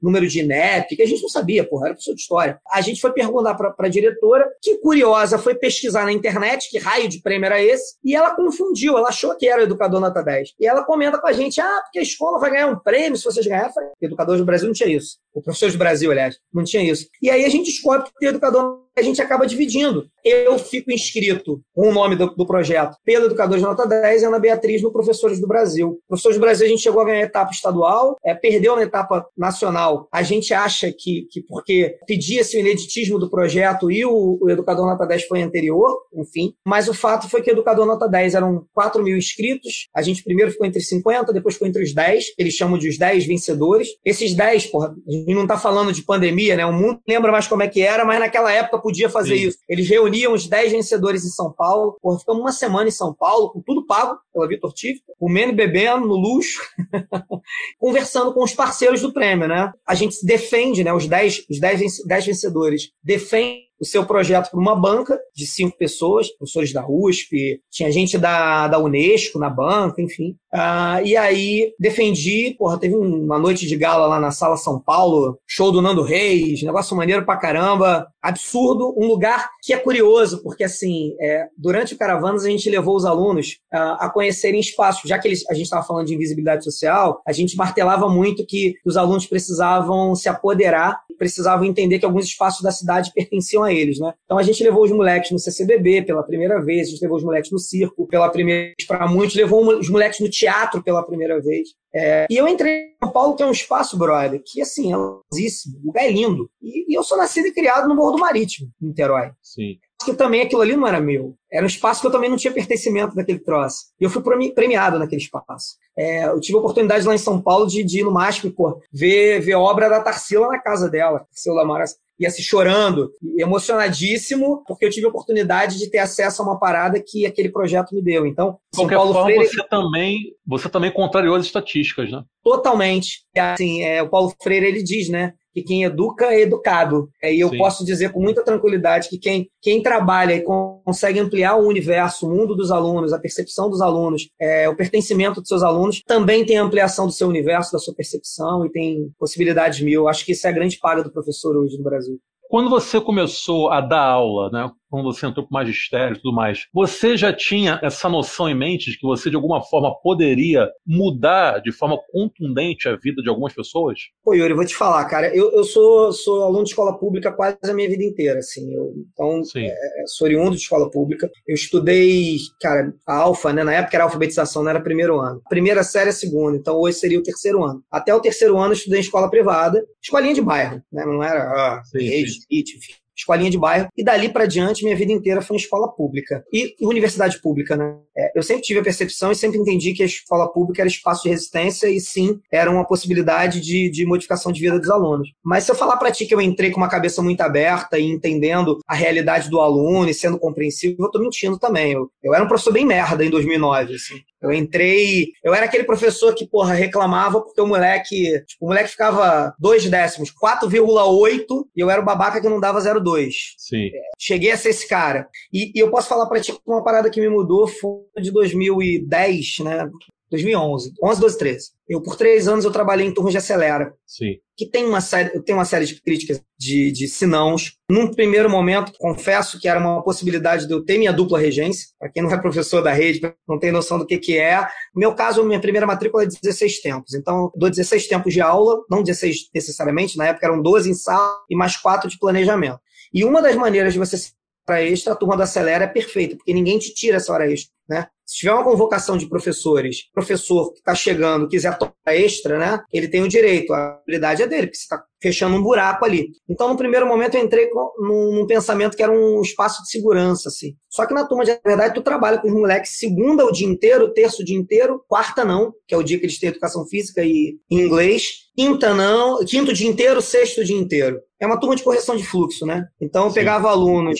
número 0.00 0.26
de 0.26 0.40
INEP, 0.40 0.96
que 0.96 1.02
a 1.02 1.06
gente 1.06 1.22
não 1.22 1.28
sabia, 1.28 1.64
porra, 1.64 1.86
era 1.86 1.94
professor 1.94 2.14
de 2.14 2.20
história. 2.20 2.60
A 2.70 2.80
gente 2.80 3.00
foi 3.00 3.12
perguntar 3.12 3.54
para 3.54 3.74
a 3.78 3.88
diretora, 3.88 4.48
que 4.60 4.78
curiosa, 4.78 5.38
foi 5.38 5.54
pesquisar 5.54 6.04
na 6.04 6.12
internet 6.12 6.68
que 6.70 6.78
raio 6.78 7.08
de 7.08 7.22
prêmio 7.22 7.46
era 7.46 7.62
esse, 7.62 7.96
e 8.04 8.14
ela 8.14 8.34
confundiu, 8.34 8.98
ela 8.98 9.08
achou 9.08 9.36
que 9.36 9.46
era 9.46 9.60
o 9.60 9.64
educador 9.64 10.00
nota 10.00 10.22
10. 10.22 10.54
E 10.60 10.66
ela 10.66 10.84
comenta 10.84 11.18
com 11.18 11.26
a 11.26 11.32
gente, 11.32 11.60
ah, 11.60 11.80
porque 11.84 11.98
a 11.98 12.02
escola 12.02 12.38
vai 12.38 12.50
ganhar 12.50 12.66
um 12.66 12.78
prêmio 12.78 13.16
se 13.16 13.24
vocês 13.24 13.46
ganharem. 13.46 13.62
Educador 14.00 14.36
do 14.36 14.44
Brasil 14.44 14.66
não 14.66 14.74
tinha 14.74 14.88
isso. 14.88 15.18
O 15.32 15.40
professor 15.40 15.70
do 15.70 15.78
Brasil, 15.78 16.10
aliás, 16.10 16.38
não 16.52 16.64
tinha 16.64 16.82
isso. 16.82 17.06
E 17.22 17.30
aí 17.30 17.44
a 17.44 17.48
gente 17.48 17.70
descobre 17.70 18.10
que 18.18 18.26
o 18.26 18.28
educador 18.28 18.82
a 18.96 19.02
gente 19.02 19.20
acaba 19.22 19.46
dividindo. 19.46 20.06
Eu 20.24 20.58
fico 20.58 20.92
inscrito 20.92 21.60
com 21.74 21.88
o 21.88 21.92
nome 21.92 22.14
do, 22.14 22.26
do 22.26 22.46
projeto 22.46 22.96
pelo 23.04 23.26
Educador 23.26 23.58
de 23.58 23.64
Nota 23.64 23.86
10 23.86 24.22
e 24.22 24.24
Ana 24.26 24.38
Beatriz 24.38 24.82
no 24.82 24.92
Professores 24.92 25.40
do 25.40 25.46
Brasil. 25.46 25.98
Professores 26.06 26.36
do 26.36 26.40
Brasil, 26.40 26.66
a 26.66 26.68
gente 26.68 26.82
chegou 26.82 27.00
a 27.00 27.04
ganhar 27.04 27.20
a 27.20 27.26
etapa 27.26 27.50
estadual, 27.50 28.16
é, 28.24 28.34
perdeu 28.34 28.76
na 28.76 28.82
etapa 28.82 29.26
nacional. 29.36 30.08
A 30.12 30.22
gente 30.22 30.52
acha 30.52 30.92
que, 30.92 31.26
que 31.30 31.42
porque 31.42 31.96
pedia-se 32.06 32.56
o 32.56 32.60
ineditismo 32.60 33.18
do 33.18 33.30
projeto 33.30 33.90
e 33.90 34.04
o, 34.04 34.38
o, 34.40 34.50
Educador 34.50 34.86
Nota 34.86 35.06
10 35.06 35.24
foi 35.24 35.42
anterior, 35.42 36.02
enfim. 36.14 36.54
Mas 36.64 36.88
o 36.88 36.94
fato 36.94 37.28
foi 37.28 37.42
que 37.42 37.50
o 37.50 37.54
Educador 37.54 37.86
Nota 37.86 38.08
10 38.08 38.34
eram 38.34 38.66
4 38.74 39.02
mil 39.02 39.16
inscritos. 39.16 39.88
A 39.94 40.02
gente 40.02 40.22
primeiro 40.22 40.50
ficou 40.50 40.66
entre 40.66 40.80
50, 40.80 41.32
depois 41.32 41.54
ficou 41.54 41.66
entre 41.66 41.82
os 41.82 41.94
10. 41.94 42.34
Eles 42.38 42.54
chamam 42.54 42.78
de 42.78 42.88
os 42.88 42.98
10 42.98 43.26
vencedores. 43.26 43.88
Esses 44.04 44.34
10, 44.34 44.66
porra, 44.66 44.94
a 45.08 45.10
gente 45.10 45.34
não 45.34 45.42
está 45.42 45.56
falando 45.56 45.92
de 45.92 46.02
pandemia, 46.02 46.56
né? 46.56 46.66
O 46.66 46.72
mundo 46.72 47.00
lembra 47.08 47.32
mais 47.32 47.46
como 47.46 47.62
é 47.62 47.68
que 47.68 47.80
era, 47.80 48.04
mas 48.04 48.20
naquela 48.20 48.52
época 48.52 48.81
podia 48.82 49.08
fazer 49.08 49.36
Sim. 49.36 49.48
isso. 49.48 49.58
Eles 49.68 49.88
reuniam 49.88 50.32
os 50.32 50.46
10 50.46 50.72
vencedores 50.72 51.24
em 51.24 51.30
São 51.30 51.52
Paulo. 51.52 51.96
Porra, 52.02 52.18
ficamos 52.18 52.42
uma 52.42 52.52
semana 52.52 52.88
em 52.88 52.92
São 52.92 53.14
Paulo, 53.14 53.50
com 53.50 53.62
tudo 53.62 53.86
pago 53.86 54.18
pela 54.32 54.48
Vitor 54.48 54.72
Tífica, 54.72 55.12
comendo 55.18 55.52
e 55.52 55.56
bebendo 55.56 56.06
no 56.06 56.16
luxo, 56.16 56.60
conversando 57.78 58.34
com 58.34 58.42
os 58.42 58.52
parceiros 58.54 59.00
do 59.00 59.12
prêmio, 59.12 59.48
né? 59.48 59.72
A 59.86 59.94
gente 59.94 60.24
defende, 60.24 60.82
né? 60.82 60.92
Os 60.92 61.06
10, 61.06 61.46
os 61.48 61.60
10, 61.60 62.04
10 62.06 62.26
vencedores 62.26 62.90
defendem 63.02 63.71
o 63.82 63.84
seu 63.84 64.06
projeto 64.06 64.48
para 64.48 64.60
uma 64.60 64.76
banca 64.76 65.18
de 65.34 65.44
cinco 65.44 65.76
pessoas, 65.76 66.30
professores 66.30 66.72
da 66.72 66.86
USP, 66.88 67.60
tinha 67.68 67.90
gente 67.90 68.16
da, 68.16 68.68
da 68.68 68.78
Unesco 68.78 69.40
na 69.40 69.50
banca, 69.50 70.00
enfim. 70.00 70.36
Uh, 70.54 71.04
e 71.04 71.16
aí 71.16 71.74
defendi, 71.80 72.54
porra, 72.56 72.78
teve 72.78 72.94
uma 72.94 73.38
noite 73.38 73.66
de 73.66 73.76
gala 73.76 74.06
lá 74.06 74.20
na 74.20 74.30
Sala 74.30 74.56
São 74.56 74.78
Paulo, 74.78 75.36
show 75.48 75.72
do 75.72 75.82
Nando 75.82 76.02
Reis, 76.02 76.62
negócio 76.62 76.96
maneiro 76.96 77.24
pra 77.24 77.36
caramba, 77.36 78.06
absurdo, 78.22 78.94
um 78.96 79.06
lugar 79.06 79.48
que 79.60 79.72
é 79.72 79.78
curioso, 79.78 80.42
porque 80.44 80.62
assim, 80.62 81.16
é, 81.20 81.46
durante 81.58 81.94
o 81.94 81.98
Caravanas 81.98 82.44
a 82.44 82.50
gente 82.50 82.70
levou 82.70 82.94
os 82.94 83.04
alunos 83.04 83.58
uh, 83.74 83.98
a 83.98 84.10
conhecerem 84.10 84.60
espaços, 84.60 85.08
já 85.08 85.18
que 85.18 85.26
eles, 85.26 85.42
a 85.50 85.54
gente 85.54 85.64
estava 85.64 85.82
falando 85.82 86.06
de 86.06 86.14
invisibilidade 86.14 86.62
social, 86.62 87.20
a 87.26 87.32
gente 87.32 87.56
martelava 87.56 88.08
muito 88.08 88.46
que 88.46 88.74
os 88.84 88.96
alunos 88.96 89.26
precisavam 89.26 90.14
se 90.14 90.28
apoderar, 90.28 91.00
precisavam 91.18 91.64
entender 91.64 91.98
que 91.98 92.04
alguns 92.04 92.26
espaços 92.26 92.62
da 92.62 92.70
cidade 92.70 93.10
pertenciam 93.12 93.64
a 93.64 93.71
eles, 93.72 93.98
né? 93.98 94.12
Então 94.24 94.38
a 94.38 94.42
gente 94.42 94.62
levou 94.62 94.84
os 94.84 94.92
moleques 94.92 95.30
no 95.30 95.38
CCBB 95.38 96.02
pela 96.02 96.22
primeira 96.22 96.60
vez, 96.60 96.88
a 96.88 96.90
gente 96.90 97.02
levou 97.02 97.18
os 97.18 97.24
moleques 97.24 97.50
no 97.50 97.58
circo 97.58 98.06
pela 98.06 98.28
primeira 98.28 98.72
vez, 98.76 98.86
para 98.86 99.06
muitos, 99.06 99.36
levou 99.36 99.78
os 99.78 99.88
moleques 99.88 100.20
no 100.20 100.30
teatro 100.30 100.82
pela 100.82 101.02
primeira 101.02 101.40
vez. 101.40 101.68
É, 101.94 102.26
e 102.30 102.36
eu 102.36 102.48
entrei 102.48 102.72
em 102.72 102.96
São 103.04 103.12
Paulo, 103.12 103.36
que 103.36 103.42
é 103.42 103.46
um 103.46 103.50
espaço, 103.50 103.98
brother, 103.98 104.42
que 104.44 104.62
assim, 104.62 104.92
é 104.92 104.96
lindíssimo, 104.96 105.78
o 105.82 105.86
lugar 105.88 106.04
é 106.04 106.10
lindo. 106.10 106.50
E, 106.60 106.90
e, 106.90 106.96
eu 106.96 107.02
sou 107.02 107.18
nascido 107.18 107.48
e 107.48 107.52
criado 107.52 107.86
no 107.86 107.94
Morro 107.94 108.12
do 108.12 108.18
Marítimo, 108.18 108.70
em 108.80 108.86
Niterói. 108.86 109.30
Sim. 109.42 109.76
Que 110.02 110.14
também 110.14 110.40
aquilo 110.40 110.62
ali 110.62 110.74
não 110.74 110.86
era 110.86 111.00
meu. 111.00 111.36
Era 111.50 111.64
um 111.64 111.68
espaço 111.68 112.00
que 112.00 112.06
eu 112.06 112.10
também 112.10 112.30
não 112.30 112.36
tinha 112.36 112.52
pertencimento 112.52 113.14
daquele 113.14 113.38
troço. 113.38 113.92
E 114.00 114.04
eu 114.04 114.10
fui 114.10 114.22
premiado 114.52 114.98
naquele 114.98 115.20
espaço. 115.20 115.76
É, 115.96 116.24
eu 116.24 116.40
tive 116.40 116.56
a 116.56 116.60
oportunidade 116.60 117.06
lá 117.06 117.14
em 117.14 117.18
São 117.18 117.40
Paulo 117.40 117.66
de, 117.66 117.84
de 117.84 118.00
ir 118.00 118.02
no 118.02 118.10
MASP, 118.10 118.50
pô, 118.50 118.80
ver, 118.90 119.40
ver 119.40 119.54
obra 119.54 119.88
da 119.88 120.00
Tarsila 120.00 120.48
na 120.48 120.58
casa 120.58 120.88
dela. 120.88 121.20
Tarsila 121.30 121.56
Lamara 121.56 121.84
ia 122.22 122.30
se 122.30 122.42
chorando, 122.42 123.12
emocionadíssimo, 123.38 124.62
porque 124.66 124.84
eu 124.84 124.90
tive 124.90 125.06
a 125.06 125.10
oportunidade 125.10 125.78
de 125.78 125.90
ter 125.90 125.98
acesso 125.98 126.42
a 126.42 126.44
uma 126.44 126.58
parada 126.58 127.02
que 127.04 127.26
aquele 127.26 127.50
projeto 127.50 127.94
me 127.94 128.02
deu. 128.02 128.26
Então, 128.26 128.58
de 128.72 128.78
qualquer 128.78 128.96
Paulo 128.96 129.12
forma, 129.12 129.28
Freire, 129.28 129.48
você 129.48 129.68
também 129.68 130.18
você 130.46 130.68
também 130.68 130.92
contrariou 130.92 131.34
as 131.34 131.46
estatísticas, 131.46 132.10
né? 132.10 132.22
Totalmente. 132.42 133.24
Assim, 133.36 133.82
é, 133.82 134.02
o 134.02 134.08
Paulo 134.08 134.32
Freire 134.42 134.66
ele 134.66 134.82
diz, 134.82 135.08
né? 135.08 135.34
Que 135.52 135.62
quem 135.62 135.84
educa 135.84 136.26
é 136.26 136.42
educado. 136.42 137.08
E 137.22 137.40
eu 137.40 137.50
Sim. 137.50 137.58
posso 137.58 137.84
dizer 137.84 138.12
com 138.12 138.20
muita 138.20 138.44
tranquilidade 138.44 139.08
que 139.08 139.18
quem, 139.18 139.48
quem 139.60 139.82
trabalha 139.82 140.34
e 140.34 140.42
consegue 140.42 141.20
ampliar 141.20 141.56
o 141.56 141.66
universo, 141.66 142.26
o 142.26 142.30
mundo 142.30 142.54
dos 142.54 142.70
alunos, 142.70 143.12
a 143.12 143.18
percepção 143.18 143.68
dos 143.68 143.80
alunos, 143.80 144.28
é, 144.40 144.68
o 144.68 144.76
pertencimento 144.76 145.40
dos 145.40 145.48
seus 145.48 145.62
alunos, 145.62 146.02
também 146.06 146.44
tem 146.44 146.56
ampliação 146.56 147.06
do 147.06 147.12
seu 147.12 147.28
universo, 147.28 147.72
da 147.72 147.78
sua 147.78 147.94
percepção 147.94 148.64
e 148.64 148.70
tem 148.70 149.10
possibilidades 149.18 149.80
mil. 149.80 150.08
Acho 150.08 150.24
que 150.24 150.32
isso 150.32 150.46
é 150.46 150.50
a 150.50 150.54
grande 150.54 150.78
paga 150.78 151.02
do 151.02 151.12
professor 151.12 151.56
hoje 151.56 151.76
no 151.76 151.84
Brasil. 151.84 152.18
Quando 152.48 152.68
você 152.68 153.00
começou 153.00 153.70
a 153.70 153.80
dar 153.80 154.04
aula, 154.04 154.50
né, 154.50 154.70
quando 154.92 155.04
você 155.04 155.24
entrou 155.24 155.46
para 155.46 155.50
o 155.50 155.58
magistério 155.58 156.14
e 156.14 156.20
tudo 156.20 156.34
mais, 156.34 156.66
você 156.70 157.16
já 157.16 157.32
tinha 157.32 157.80
essa 157.82 158.10
noção 158.10 158.46
em 158.46 158.54
mente 158.54 158.90
de 158.90 158.98
que 158.98 159.06
você, 159.06 159.30
de 159.30 159.36
alguma 159.36 159.62
forma, 159.62 159.90
poderia 160.02 160.68
mudar 160.86 161.60
de 161.60 161.72
forma 161.72 161.96
contundente 162.12 162.86
a 162.90 162.96
vida 162.96 163.22
de 163.22 163.30
algumas 163.30 163.54
pessoas? 163.54 163.98
Pô, 164.22 164.34
Yuri, 164.34 164.50
eu 164.50 164.56
vou 164.56 164.66
te 164.66 164.76
falar, 164.76 165.02
cara, 165.06 165.34
eu, 165.34 165.50
eu 165.52 165.64
sou, 165.64 166.12
sou 166.12 166.44
aluno 166.44 166.64
de 166.64 166.70
escola 166.70 166.98
pública 166.98 167.32
quase 167.32 167.56
a 167.62 167.72
minha 167.72 167.88
vida 167.88 168.04
inteira, 168.04 168.40
assim, 168.40 168.70
eu, 168.74 168.92
então, 169.14 169.40
é, 169.56 169.66
é, 169.66 170.06
sou 170.08 170.26
oriundo 170.26 170.50
de 170.50 170.60
escola 170.60 170.90
pública, 170.90 171.30
eu 171.48 171.54
estudei, 171.54 172.36
cara, 172.60 172.92
a 173.06 173.16
alfa, 173.16 173.50
né, 173.50 173.64
na 173.64 173.72
época 173.72 173.96
era 173.96 174.04
alfabetização, 174.04 174.62
não 174.62 174.68
era 174.68 174.80
primeiro 174.82 175.18
ano, 175.18 175.40
primeira 175.48 175.82
série 175.82 176.10
é 176.10 176.12
segunda, 176.12 176.58
então 176.58 176.76
hoje 176.76 176.98
seria 176.98 177.18
o 177.18 177.22
terceiro 177.22 177.64
ano. 177.64 177.82
Até 177.90 178.14
o 178.14 178.20
terceiro 178.20 178.58
ano 178.58 178.72
eu 178.72 178.76
estudei 178.76 178.98
em 178.98 179.02
escola 179.02 179.30
privada, 179.30 179.82
escolinha 180.02 180.34
de 180.34 180.42
bairro, 180.42 180.82
né, 180.92 181.06
não 181.06 181.22
era 181.22 181.44
ah, 181.44 181.82
sim, 181.82 182.04
rede, 182.04 182.32
sim. 182.32 182.46
enfim 182.50 182.92
escolinha 183.22 183.50
de 183.50 183.58
bairro, 183.58 183.88
e 183.96 184.04
dali 184.04 184.28
para 184.28 184.46
diante 184.46 184.84
minha 184.84 184.96
vida 184.96 185.12
inteira 185.12 185.40
foi 185.40 185.56
em 185.56 185.60
escola 185.60 185.88
pública 185.88 186.44
e 186.52 186.74
universidade 186.80 187.40
pública, 187.40 187.76
né? 187.76 187.96
É, 188.16 188.38
eu 188.38 188.42
sempre 188.42 188.62
tive 188.62 188.80
a 188.80 188.82
percepção 188.82 189.32
e 189.32 189.34
sempre 189.34 189.58
entendi 189.58 189.92
que 189.94 190.02
a 190.02 190.06
escola 190.06 190.52
pública 190.52 190.82
era 190.82 190.88
espaço 190.88 191.22
de 191.22 191.30
resistência 191.30 191.88
e 191.88 192.00
sim 192.00 192.40
era 192.50 192.70
uma 192.70 192.86
possibilidade 192.86 193.60
de, 193.60 193.90
de 193.90 194.04
modificação 194.04 194.52
de 194.52 194.60
vida 194.60 194.78
dos 194.78 194.90
alunos. 194.90 195.30
Mas 195.42 195.64
se 195.64 195.70
eu 195.70 195.76
falar 195.76 195.96
para 195.96 196.10
ti 196.10 196.26
que 196.26 196.34
eu 196.34 196.40
entrei 196.40 196.70
com 196.70 196.78
uma 196.78 196.88
cabeça 196.88 197.22
muito 197.22 197.40
aberta 197.40 197.98
e 197.98 198.04
entendendo 198.04 198.78
a 198.86 198.94
realidade 198.94 199.48
do 199.48 199.60
aluno 199.60 200.08
e 200.08 200.14
sendo 200.14 200.38
compreensivo, 200.38 200.96
eu 201.00 201.10
tô 201.10 201.18
mentindo 201.18 201.58
também. 201.58 201.92
Eu, 201.92 202.10
eu 202.22 202.34
era 202.34 202.44
um 202.44 202.48
professor 202.48 202.72
bem 202.72 202.84
merda 202.84 203.24
em 203.24 203.30
2009, 203.30 203.94
assim. 203.94 204.20
Eu 204.42 204.52
entrei, 204.52 205.28
eu 205.42 205.54
era 205.54 205.66
aquele 205.66 205.84
professor 205.84 206.34
que, 206.34 206.46
porra, 206.46 206.74
reclamava 206.74 207.40
porque 207.40 207.60
o 207.60 207.66
moleque, 207.66 208.42
tipo, 208.46 208.64
o 208.64 208.68
moleque 208.68 208.90
ficava 208.90 209.54
dois 209.58 209.88
décimos, 209.88 210.32
4,8 210.32 211.66
e 211.76 211.80
eu 211.80 211.90
era 211.90 212.02
o 212.02 212.04
babaca 212.04 212.40
que 212.40 212.48
não 212.48 212.60
dava 212.60 212.80
0,2. 212.80 213.30
Sim. 213.56 213.86
É, 213.86 214.10
cheguei 214.18 214.50
a 214.50 214.56
ser 214.56 214.70
esse 214.70 214.88
cara. 214.88 215.28
E, 215.52 215.72
e 215.74 215.78
eu 215.78 215.90
posso 215.90 216.08
falar 216.08 216.26
para 216.26 216.40
ti 216.40 216.52
que 216.52 216.60
uma 216.66 216.82
parada 216.82 217.10
que 217.10 217.20
me 217.20 217.28
mudou 217.28 217.68
foi 217.68 218.00
de 218.20 218.30
2010, 218.30 219.58
né? 219.60 219.88
2011, 220.32 220.94
11, 221.02 221.20
12, 221.20 221.38
13. 221.38 221.66
Eu, 221.86 222.02
por 222.02 222.16
três 222.16 222.48
anos, 222.48 222.64
eu 222.64 222.70
trabalhei 222.70 223.06
em 223.06 223.12
turmas 223.12 223.32
de 223.32 223.38
acelera. 223.38 223.94
Sim. 224.06 224.38
Que 224.56 224.66
tem 224.66 224.86
uma 224.86 225.02
série, 225.02 225.42
tem 225.42 225.54
uma 225.54 225.66
série 225.66 225.84
de 225.84 226.00
críticas 226.00 226.40
de, 226.58 226.90
de 226.90 227.06
sinãos. 227.06 227.76
Num 227.88 228.10
primeiro 228.10 228.48
momento, 228.48 228.92
confesso 228.98 229.60
que 229.60 229.68
era 229.68 229.78
uma 229.78 230.02
possibilidade 230.02 230.66
de 230.66 230.72
eu 230.72 230.82
ter 230.82 230.96
minha 230.96 231.12
dupla 231.12 231.38
regência. 231.38 231.88
Para 231.98 232.08
quem 232.10 232.22
não 232.22 232.32
é 232.32 232.40
professor 232.40 232.80
da 232.80 232.92
rede, 232.92 233.20
não 233.46 233.58
tem 233.58 233.70
noção 233.70 233.98
do 233.98 234.06
que, 234.06 234.16
que 234.16 234.38
é. 234.38 234.58
No 234.94 235.00
meu 235.00 235.14
caso, 235.14 235.44
minha 235.44 235.60
primeira 235.60 235.86
matrícula 235.86 236.22
é 236.22 236.26
16 236.26 236.80
tempos. 236.80 237.12
Então, 237.12 237.52
dou 237.54 237.68
16 237.68 238.08
tempos 238.08 238.32
de 238.32 238.40
aula, 238.40 238.82
não 238.90 239.02
16 239.02 239.50
necessariamente, 239.54 240.16
na 240.16 240.28
época 240.28 240.46
eram 240.46 240.62
12 240.62 240.90
em 240.90 240.94
sala 240.94 241.40
e 241.50 241.54
mais 241.54 241.76
4 241.76 242.08
de 242.08 242.18
planejamento. 242.18 242.80
E 243.12 243.22
uma 243.22 243.42
das 243.42 243.54
maneiras 243.54 243.92
de 243.92 243.98
você 243.98 244.16
para 244.64 244.82
extra, 244.82 245.12
a 245.12 245.16
turma 245.16 245.36
do 245.36 245.42
Acelera 245.42 245.84
é 245.84 245.88
perfeita, 245.88 246.36
porque 246.36 246.54
ninguém 246.54 246.78
te 246.78 246.94
tira 246.94 247.16
essa 247.16 247.32
hora 247.32 247.50
extra, 247.50 247.74
né? 247.88 248.06
Se 248.32 248.38
tiver 248.38 248.54
uma 248.54 248.64
convocação 248.64 249.18
de 249.18 249.28
professores, 249.28 250.10
professor 250.10 250.72
que 250.72 250.78
está 250.78 250.94
chegando, 250.94 251.46
quiser 251.46 251.76
tomar 251.76 251.92
extra, 252.06 252.58
né? 252.58 252.82
Ele 252.90 253.06
tem 253.06 253.22
o 253.22 253.28
direito, 253.28 253.74
a 253.74 254.00
habilidade 254.00 254.42
é 254.42 254.46
dele, 254.46 254.68
porque 254.68 254.78
você 254.78 254.84
está 254.84 255.04
fechando 255.20 255.54
um 255.54 255.62
buraco 255.62 256.02
ali. 256.02 256.30
Então, 256.48 256.70
no 256.70 256.76
primeiro 256.76 257.06
momento, 257.06 257.34
eu 257.34 257.44
entrei 257.44 257.66
com, 257.66 257.92
num, 257.98 258.32
num, 258.36 258.46
pensamento 258.46 258.96
que 258.96 259.02
era 259.02 259.12
um 259.12 259.42
espaço 259.42 259.82
de 259.82 259.90
segurança, 259.90 260.48
assim. 260.48 260.74
Só 260.88 261.04
que 261.04 261.12
na 261.12 261.26
turma 261.26 261.44
de 261.44 261.60
verdade, 261.62 261.94
tu 261.94 262.00
trabalha 262.00 262.38
com 262.38 262.48
os 262.48 262.54
moleques 262.54 262.96
segunda 262.96 263.44
o 263.44 263.52
dia 263.52 263.68
inteiro, 263.68 264.14
terça 264.14 264.40
o 264.40 264.44
dia 264.44 264.56
inteiro, 264.56 265.04
quarta 265.06 265.44
não, 265.44 265.70
que 265.86 265.94
é 265.94 265.98
o 265.98 266.02
dia 266.02 266.18
que 266.18 266.24
eles 266.24 266.38
têm 266.38 266.48
educação 266.48 266.86
física 266.86 267.22
e 267.22 267.58
inglês, 267.70 268.48
quinta 268.56 268.94
não, 268.94 269.44
quinto 269.44 269.74
dia 269.74 269.90
inteiro, 269.90 270.22
sexto 270.22 270.64
dia 270.64 270.76
inteiro. 270.76 271.20
É 271.38 271.46
uma 271.46 271.60
turma 271.60 271.76
de 271.76 271.82
correção 271.82 272.16
de 272.16 272.24
fluxo, 272.24 272.64
né? 272.64 272.86
Então, 272.98 273.26
eu 273.26 273.32
pegava 273.32 273.68
alunos 273.68 274.18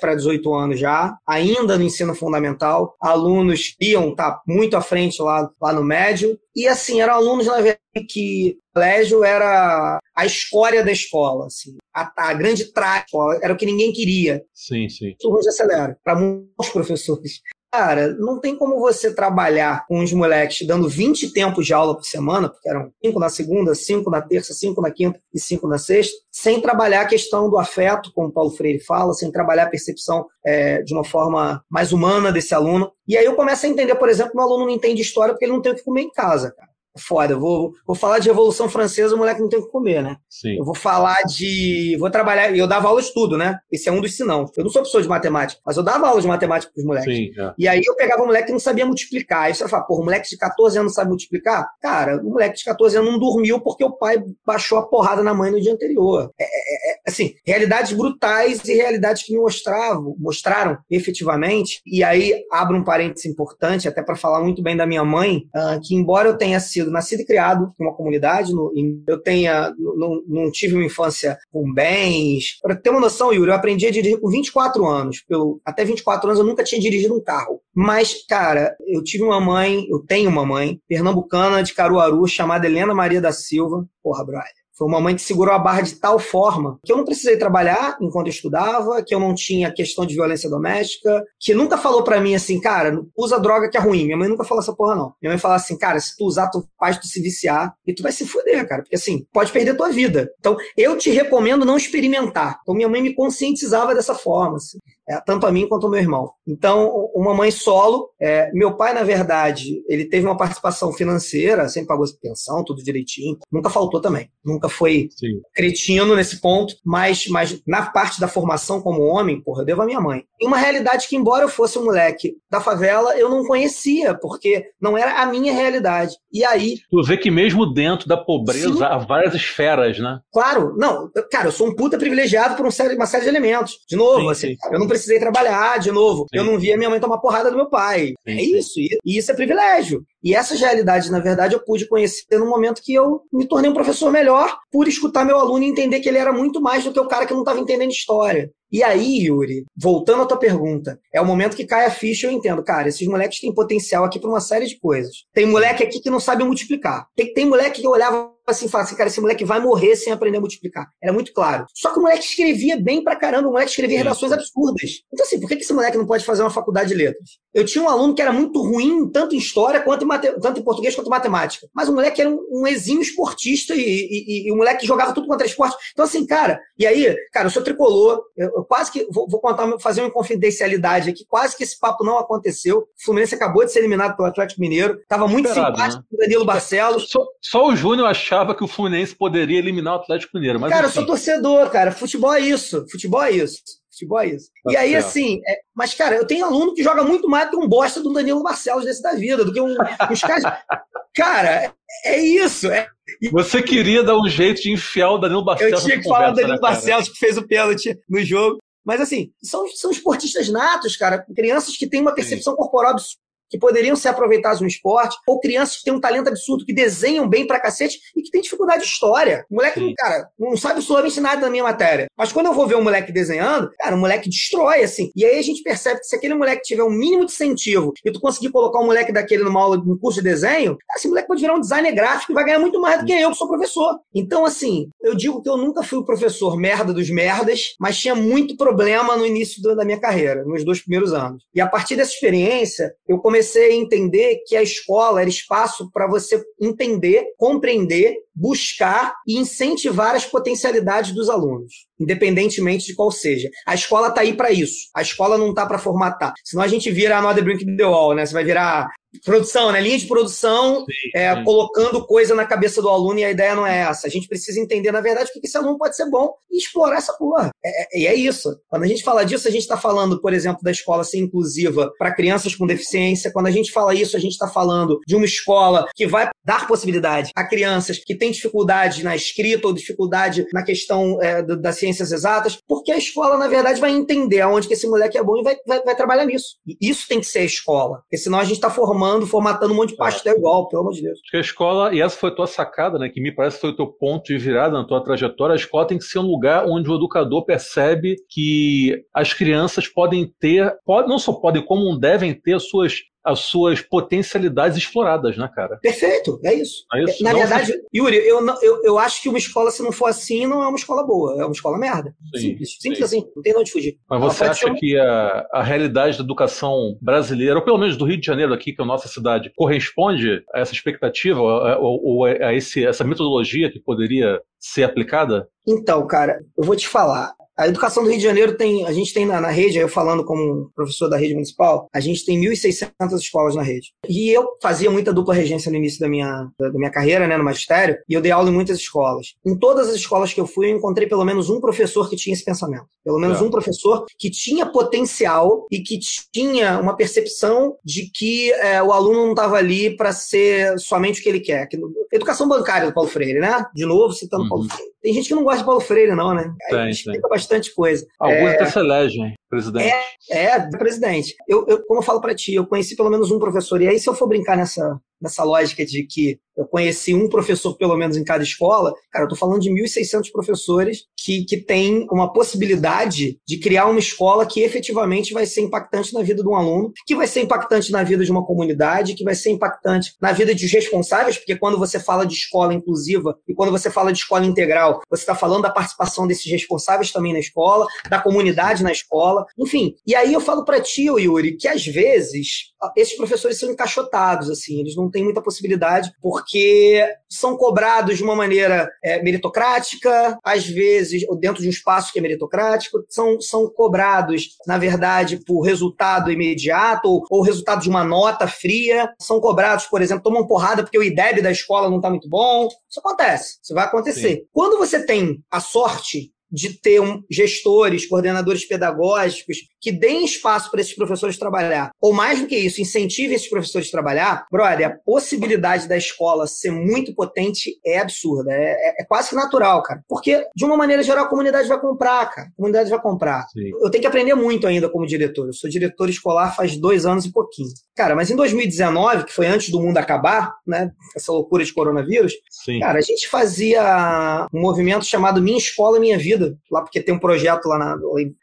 para 0.00 0.14
18 0.14 0.54
anos 0.54 0.80
já, 0.80 1.16
ainda 1.26 1.78
no 1.78 1.84
ensino 1.84 2.14
fundamental, 2.14 2.96
alunos 3.00 3.39
iam 3.80 4.10
estar 4.10 4.32
tá 4.32 4.42
muito 4.46 4.76
à 4.76 4.80
frente 4.80 5.20
lá, 5.22 5.50
lá 5.60 5.72
no 5.72 5.84
médio, 5.84 6.38
e 6.54 6.66
assim, 6.66 7.00
eram 7.00 7.14
alunos, 7.14 7.46
na 7.46 7.54
verdade, 7.54 7.78
que 8.08 8.58
o 8.70 8.74
colégio 8.74 9.24
era 9.24 9.98
a 10.14 10.26
escória 10.26 10.84
da 10.84 10.92
escola, 10.92 11.46
assim, 11.46 11.76
a, 11.94 12.30
a 12.30 12.34
grande 12.34 12.72
traje 12.72 13.04
era 13.42 13.52
o 13.52 13.56
que 13.56 13.66
ninguém 13.66 13.92
queria. 13.92 14.42
Sim, 14.54 14.88
sim. 14.88 15.14
Turmas 15.18 15.42
de 15.42 15.48
acelera, 15.48 15.96
para 16.04 16.18
muitos 16.18 16.68
professores. 16.72 17.40
Cara, 17.72 18.12
não 18.14 18.40
tem 18.40 18.56
como 18.56 18.80
você 18.80 19.14
trabalhar 19.14 19.86
com 19.86 20.02
os 20.02 20.12
moleques 20.12 20.66
dando 20.66 20.88
20 20.88 21.32
tempos 21.32 21.64
de 21.64 21.72
aula 21.72 21.94
por 21.94 22.04
semana, 22.04 22.48
porque 22.48 22.68
eram 22.68 22.92
5 23.04 23.20
na 23.20 23.28
segunda, 23.28 23.74
5 23.76 24.10
na 24.10 24.20
terça, 24.20 24.52
5 24.52 24.80
na 24.82 24.90
quinta 24.90 25.20
e 25.32 25.38
5 25.38 25.68
na 25.68 25.78
sexta, 25.78 26.16
sem 26.32 26.60
trabalhar 26.60 27.02
a 27.02 27.06
questão 27.06 27.48
do 27.48 27.56
afeto, 27.56 28.10
como 28.12 28.26
o 28.26 28.32
Paulo 28.32 28.50
Freire 28.50 28.80
fala, 28.80 29.14
sem 29.14 29.30
trabalhar 29.30 29.64
a 29.64 29.70
percepção 29.70 30.26
é, 30.44 30.82
de 30.82 30.92
uma 30.92 31.04
forma 31.04 31.64
mais 31.70 31.92
humana 31.92 32.32
desse 32.32 32.52
aluno. 32.54 32.90
E 33.06 33.16
aí 33.16 33.24
eu 33.24 33.36
começo 33.36 33.64
a 33.64 33.68
entender, 33.68 33.94
por 33.94 34.08
exemplo, 34.08 34.32
que 34.32 34.38
um 34.38 34.42
aluno 34.42 34.64
não 34.64 34.72
entende 34.72 35.00
história 35.00 35.32
porque 35.32 35.44
ele 35.44 35.52
não 35.52 35.62
tem 35.62 35.70
o 35.70 35.76
que 35.76 35.84
comer 35.84 36.02
em 36.02 36.10
casa, 36.10 36.50
cara 36.50 36.69
foda. 36.98 37.34
Eu 37.34 37.40
vou, 37.40 37.72
vou 37.86 37.96
falar 37.96 38.18
de 38.18 38.28
Revolução 38.28 38.68
Francesa, 38.68 39.14
o 39.14 39.18
moleque 39.18 39.40
não 39.40 39.48
tem 39.48 39.58
o 39.58 39.64
que 39.64 39.70
comer, 39.70 40.02
né? 40.02 40.16
Sim. 40.28 40.56
Eu 40.58 40.64
vou 40.64 40.74
falar 40.74 41.22
de. 41.22 41.96
Vou 41.98 42.10
trabalhar. 42.10 42.54
E 42.54 42.58
eu 42.58 42.66
dava 42.66 42.88
aula 42.88 43.02
de 43.02 43.12
tudo, 43.12 43.36
né? 43.36 43.58
Esse 43.70 43.88
é 43.88 43.92
um 43.92 44.00
dos 44.00 44.16
sinão. 44.16 44.50
Eu 44.56 44.64
não 44.64 44.70
sou 44.70 44.82
professor 44.82 45.02
de 45.02 45.08
matemática, 45.08 45.60
mas 45.64 45.76
eu 45.76 45.82
dava 45.82 46.08
aula 46.08 46.20
de 46.20 46.26
matemática 46.26 46.72
pros 46.72 46.84
moleques. 46.84 47.14
Sim, 47.14 47.30
é. 47.40 47.52
E 47.58 47.68
aí 47.68 47.80
eu 47.84 47.94
pegava 47.96 48.22
um 48.22 48.26
moleque 48.26 48.46
que 48.46 48.52
não 48.52 48.58
sabia 48.58 48.86
multiplicar. 48.86 49.44
Aí 49.44 49.54
você 49.54 49.68
fala, 49.68 49.84
porra, 49.84 50.00
o 50.00 50.04
moleque 50.04 50.28
de 50.28 50.36
14 50.36 50.78
anos 50.78 50.92
não 50.92 50.94
sabe 50.94 51.10
multiplicar? 51.10 51.68
Cara, 51.80 52.16
o 52.16 52.30
moleque 52.30 52.58
de 52.58 52.64
14 52.64 52.96
anos 52.96 53.10
não 53.10 53.18
dormiu 53.18 53.60
porque 53.60 53.84
o 53.84 53.92
pai 53.92 54.22
baixou 54.44 54.78
a 54.78 54.86
porrada 54.86 55.22
na 55.22 55.34
mãe 55.34 55.50
no 55.50 55.60
dia 55.60 55.72
anterior. 55.72 56.30
É, 56.38 56.44
é, 56.44 56.46
é, 56.46 56.92
é 56.92 57.10
assim, 57.10 57.34
realidades 57.46 57.92
brutais 57.92 58.64
e 58.68 58.74
realidades 58.74 59.22
que 59.22 59.32
me 59.32 59.40
mostravam, 59.40 60.14
mostraram 60.18 60.78
efetivamente. 60.90 61.80
E 61.86 62.02
aí 62.02 62.44
abro 62.50 62.76
um 62.76 62.84
parênteses 62.84 63.26
importante, 63.26 63.88
até 63.88 64.02
para 64.02 64.16
falar 64.16 64.42
muito 64.42 64.62
bem 64.62 64.76
da 64.76 64.86
minha 64.86 65.04
mãe, 65.04 65.44
uh, 65.54 65.80
que 65.82 65.94
embora 65.94 66.28
eu 66.28 66.36
tenha 66.36 66.58
sido 66.60 66.79
nascido 66.84 67.20
e 67.20 67.26
criado 67.26 67.72
em 67.78 67.84
uma 67.84 67.94
comunidade, 67.94 68.52
no, 68.52 68.72
eu 69.06 69.20
tenha, 69.20 69.72
não, 69.78 70.50
tive 70.50 70.74
uma 70.74 70.84
infância 70.84 71.38
com 71.52 71.72
bens. 71.72 72.58
Para 72.62 72.76
ter 72.76 72.90
uma 72.90 73.00
noção, 73.00 73.32
Yuri, 73.32 73.50
eu 73.50 73.54
aprendi 73.54 73.86
a 73.86 73.90
dirigir 73.90 74.20
com 74.20 74.28
24 74.28 74.86
anos. 74.86 75.24
Eu, 75.28 75.60
até 75.64 75.84
24 75.84 76.28
anos 76.28 76.40
eu 76.40 76.46
nunca 76.46 76.64
tinha 76.64 76.80
dirigido 76.80 77.14
um 77.14 77.22
carro. 77.22 77.60
Mas, 77.74 78.24
cara, 78.26 78.76
eu 78.86 79.02
tive 79.02 79.24
uma 79.24 79.40
mãe, 79.40 79.86
eu 79.90 80.00
tenho 80.00 80.30
uma 80.30 80.46
mãe, 80.46 80.80
pernambucana 80.88 81.62
de 81.62 81.74
Caruaru, 81.74 82.26
chamada 82.26 82.66
Helena 82.66 82.94
Maria 82.94 83.20
da 83.20 83.32
Silva. 83.32 83.86
Porra, 84.02 84.24
brother 84.24 84.59
foi 84.80 84.88
uma 84.88 84.98
mãe 84.98 85.14
que 85.14 85.20
segurou 85.20 85.54
a 85.54 85.58
barra 85.58 85.82
de 85.82 85.96
tal 85.96 86.18
forma 86.18 86.80
que 86.82 86.90
eu 86.90 86.96
não 86.96 87.04
precisei 87.04 87.36
trabalhar 87.36 87.98
enquanto 88.00 88.28
eu 88.28 88.30
estudava, 88.30 89.02
que 89.02 89.14
eu 89.14 89.20
não 89.20 89.34
tinha 89.34 89.70
questão 89.70 90.06
de 90.06 90.14
violência 90.14 90.48
doméstica, 90.48 91.22
que 91.38 91.52
nunca 91.52 91.76
falou 91.76 92.02
para 92.02 92.18
mim 92.18 92.34
assim, 92.34 92.58
cara, 92.58 92.98
usa 93.14 93.38
droga 93.38 93.68
que 93.68 93.76
é 93.76 93.80
ruim. 93.80 94.06
Minha 94.06 94.16
mãe 94.16 94.26
nunca 94.26 94.42
falou 94.42 94.62
essa 94.62 94.74
porra, 94.74 94.94
não. 94.94 95.12
Minha 95.20 95.32
mãe 95.32 95.38
falava 95.38 95.60
assim, 95.60 95.76
cara, 95.76 96.00
se 96.00 96.16
tu 96.16 96.24
usar, 96.24 96.48
tu 96.48 96.66
faz 96.78 96.96
tu 96.96 97.06
se 97.06 97.20
viciar 97.20 97.74
e 97.86 97.92
tu 97.92 98.02
vai 98.02 98.10
se 98.10 98.26
fuder, 98.26 98.66
cara. 98.66 98.80
Porque 98.80 98.96
assim, 98.96 99.26
pode 99.34 99.52
perder 99.52 99.76
tua 99.76 99.90
vida. 99.90 100.30
Então, 100.38 100.56
eu 100.74 100.96
te 100.96 101.10
recomendo 101.10 101.66
não 101.66 101.76
experimentar. 101.76 102.60
Então, 102.62 102.74
minha 102.74 102.88
mãe 102.88 103.02
me 103.02 103.14
conscientizava 103.14 103.94
dessa 103.94 104.14
forma. 104.14 104.56
Assim 104.56 104.78
é, 105.10 105.20
tanto 105.20 105.46
a 105.46 105.52
mim 105.52 105.66
quanto 105.66 105.86
ao 105.86 105.90
meu 105.90 106.00
irmão. 106.00 106.30
Então, 106.46 107.08
uma 107.14 107.34
mãe 107.34 107.50
solo. 107.50 108.10
É, 108.20 108.50
meu 108.52 108.76
pai, 108.76 108.94
na 108.94 109.02
verdade, 109.02 109.82
ele 109.88 110.04
teve 110.04 110.26
uma 110.26 110.36
participação 110.36 110.92
financeira, 110.92 111.68
sempre 111.68 111.88
pagou 111.88 112.06
pensão, 112.20 112.64
tudo 112.64 112.82
direitinho. 112.82 113.36
Nunca 113.50 113.70
faltou 113.70 114.00
também. 114.00 114.30
Nunca 114.44 114.68
foi 114.68 115.08
Sim. 115.16 115.40
cretino 115.54 116.14
nesse 116.14 116.40
ponto, 116.40 116.74
mas, 116.84 117.26
mas 117.28 117.60
na 117.66 117.86
parte 117.86 118.20
da 118.20 118.28
formação 118.28 118.80
como 118.80 119.02
homem, 119.02 119.42
porra, 119.42 119.62
eu 119.62 119.66
devo 119.66 119.82
a 119.82 119.86
minha 119.86 120.00
mãe. 120.00 120.24
E 120.40 120.46
uma 120.46 120.56
realidade 120.56 121.08
que, 121.08 121.16
embora 121.16 121.44
eu 121.44 121.48
fosse 121.48 121.78
um 121.78 121.84
moleque 121.84 122.36
da 122.50 122.60
favela, 122.60 123.16
eu 123.16 123.28
não 123.28 123.44
conhecia, 123.44 124.14
porque 124.14 124.66
não 124.80 124.96
era 124.96 125.22
a 125.22 125.26
minha 125.26 125.52
realidade. 125.52 126.14
E 126.32 126.44
aí. 126.44 126.76
Tu 126.90 127.02
vê 127.02 127.16
que 127.16 127.30
mesmo 127.30 127.66
dentro 127.72 128.08
da 128.08 128.16
pobreza 128.16 128.72
sim, 128.72 128.82
há 128.82 128.98
várias 128.98 129.34
esferas, 129.34 129.98
né? 129.98 130.20
Claro, 130.32 130.74
não. 130.76 131.10
Cara, 131.30 131.48
eu 131.48 131.52
sou 131.52 131.68
um 131.68 131.74
puta 131.74 131.98
privilegiado 131.98 132.56
por 132.56 132.66
um 132.66 132.70
uma 132.94 133.06
série 133.06 133.24
de 133.24 133.28
elementos. 133.28 133.78
De 133.88 133.96
novo, 133.96 134.20
sim, 134.20 134.30
assim, 134.30 134.48
sim. 134.48 134.74
eu 134.74 134.78
não 134.78 134.86
precisei 135.00 135.18
trabalhar 135.18 135.78
de 135.78 135.90
novo. 135.90 136.26
Sim. 136.30 136.38
Eu 136.38 136.44
não 136.44 136.58
via 136.58 136.76
minha 136.76 136.90
mãe 136.90 137.00
tomar 137.00 137.18
porrada 137.18 137.50
do 137.50 137.56
meu 137.56 137.68
pai. 137.68 138.14
Sim, 138.26 138.38
é 138.38 138.42
isso. 138.42 138.78
E 138.78 139.18
isso 139.18 139.30
é 139.30 139.34
privilégio. 139.34 140.04
E 140.22 140.34
essas 140.34 140.60
realidades, 140.60 141.10
na 141.10 141.18
verdade, 141.18 141.54
eu 141.54 141.64
pude 141.64 141.88
conhecer 141.88 142.38
no 142.38 142.46
momento 142.46 142.82
que 142.82 142.94
eu 142.94 143.22
me 143.32 143.46
tornei 143.46 143.70
um 143.70 143.74
professor 143.74 144.12
melhor 144.12 144.58
por 144.70 144.86
escutar 144.86 145.24
meu 145.24 145.38
aluno 145.38 145.64
e 145.64 145.68
entender 145.68 146.00
que 146.00 146.08
ele 146.08 146.18
era 146.18 146.32
muito 146.32 146.60
mais 146.60 146.84
do 146.84 146.92
que 146.92 147.00
o 147.00 147.08
cara 147.08 147.26
que 147.26 147.32
não 147.32 147.40
estava 147.40 147.58
entendendo 147.58 147.90
história. 147.90 148.50
E 148.72 148.84
aí, 148.84 149.24
Yuri, 149.24 149.64
voltando 149.76 150.22
à 150.22 150.26
tua 150.26 150.38
pergunta, 150.38 151.00
é 151.12 151.20
o 151.20 151.26
momento 151.26 151.56
que 151.56 151.66
cai 151.66 151.86
a 151.86 151.90
ficha 151.90 152.26
e 152.26 152.30
eu 152.30 152.36
entendo, 152.36 152.62
cara, 152.62 152.88
esses 152.88 153.06
moleques 153.08 153.40
têm 153.40 153.52
potencial 153.52 154.04
aqui 154.04 154.20
para 154.20 154.30
uma 154.30 154.40
série 154.40 154.66
de 154.66 154.78
coisas. 154.78 155.24
Tem 155.34 155.44
moleque 155.44 155.82
aqui 155.82 156.00
que 156.00 156.08
não 156.08 156.20
sabe 156.20 156.44
multiplicar. 156.44 157.06
Tem, 157.16 157.32
tem 157.32 157.46
moleque 157.46 157.80
que 157.80 157.86
eu 157.86 157.90
olhava 157.90 158.30
assim, 158.50 158.68
falar 158.68 158.84
assim, 158.84 158.96
cara, 158.96 159.08
esse 159.08 159.20
moleque 159.20 159.44
vai 159.44 159.60
morrer 159.60 159.96
sem 159.96 160.12
aprender 160.12 160.38
a 160.38 160.40
multiplicar. 160.40 160.88
Era 161.02 161.12
muito 161.12 161.32
claro. 161.32 161.66
Só 161.74 161.92
que 161.92 161.98
o 161.98 162.02
moleque 162.02 162.24
escrevia 162.24 162.80
bem 162.80 163.02
pra 163.02 163.16
caramba, 163.16 163.48
o 163.48 163.52
moleque 163.52 163.70
escrevia 163.70 163.98
redações 163.98 164.32
absurdas. 164.32 165.02
Então, 165.12 165.24
assim, 165.24 165.40
por 165.40 165.48
que 165.48 165.54
esse 165.54 165.72
moleque 165.72 165.96
não 165.96 166.06
pode 166.06 166.24
fazer 166.24 166.42
uma 166.42 166.50
faculdade 166.50 166.90
de 166.90 166.94
letras? 166.94 167.38
Eu 167.52 167.64
tinha 167.64 167.82
um 167.82 167.88
aluno 167.88 168.14
que 168.14 168.22
era 168.22 168.32
muito 168.32 168.62
ruim, 168.62 169.10
tanto 169.10 169.34
em 169.34 169.38
história, 169.38 169.80
quanto 169.80 170.04
em, 170.04 170.06
mate... 170.06 170.32
tanto 170.40 170.60
em 170.60 170.62
português 170.62 170.94
quanto 170.94 171.08
em 171.08 171.10
matemática. 171.10 171.66
Mas 171.74 171.88
o 171.88 171.92
moleque 171.92 172.20
era 172.20 172.30
um, 172.30 172.38
um 172.50 172.66
exímio 172.66 173.02
esportista 173.02 173.74
e, 173.74 173.80
e, 173.80 174.48
e, 174.48 174.52
o 174.52 174.56
moleque 174.56 174.86
jogava 174.86 175.12
tudo 175.12 175.26
contra 175.26 175.46
esporte. 175.46 175.76
Então, 175.92 176.04
assim, 176.04 176.24
cara, 176.26 176.60
e 176.78 176.86
aí, 176.86 177.14
cara, 177.32 177.46
eu 177.46 177.50
sou 177.50 177.62
tricolor, 177.62 178.22
eu, 178.36 178.50
eu 178.56 178.64
quase 178.64 178.92
que, 178.92 179.06
vou, 179.10 179.28
vou, 179.28 179.40
contar, 179.40 179.68
fazer 179.80 180.00
uma 180.00 180.10
confidencialidade 180.10 181.10
aqui, 181.10 181.24
quase 181.28 181.56
que 181.56 181.64
esse 181.64 181.78
papo 181.78 182.04
não 182.04 182.18
aconteceu. 182.18 182.78
O 182.78 183.04
Fluminense 183.04 183.34
acabou 183.34 183.64
de 183.64 183.72
ser 183.72 183.80
eliminado 183.80 184.16
pelo 184.16 184.28
Atlético 184.28 184.60
Mineiro, 184.60 184.98
tava 185.08 185.26
muito 185.26 185.48
Esperado, 185.48 185.76
simpático 185.76 186.02
né? 186.02 186.06
com 186.08 186.16
o 186.16 186.18
Danilo 186.18 186.44
Barcelos. 186.44 187.10
Só, 187.10 187.26
só 187.40 187.66
o 187.66 187.76
Júnior 187.76 188.08
achava 188.08 188.39
que 188.54 188.64
o 188.64 188.68
Fluminense 188.68 189.14
poderia 189.14 189.58
eliminar 189.58 189.94
o 189.94 189.96
Atlético 189.96 190.36
Mineiro. 190.36 190.60
Mas, 190.60 190.70
cara, 190.70 190.86
enfim. 190.86 190.98
eu 190.98 191.02
sou 191.02 191.06
torcedor, 191.06 191.70
cara. 191.70 191.92
Futebol 191.92 192.32
é 192.32 192.40
isso. 192.40 192.84
Futebol 192.90 193.22
é 193.22 193.30
isso. 193.30 193.58
Futebol 193.90 194.20
é 194.20 194.28
isso. 194.28 194.50
Tá 194.64 194.72
e 194.72 194.76
aí, 194.76 194.92
certo. 194.92 195.06
assim, 195.06 195.40
é, 195.46 195.58
mas, 195.74 195.94
cara, 195.94 196.16
eu 196.16 196.26
tenho 196.26 196.44
aluno 196.46 196.74
que 196.74 196.82
joga 196.82 197.02
muito 197.04 197.28
mais 197.28 197.50
do 197.50 197.58
que 197.58 197.64
um 197.64 197.68
bosta 197.68 198.02
do 198.02 198.12
Danilo 198.12 198.42
Barcelos 198.42 198.84
desse 198.84 199.02
da 199.02 199.12
vida, 199.12 199.44
do 199.44 199.52
que 199.52 199.60
um, 199.60 199.76
uns 200.10 200.20
caras. 200.20 200.44
cara, 201.14 201.74
é 202.04 202.18
isso. 202.18 202.70
É... 202.70 202.86
Você 203.30 203.62
queria 203.62 204.02
dar 204.02 204.16
um 204.16 204.28
jeito 204.28 204.62
de 204.62 204.72
enfiar 204.72 205.10
o 205.10 205.18
Danilo 205.18 205.44
Barcelos. 205.44 205.80
Eu 205.80 205.86
tinha 205.86 206.00
que 206.00 206.08
falar 206.08 206.30
do 206.30 206.36
Danilo 206.36 206.54
né, 206.54 206.60
Barcelos, 206.60 207.08
que 207.08 207.18
fez 207.18 207.36
o 207.36 207.46
pênalti 207.46 207.98
no 208.08 208.22
jogo. 208.24 208.58
Mas, 208.84 209.00
assim, 209.00 209.30
são, 209.42 209.68
são 209.68 209.90
esportistas 209.90 210.48
natos, 210.48 210.96
cara, 210.96 211.24
crianças 211.36 211.76
que 211.76 211.88
têm 211.88 212.00
uma 212.00 212.14
percepção 212.14 212.54
Sim. 212.54 212.56
corporal 212.56 212.92
absurda 212.92 213.29
que 213.50 213.58
poderiam 213.58 213.96
ser 213.96 214.08
aproveitados 214.08 214.60
no 214.60 214.66
esporte, 214.66 215.16
ou 215.26 215.40
crianças 215.40 215.78
que 215.78 215.84
têm 215.84 215.92
um 215.92 216.00
talento 216.00 216.28
absurdo, 216.28 216.64
que 216.64 216.72
desenham 216.72 217.28
bem 217.28 217.46
pra 217.46 217.60
cacete 217.60 217.98
e 218.16 218.22
que 218.22 218.30
têm 218.30 218.40
dificuldade 218.40 218.82
de 218.82 218.88
história. 218.88 219.44
O 219.50 219.56
moleque, 219.56 219.80
Sim. 219.80 219.94
cara, 219.96 220.28
não 220.38 220.56
sabe 220.56 220.76
absolutamente 220.76 221.20
nada 221.20 221.40
da 221.42 221.50
minha 221.50 221.64
matéria. 221.64 222.06
Mas 222.16 222.32
quando 222.32 222.46
eu 222.46 222.54
vou 222.54 222.66
ver 222.66 222.76
um 222.76 222.82
moleque 222.82 223.12
desenhando, 223.12 223.70
cara, 223.78 223.96
o 223.96 223.98
moleque 223.98 224.28
destrói, 224.28 224.82
assim. 224.82 225.10
E 225.14 225.24
aí 225.24 225.38
a 225.38 225.42
gente 225.42 225.62
percebe 225.62 226.00
que 226.00 226.06
se 226.06 226.16
aquele 226.16 226.34
moleque 226.34 226.62
tiver 226.62 226.84
um 226.84 226.90
mínimo 226.90 227.26
de 227.26 227.32
incentivo 227.32 227.92
e 228.04 228.12
tu 228.12 228.20
conseguir 228.20 228.50
colocar 228.50 228.78
um 228.80 228.86
moleque 228.86 229.12
daquele 229.12 229.42
numa 229.42 229.60
aula, 229.60 229.76
num 229.76 229.98
curso 229.98 230.22
de 230.22 230.28
desenho, 230.28 230.76
cara, 230.86 230.98
esse 230.98 231.08
moleque 231.08 231.28
pode 231.28 231.40
virar 231.40 231.54
um 231.54 231.60
designer 231.60 231.92
gráfico 231.92 232.32
e 232.32 232.34
vai 232.34 232.44
ganhar 232.44 232.58
muito 232.58 232.80
mais 232.80 233.00
do 233.00 233.06
que 233.06 233.12
eu, 233.12 233.30
que 233.30 233.36
sou 233.36 233.48
professor. 233.48 233.98
Então, 234.14 234.44
assim, 234.44 234.88
eu 235.02 235.14
digo 235.14 235.42
que 235.42 235.48
eu 235.48 235.56
nunca 235.56 235.82
fui 235.82 235.98
o 235.98 236.04
professor 236.04 236.56
merda 236.56 236.92
dos 236.92 237.10
merdas, 237.10 237.74
mas 237.78 237.98
tinha 237.98 238.14
muito 238.14 238.56
problema 238.56 239.16
no 239.16 239.26
início 239.26 239.62
da 239.62 239.84
minha 239.84 240.00
carreira, 240.00 240.44
nos 240.44 240.64
dois 240.64 240.80
primeiros 240.80 241.12
anos. 241.12 241.44
E 241.54 241.60
a 241.60 241.66
partir 241.66 241.96
dessa 241.96 242.12
experiência, 242.12 242.94
eu 243.08 243.18
comecei 243.18 243.39
a 243.42 243.72
entender 243.72 244.42
que 244.46 244.56
a 244.56 244.62
escola 244.62 245.20
era 245.20 245.30
espaço 245.30 245.90
para 245.92 246.06
você 246.06 246.42
entender, 246.60 247.24
compreender, 247.36 248.16
buscar 248.34 249.14
e 249.26 249.36
incentivar 249.38 250.14
as 250.14 250.24
potencialidades 250.24 251.12
dos 251.12 251.28
alunos, 251.28 251.86
independentemente 251.98 252.86
de 252.86 252.94
qual 252.94 253.10
seja. 253.10 253.50
A 253.66 253.74
escola 253.74 254.08
está 254.08 254.22
aí 254.22 254.34
para 254.34 254.50
isso. 254.50 254.88
A 254.94 255.02
escola 255.02 255.36
não 255.36 255.50
está 255.50 255.66
para 255.66 255.78
formatar. 255.78 256.32
Senão 256.44 256.64
a 256.64 256.68
gente 256.68 256.90
vira 256.90 257.18
Another 257.18 257.44
Brink 257.44 257.64
the 257.76 257.84
Wall, 257.84 258.14
né? 258.14 258.24
Você 258.24 258.32
vai 258.32 258.44
virar 258.44 258.88
produção, 259.24 259.72
né? 259.72 259.80
Linha 259.80 259.98
de 259.98 260.06
produção, 260.06 260.84
sim, 260.84 261.10
é, 261.14 261.34
sim. 261.34 261.44
colocando 261.44 262.06
coisa 262.06 262.34
na 262.34 262.44
cabeça 262.44 262.80
do 262.80 262.88
aluno 262.88 263.18
e 263.18 263.24
a 263.24 263.30
ideia 263.30 263.54
não 263.54 263.66
é 263.66 263.80
essa. 263.80 264.06
A 264.06 264.10
gente 264.10 264.28
precisa 264.28 264.60
entender, 264.60 264.92
na 264.92 265.00
verdade, 265.00 265.30
o 265.30 265.40
que 265.40 265.46
esse 265.46 265.56
aluno 265.56 265.78
pode 265.78 265.96
ser 265.96 266.08
bom 266.08 266.32
e 266.50 266.58
explorar 266.58 266.98
essa 266.98 267.12
porra. 267.14 267.50
É, 267.64 267.98
é, 267.98 268.00
e 268.00 268.06
é 268.06 268.14
isso. 268.14 268.56
Quando 268.68 268.84
a 268.84 268.86
gente 268.86 269.02
fala 269.02 269.24
disso, 269.24 269.48
a 269.48 269.50
gente 269.50 269.62
está 269.62 269.76
falando, 269.76 270.20
por 270.20 270.32
exemplo, 270.32 270.62
da 270.62 270.70
escola 270.70 271.04
ser 271.04 271.18
inclusiva 271.18 271.92
para 271.98 272.14
crianças 272.14 272.54
com 272.54 272.66
deficiência. 272.66 273.32
Quando 273.32 273.46
a 273.46 273.50
gente 273.50 273.72
fala 273.72 273.94
isso, 273.94 274.16
a 274.16 274.20
gente 274.20 274.32
está 274.32 274.48
falando 274.48 275.00
de 275.06 275.16
uma 275.16 275.24
escola 275.24 275.86
que 275.94 276.06
vai 276.06 276.28
dar 276.44 276.66
possibilidade 276.66 277.30
a 277.34 277.44
crianças 277.44 277.98
que 277.98 278.14
têm 278.14 278.30
dificuldade 278.30 279.02
na 279.02 279.14
escrita 279.14 279.66
ou 279.66 279.72
dificuldade 279.72 280.46
na 280.52 280.62
questão 280.62 281.20
é, 281.22 281.42
das 281.42 281.78
ciências 281.78 282.12
exatas, 282.12 282.58
porque 282.68 282.92
a 282.92 282.98
escola, 282.98 283.36
na 283.36 283.48
verdade, 283.48 283.80
vai 283.80 283.90
entender 283.90 284.40
aonde 284.40 284.68
que 284.68 284.74
esse 284.74 284.86
moleque 284.86 285.18
é 285.18 285.22
bom 285.22 285.38
e 285.38 285.42
vai, 285.42 285.56
vai, 285.66 285.82
vai 285.82 285.96
trabalhar 285.96 286.24
nisso. 286.24 286.56
E 286.66 286.76
isso 286.80 287.06
tem 287.08 287.20
que 287.20 287.26
ser 287.26 287.40
a 287.40 287.44
escola, 287.44 287.98
porque 287.98 288.16
senão 288.16 288.38
a 288.38 288.44
gente 288.44 288.56
está 288.56 288.70
formando, 288.70 288.99
formatando 289.26 289.72
um 289.72 289.76
monte 289.76 289.90
de 289.90 289.96
pastel 289.96 290.36
igual, 290.36 290.68
pelo 290.68 290.82
amor 290.82 290.92
de 290.92 291.02
Deus. 291.02 291.18
Acho 291.18 291.30
que 291.30 291.36
a 291.36 291.40
escola, 291.40 291.94
e 291.94 292.00
essa 292.00 292.16
foi 292.16 292.30
a 292.30 292.34
tua 292.34 292.46
sacada, 292.46 292.98
né, 292.98 293.08
que 293.08 293.20
me 293.20 293.34
parece 293.34 293.56
que 293.56 293.62
foi 293.62 293.70
o 293.70 293.76
teu 293.76 293.86
ponto 293.86 294.24
de 294.24 294.38
virada 294.38 294.72
na 294.72 294.86
tua 294.86 295.02
trajetória, 295.02 295.52
a 295.54 295.56
escola 295.56 295.86
tem 295.86 295.98
que 295.98 296.04
ser 296.04 296.18
um 296.18 296.26
lugar 296.26 296.66
onde 296.66 296.90
o 296.90 296.94
educador 296.94 297.44
percebe 297.44 298.16
que 298.28 299.04
as 299.14 299.32
crianças 299.32 299.88
podem 299.88 300.32
ter, 300.38 300.72
pode, 300.84 301.08
não 301.08 301.18
só 301.18 301.32
podem, 301.32 301.64
como 301.64 301.98
devem 301.98 302.34
ter 302.34 302.58
suas 302.60 303.00
as 303.24 303.40
suas 303.40 303.80
potencialidades 303.80 304.78
exploradas, 304.78 305.36
né, 305.36 305.48
cara? 305.54 305.78
Perfeito, 305.82 306.40
é 306.44 306.54
isso. 306.54 306.84
É 306.94 307.04
isso? 307.04 307.22
Na 307.22 307.32
não, 307.32 307.40
verdade, 307.40 307.72
Yuri, 307.94 308.16
eu, 308.16 308.44
eu, 308.62 308.82
eu 308.84 308.98
acho 308.98 309.22
que 309.22 309.28
uma 309.28 309.38
escola, 309.38 309.70
se 309.70 309.82
não 309.82 309.92
for 309.92 310.06
assim, 310.06 310.46
não 310.46 310.62
é 310.62 310.66
uma 310.66 310.76
escola 310.76 311.06
boa, 311.06 311.40
é 311.40 311.44
uma 311.44 311.52
escola 311.52 311.78
merda. 311.78 312.14
Sim, 312.34 312.40
Simples. 312.40 312.76
Simples 312.80 312.98
sim. 312.98 313.04
assim, 313.04 313.30
não 313.34 313.42
tem 313.42 313.56
onde 313.56 313.70
fugir. 313.70 313.98
Mas 314.08 314.20
você 314.20 314.44
acha 314.44 314.72
que 314.74 314.96
a, 314.98 315.46
a 315.52 315.62
realidade 315.62 316.18
da 316.18 316.24
educação 316.24 316.96
brasileira, 317.00 317.56
ou 317.56 317.64
pelo 317.64 317.78
menos 317.78 317.96
do 317.96 318.04
Rio 318.04 318.20
de 318.20 318.26
Janeiro 318.26 318.54
aqui, 318.54 318.72
que 318.72 318.80
é 318.80 318.84
a 318.84 318.86
nossa 318.86 319.08
cidade, 319.08 319.52
corresponde 319.56 320.42
a 320.54 320.60
essa 320.60 320.72
expectativa, 320.72 321.40
ou, 321.40 322.00
ou 322.02 322.24
a 322.24 322.54
esse, 322.54 322.84
essa 322.84 323.04
metodologia 323.04 323.70
que 323.70 323.80
poderia 323.80 324.40
ser 324.58 324.84
aplicada? 324.84 325.48
Então, 325.66 326.06
cara, 326.06 326.40
eu 326.56 326.64
vou 326.64 326.76
te 326.76 326.88
falar. 326.88 327.34
A 327.56 327.68
educação 327.68 328.02
do 328.02 328.08
Rio 328.08 328.18
de 328.18 328.24
Janeiro 328.24 328.56
tem, 328.56 328.86
a 328.86 328.92
gente 328.92 329.12
tem 329.12 329.26
na, 329.26 329.40
na 329.40 329.50
rede, 329.50 329.78
eu 329.78 329.88
falando 329.88 330.24
como 330.24 330.70
professor 330.74 331.08
da 331.08 331.16
rede 331.16 331.34
municipal, 331.34 331.88
a 331.92 332.00
gente 332.00 332.24
tem 332.24 332.40
1.600 332.40 332.90
escolas 333.16 333.54
na 333.54 333.62
rede. 333.62 333.92
E 334.08 334.30
eu 334.30 334.48
fazia 334.62 334.90
muita 334.90 335.12
dupla 335.12 335.34
regência 335.34 335.70
no 335.70 335.76
início 335.76 336.00
da 336.00 336.08
minha, 336.08 336.48
da, 336.58 336.70
minha 336.72 336.90
carreira, 336.90 337.26
né, 337.26 337.36
no 337.36 337.44
magistério, 337.44 337.98
e 338.08 338.14
eu 338.14 338.20
dei 338.20 338.32
aula 338.32 338.48
em 338.48 338.52
muitas 338.52 338.78
escolas. 338.78 339.34
Em 339.44 339.56
todas 339.58 339.88
as 339.88 339.96
escolas 339.96 340.32
que 340.32 340.40
eu 340.40 340.46
fui, 340.46 340.70
eu 340.70 340.76
encontrei 340.76 341.06
pelo 341.06 341.24
menos 341.24 341.50
um 341.50 341.60
professor 341.60 342.08
que 342.08 342.16
tinha 342.16 342.32
esse 342.32 342.44
pensamento. 342.44 342.86
Pelo 343.04 343.18
menos 343.18 343.40
é. 343.40 343.42
um 343.42 343.50
professor 343.50 344.06
que 344.18 344.30
tinha 344.30 344.66
potencial 344.66 345.66
e 345.70 345.80
que 345.80 345.98
tinha 346.32 346.78
uma 346.80 346.96
percepção 346.96 347.76
de 347.84 348.10
que 348.10 348.52
é, 348.52 348.82
o 348.82 348.92
aluno 348.92 349.24
não 349.24 349.30
estava 349.30 349.56
ali 349.56 349.96
para 349.96 350.12
ser 350.12 350.78
somente 350.78 351.20
o 351.20 351.22
que 351.22 351.28
ele 351.28 351.40
quer. 351.40 351.68
Educação 352.12 352.48
bancária 352.48 352.88
do 352.88 352.94
Paulo 352.94 353.08
Freire, 353.08 353.38
né? 353.38 353.64
De 353.74 353.84
novo, 353.86 354.12
citando 354.12 354.44
uhum. 354.44 354.48
Paulo 354.48 354.68
Freire. 354.68 354.90
Tem 355.02 355.14
gente 355.14 355.28
que 355.28 355.34
não 355.34 355.44
gosta 355.44 355.60
de 355.60 355.64
Paulo 355.64 355.80
Freire, 355.80 356.14
não, 356.14 356.34
né? 356.34 356.52
Aí 356.72 356.90
explica 356.90 357.26
bastante 357.28 357.74
coisa. 357.74 358.06
Alguns 358.18 358.50
é... 358.50 358.54
até 358.54 358.66
se 358.66 358.78
elegem 358.78 359.34
presidente. 359.48 359.94
É, 360.30 360.44
é 360.44 360.70
presidente. 360.70 361.34
Eu, 361.48 361.66
eu, 361.66 361.82
como 361.86 362.00
eu 362.00 362.04
falo 362.04 362.20
para 362.20 362.34
ti, 362.34 362.54
eu 362.54 362.66
conheci 362.66 362.94
pelo 362.94 363.10
menos 363.10 363.30
um 363.30 363.38
professor. 363.38 363.80
E 363.80 363.88
aí, 363.88 363.98
se 363.98 364.08
eu 364.08 364.14
for 364.14 364.28
brincar 364.28 364.56
nessa, 364.56 365.00
nessa 365.20 365.44
lógica 365.44 365.84
de 365.84 366.04
que 366.04 366.38
eu 366.56 366.66
conheci 366.66 367.14
um 367.14 367.28
professor 367.28 367.74
pelo 367.76 367.96
menos 367.96 368.16
em 368.16 368.24
cada 368.24 368.42
escola, 368.42 368.92
cara, 369.10 369.24
eu 369.24 369.28
tô 369.28 369.36
falando 369.36 369.60
de 369.60 369.70
1.600 369.70 370.30
professores 370.30 371.04
que, 371.16 371.44
que 371.44 371.56
têm 371.56 372.06
uma 372.10 372.32
possibilidade 372.32 373.38
de 373.46 373.58
criar 373.58 373.86
uma 373.86 373.98
escola 373.98 374.44
que 374.44 374.60
efetivamente 374.60 375.32
vai 375.32 375.46
ser 375.46 375.62
impactante 375.62 376.12
na 376.12 376.22
vida 376.22 376.42
de 376.42 376.48
um 376.48 376.54
aluno, 376.54 376.92
que 377.06 377.16
vai 377.16 377.26
ser 377.26 377.40
impactante 377.40 377.90
na 377.90 378.02
vida 378.02 378.24
de 378.24 378.30
uma 378.30 378.44
comunidade, 378.44 379.14
que 379.14 379.24
vai 379.24 379.34
ser 379.34 379.50
impactante 379.50 380.12
na 380.20 380.32
vida 380.32 380.54
dos 380.54 380.70
responsáveis, 380.70 381.38
porque 381.38 381.56
quando 381.56 381.78
você 381.78 381.98
fala 381.98 382.26
de 382.26 382.34
escola 382.34 382.74
inclusiva 382.74 383.38
e 383.48 383.54
quando 383.54 383.70
você 383.70 383.90
fala 383.90 384.12
de 384.12 384.18
escola 384.18 384.44
integral, 384.44 385.00
você 385.08 385.22
está 385.22 385.34
falando 385.34 385.62
da 385.62 385.70
participação 385.70 386.26
desses 386.26 386.50
responsáveis 386.50 387.10
também 387.10 387.32
na 387.32 387.40
escola, 387.40 387.86
da 388.08 388.20
comunidade 388.20 388.82
na 388.82 388.92
escola, 388.92 389.46
enfim. 389.58 389.94
E 390.06 390.14
aí 390.14 390.32
eu 390.32 390.40
falo 390.40 390.64
para 390.64 390.80
ti, 390.80 391.04
Yuri, 391.04 391.56
que 391.56 391.68
às 391.68 391.86
vezes 391.86 392.70
esses 392.96 393.16
professores 393.16 393.58
são 393.58 393.70
encaixotados, 393.70 394.50
assim, 394.50 394.80
eles 394.80 394.96
não 394.96 395.09
têm 395.10 395.24
muita 395.24 395.42
possibilidade, 395.42 396.12
porque 396.20 397.04
são 397.28 397.56
cobrados 397.56 398.16
de 398.16 398.22
uma 398.22 398.34
maneira 398.34 398.90
é, 399.02 399.22
meritocrática, 399.22 400.38
às 400.42 400.66
vezes, 400.66 401.22
dentro 401.38 401.62
de 401.62 401.68
um 401.68 401.70
espaço 401.70 402.12
que 402.12 402.18
é 402.18 402.22
meritocrático, 402.22 403.04
são, 403.08 403.40
são 403.40 403.68
cobrados, 403.68 404.56
na 404.66 404.78
verdade, 404.78 405.38
por 405.44 405.60
resultado 405.60 406.30
imediato 406.30 407.08
ou, 407.08 407.24
ou 407.30 407.42
resultado 407.42 407.82
de 407.82 407.88
uma 407.88 408.04
nota 408.04 408.46
fria, 408.46 409.12
são 409.20 409.40
cobrados, 409.40 409.86
por 409.86 410.02
exemplo, 410.02 410.22
tomam 410.22 410.46
porrada 410.46 410.82
porque 410.82 410.98
o 410.98 411.02
IDEB 411.02 411.42
da 411.42 411.50
escola 411.50 411.88
não 411.88 411.96
está 411.96 412.10
muito 412.10 412.28
bom. 412.28 412.68
Isso 412.88 413.00
acontece, 413.00 413.58
isso 413.62 413.74
vai 413.74 413.84
acontecer. 413.84 414.36
Sim. 414.36 414.42
Quando 414.52 414.78
você 414.78 415.04
tem 415.04 415.42
a 415.50 415.60
sorte 415.60 416.32
de 416.50 416.74
ter 416.74 417.00
um, 417.00 417.22
gestores, 417.30 418.06
coordenadores 418.06 418.64
pedagógicos 418.66 419.58
que 419.80 419.90
deem 419.90 420.24
espaço 420.24 420.70
para 420.70 420.80
esses 420.80 420.94
professores 420.94 421.38
trabalhar. 421.38 421.90
Ou 422.00 422.12
mais 422.12 422.40
do 422.40 422.46
que 422.46 422.56
isso, 422.56 422.80
incentive 422.80 423.34
esses 423.34 423.48
professores 423.48 423.88
a 423.88 423.90
trabalhar. 423.90 424.46
Brother, 424.50 424.86
a 424.86 424.90
possibilidade 424.90 425.88
da 425.88 425.96
escola 425.96 426.46
ser 426.46 426.70
muito 426.70 427.14
potente 427.14 427.78
é 427.84 427.98
absurda. 427.98 428.52
É, 428.52 428.72
é, 428.72 429.02
é, 429.02 429.04
quase 429.04 429.30
que 429.30 429.34
natural, 429.34 429.82
cara. 429.82 430.02
Porque, 430.08 430.46
de 430.54 430.64
uma 430.64 430.76
maneira 430.76 431.02
geral, 431.02 431.24
a 431.24 431.28
comunidade 431.28 431.68
vai 431.68 431.80
comprar, 431.80 432.26
cara. 432.30 432.48
A 432.48 432.56
comunidade 432.56 432.90
vai 432.90 433.00
comprar. 433.00 433.46
Sim. 433.48 433.70
Eu 433.80 433.90
tenho 433.90 434.02
que 434.02 434.08
aprender 434.08 434.34
muito 434.34 434.66
ainda 434.66 434.88
como 434.88 435.06
diretor. 435.06 435.46
Eu 435.46 435.54
sou 435.54 435.70
diretor 435.70 436.10
escolar 436.10 436.54
faz 436.54 436.76
dois 436.76 437.06
anos 437.06 437.24
e 437.24 437.32
pouquinho. 437.32 437.70
Cara, 437.96 438.14
mas 438.14 438.30
em 438.30 438.36
2019, 438.36 439.24
que 439.24 439.32
foi 439.32 439.46
antes 439.46 439.70
do 439.70 439.80
mundo 439.80 439.98
acabar, 439.98 440.54
né? 440.66 440.90
Essa 441.14 441.32
loucura 441.32 441.64
de 441.64 441.72
coronavírus, 441.72 442.32
Sim. 442.50 442.80
cara, 442.80 442.98
a 442.98 443.02
gente 443.02 443.28
fazia 443.28 444.46
um 444.52 444.60
movimento 444.60 445.04
chamado 445.04 445.42
Minha 445.42 445.58
Escola 445.58 446.00
Minha 446.00 446.18
Vida, 446.18 446.39
lá 446.70 446.82
porque 446.82 447.00
tem 447.00 447.14
um 447.14 447.18
projeto 447.18 447.66
lá 447.66 447.78
na. 447.78 447.96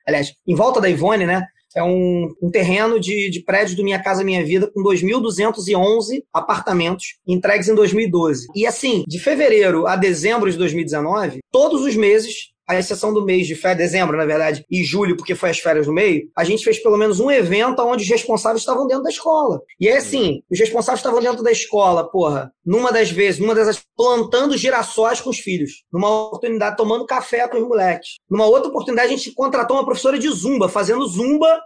Aliás, 0.08 0.34
em 0.48 0.56
volta 0.56 0.82
da 0.82 0.90
Ivone, 0.90 1.26
né? 1.26 1.48
é 1.76 1.84
um, 1.84 2.34
um 2.42 2.50
terreno 2.50 3.00
de, 3.00 3.30
de 3.30 3.42
prédio 3.42 3.76
do 3.76 3.84
Minha 3.84 4.02
Casa 4.02 4.24
Minha 4.24 4.44
Vida 4.44 4.68
com 4.68 4.82
2.211 4.82 6.24
apartamentos 6.34 7.18
entregues 7.28 7.70
em 7.70 7.76
2012. 7.76 8.48
E 8.56 8.66
assim, 8.66 9.04
de 9.08 9.20
fevereiro 9.20 9.86
a 9.86 9.96
dezembro 9.96 10.50
de 10.50 10.58
2019, 10.58 11.40
todos 11.52 11.82
os 11.84 11.96
meses 11.96 12.52
à 12.68 12.78
exceção 12.78 13.14
do 13.14 13.24
mês 13.24 13.48
de 13.48 13.56
férias, 13.56 13.78
dezembro, 13.78 14.18
na 14.18 14.26
verdade, 14.26 14.66
e 14.70 14.84
julho, 14.84 15.16
porque 15.16 15.36
foi 15.36 15.50
as 15.50 15.60
férias 15.60 15.88
no 15.88 15.94
meio, 15.94 16.30
a 16.36 16.44
gente 16.44 16.64
fez 16.64 16.82
pelo 16.82 16.98
menos 16.98 17.20
um 17.20 17.32
evento 17.32 17.82
onde 17.82 18.04
os 18.04 18.10
responsáveis 18.10 18.62
estavam 18.62 18.88
dentro 18.88 19.04
da 19.04 19.10
escola. 19.10 19.62
E 19.80 19.88
é 19.88 19.98
assim, 19.98 20.42
os 20.52 20.60
responsáveis 20.60 21.00
estavam 21.00 21.22
dentro 21.22 21.44
da 21.44 21.52
escola, 21.52 22.10
porra, 22.10 22.52
numa 22.66 22.92
das 22.92 23.10
vezes, 23.10 23.40
numa 23.40 23.56
das 23.56 23.82
plantando 23.96 24.58
girassóis 24.58 25.22
com 25.22 25.30
os 25.30 25.40
filhos, 25.40 25.84
numa 25.92 26.28
oportunidade 26.28 26.78
tomando 26.78 27.06
café 27.06 27.48
com 27.48 27.58
os 27.58 27.68
moleques. 27.68 28.18
Numa 28.30 28.46
outra 28.46 28.70
oportunidade, 28.70 29.14
a 29.14 29.16
gente 29.18 29.34
contratou 29.34 29.78
uma 29.78 29.86
professora 29.86 30.20
de 30.20 30.30
zumba, 30.30 30.68
fazendo 30.68 31.08
zumba 31.08 31.62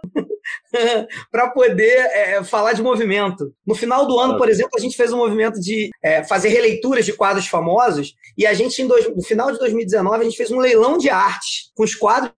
para 1.30 1.50
poder 1.50 1.98
é, 2.12 2.42
falar 2.44 2.72
de 2.72 2.82
movimento. 2.82 3.52
No 3.66 3.74
final 3.74 4.06
do 4.06 4.18
ano, 4.18 4.36
por 4.36 4.48
exemplo, 4.48 4.72
a 4.76 4.80
gente 4.80 4.96
fez 4.96 5.12
um 5.12 5.18
movimento 5.18 5.60
de 5.60 5.90
é, 6.02 6.24
fazer 6.24 6.48
releituras 6.48 7.04
de 7.04 7.12
quadros 7.12 7.46
famosos 7.46 8.14
e 8.36 8.46
a 8.46 8.54
gente, 8.54 8.84
dois, 8.86 9.14
no 9.14 9.22
final 9.22 9.52
de 9.52 9.58
2019, 9.58 10.20
a 10.20 10.24
gente 10.24 10.36
fez 10.36 10.50
um 10.50 10.58
leilão 10.58 10.98
de 10.98 11.10
arte 11.10 11.70
com 11.74 11.84
os 11.84 11.94
quadros 11.94 12.32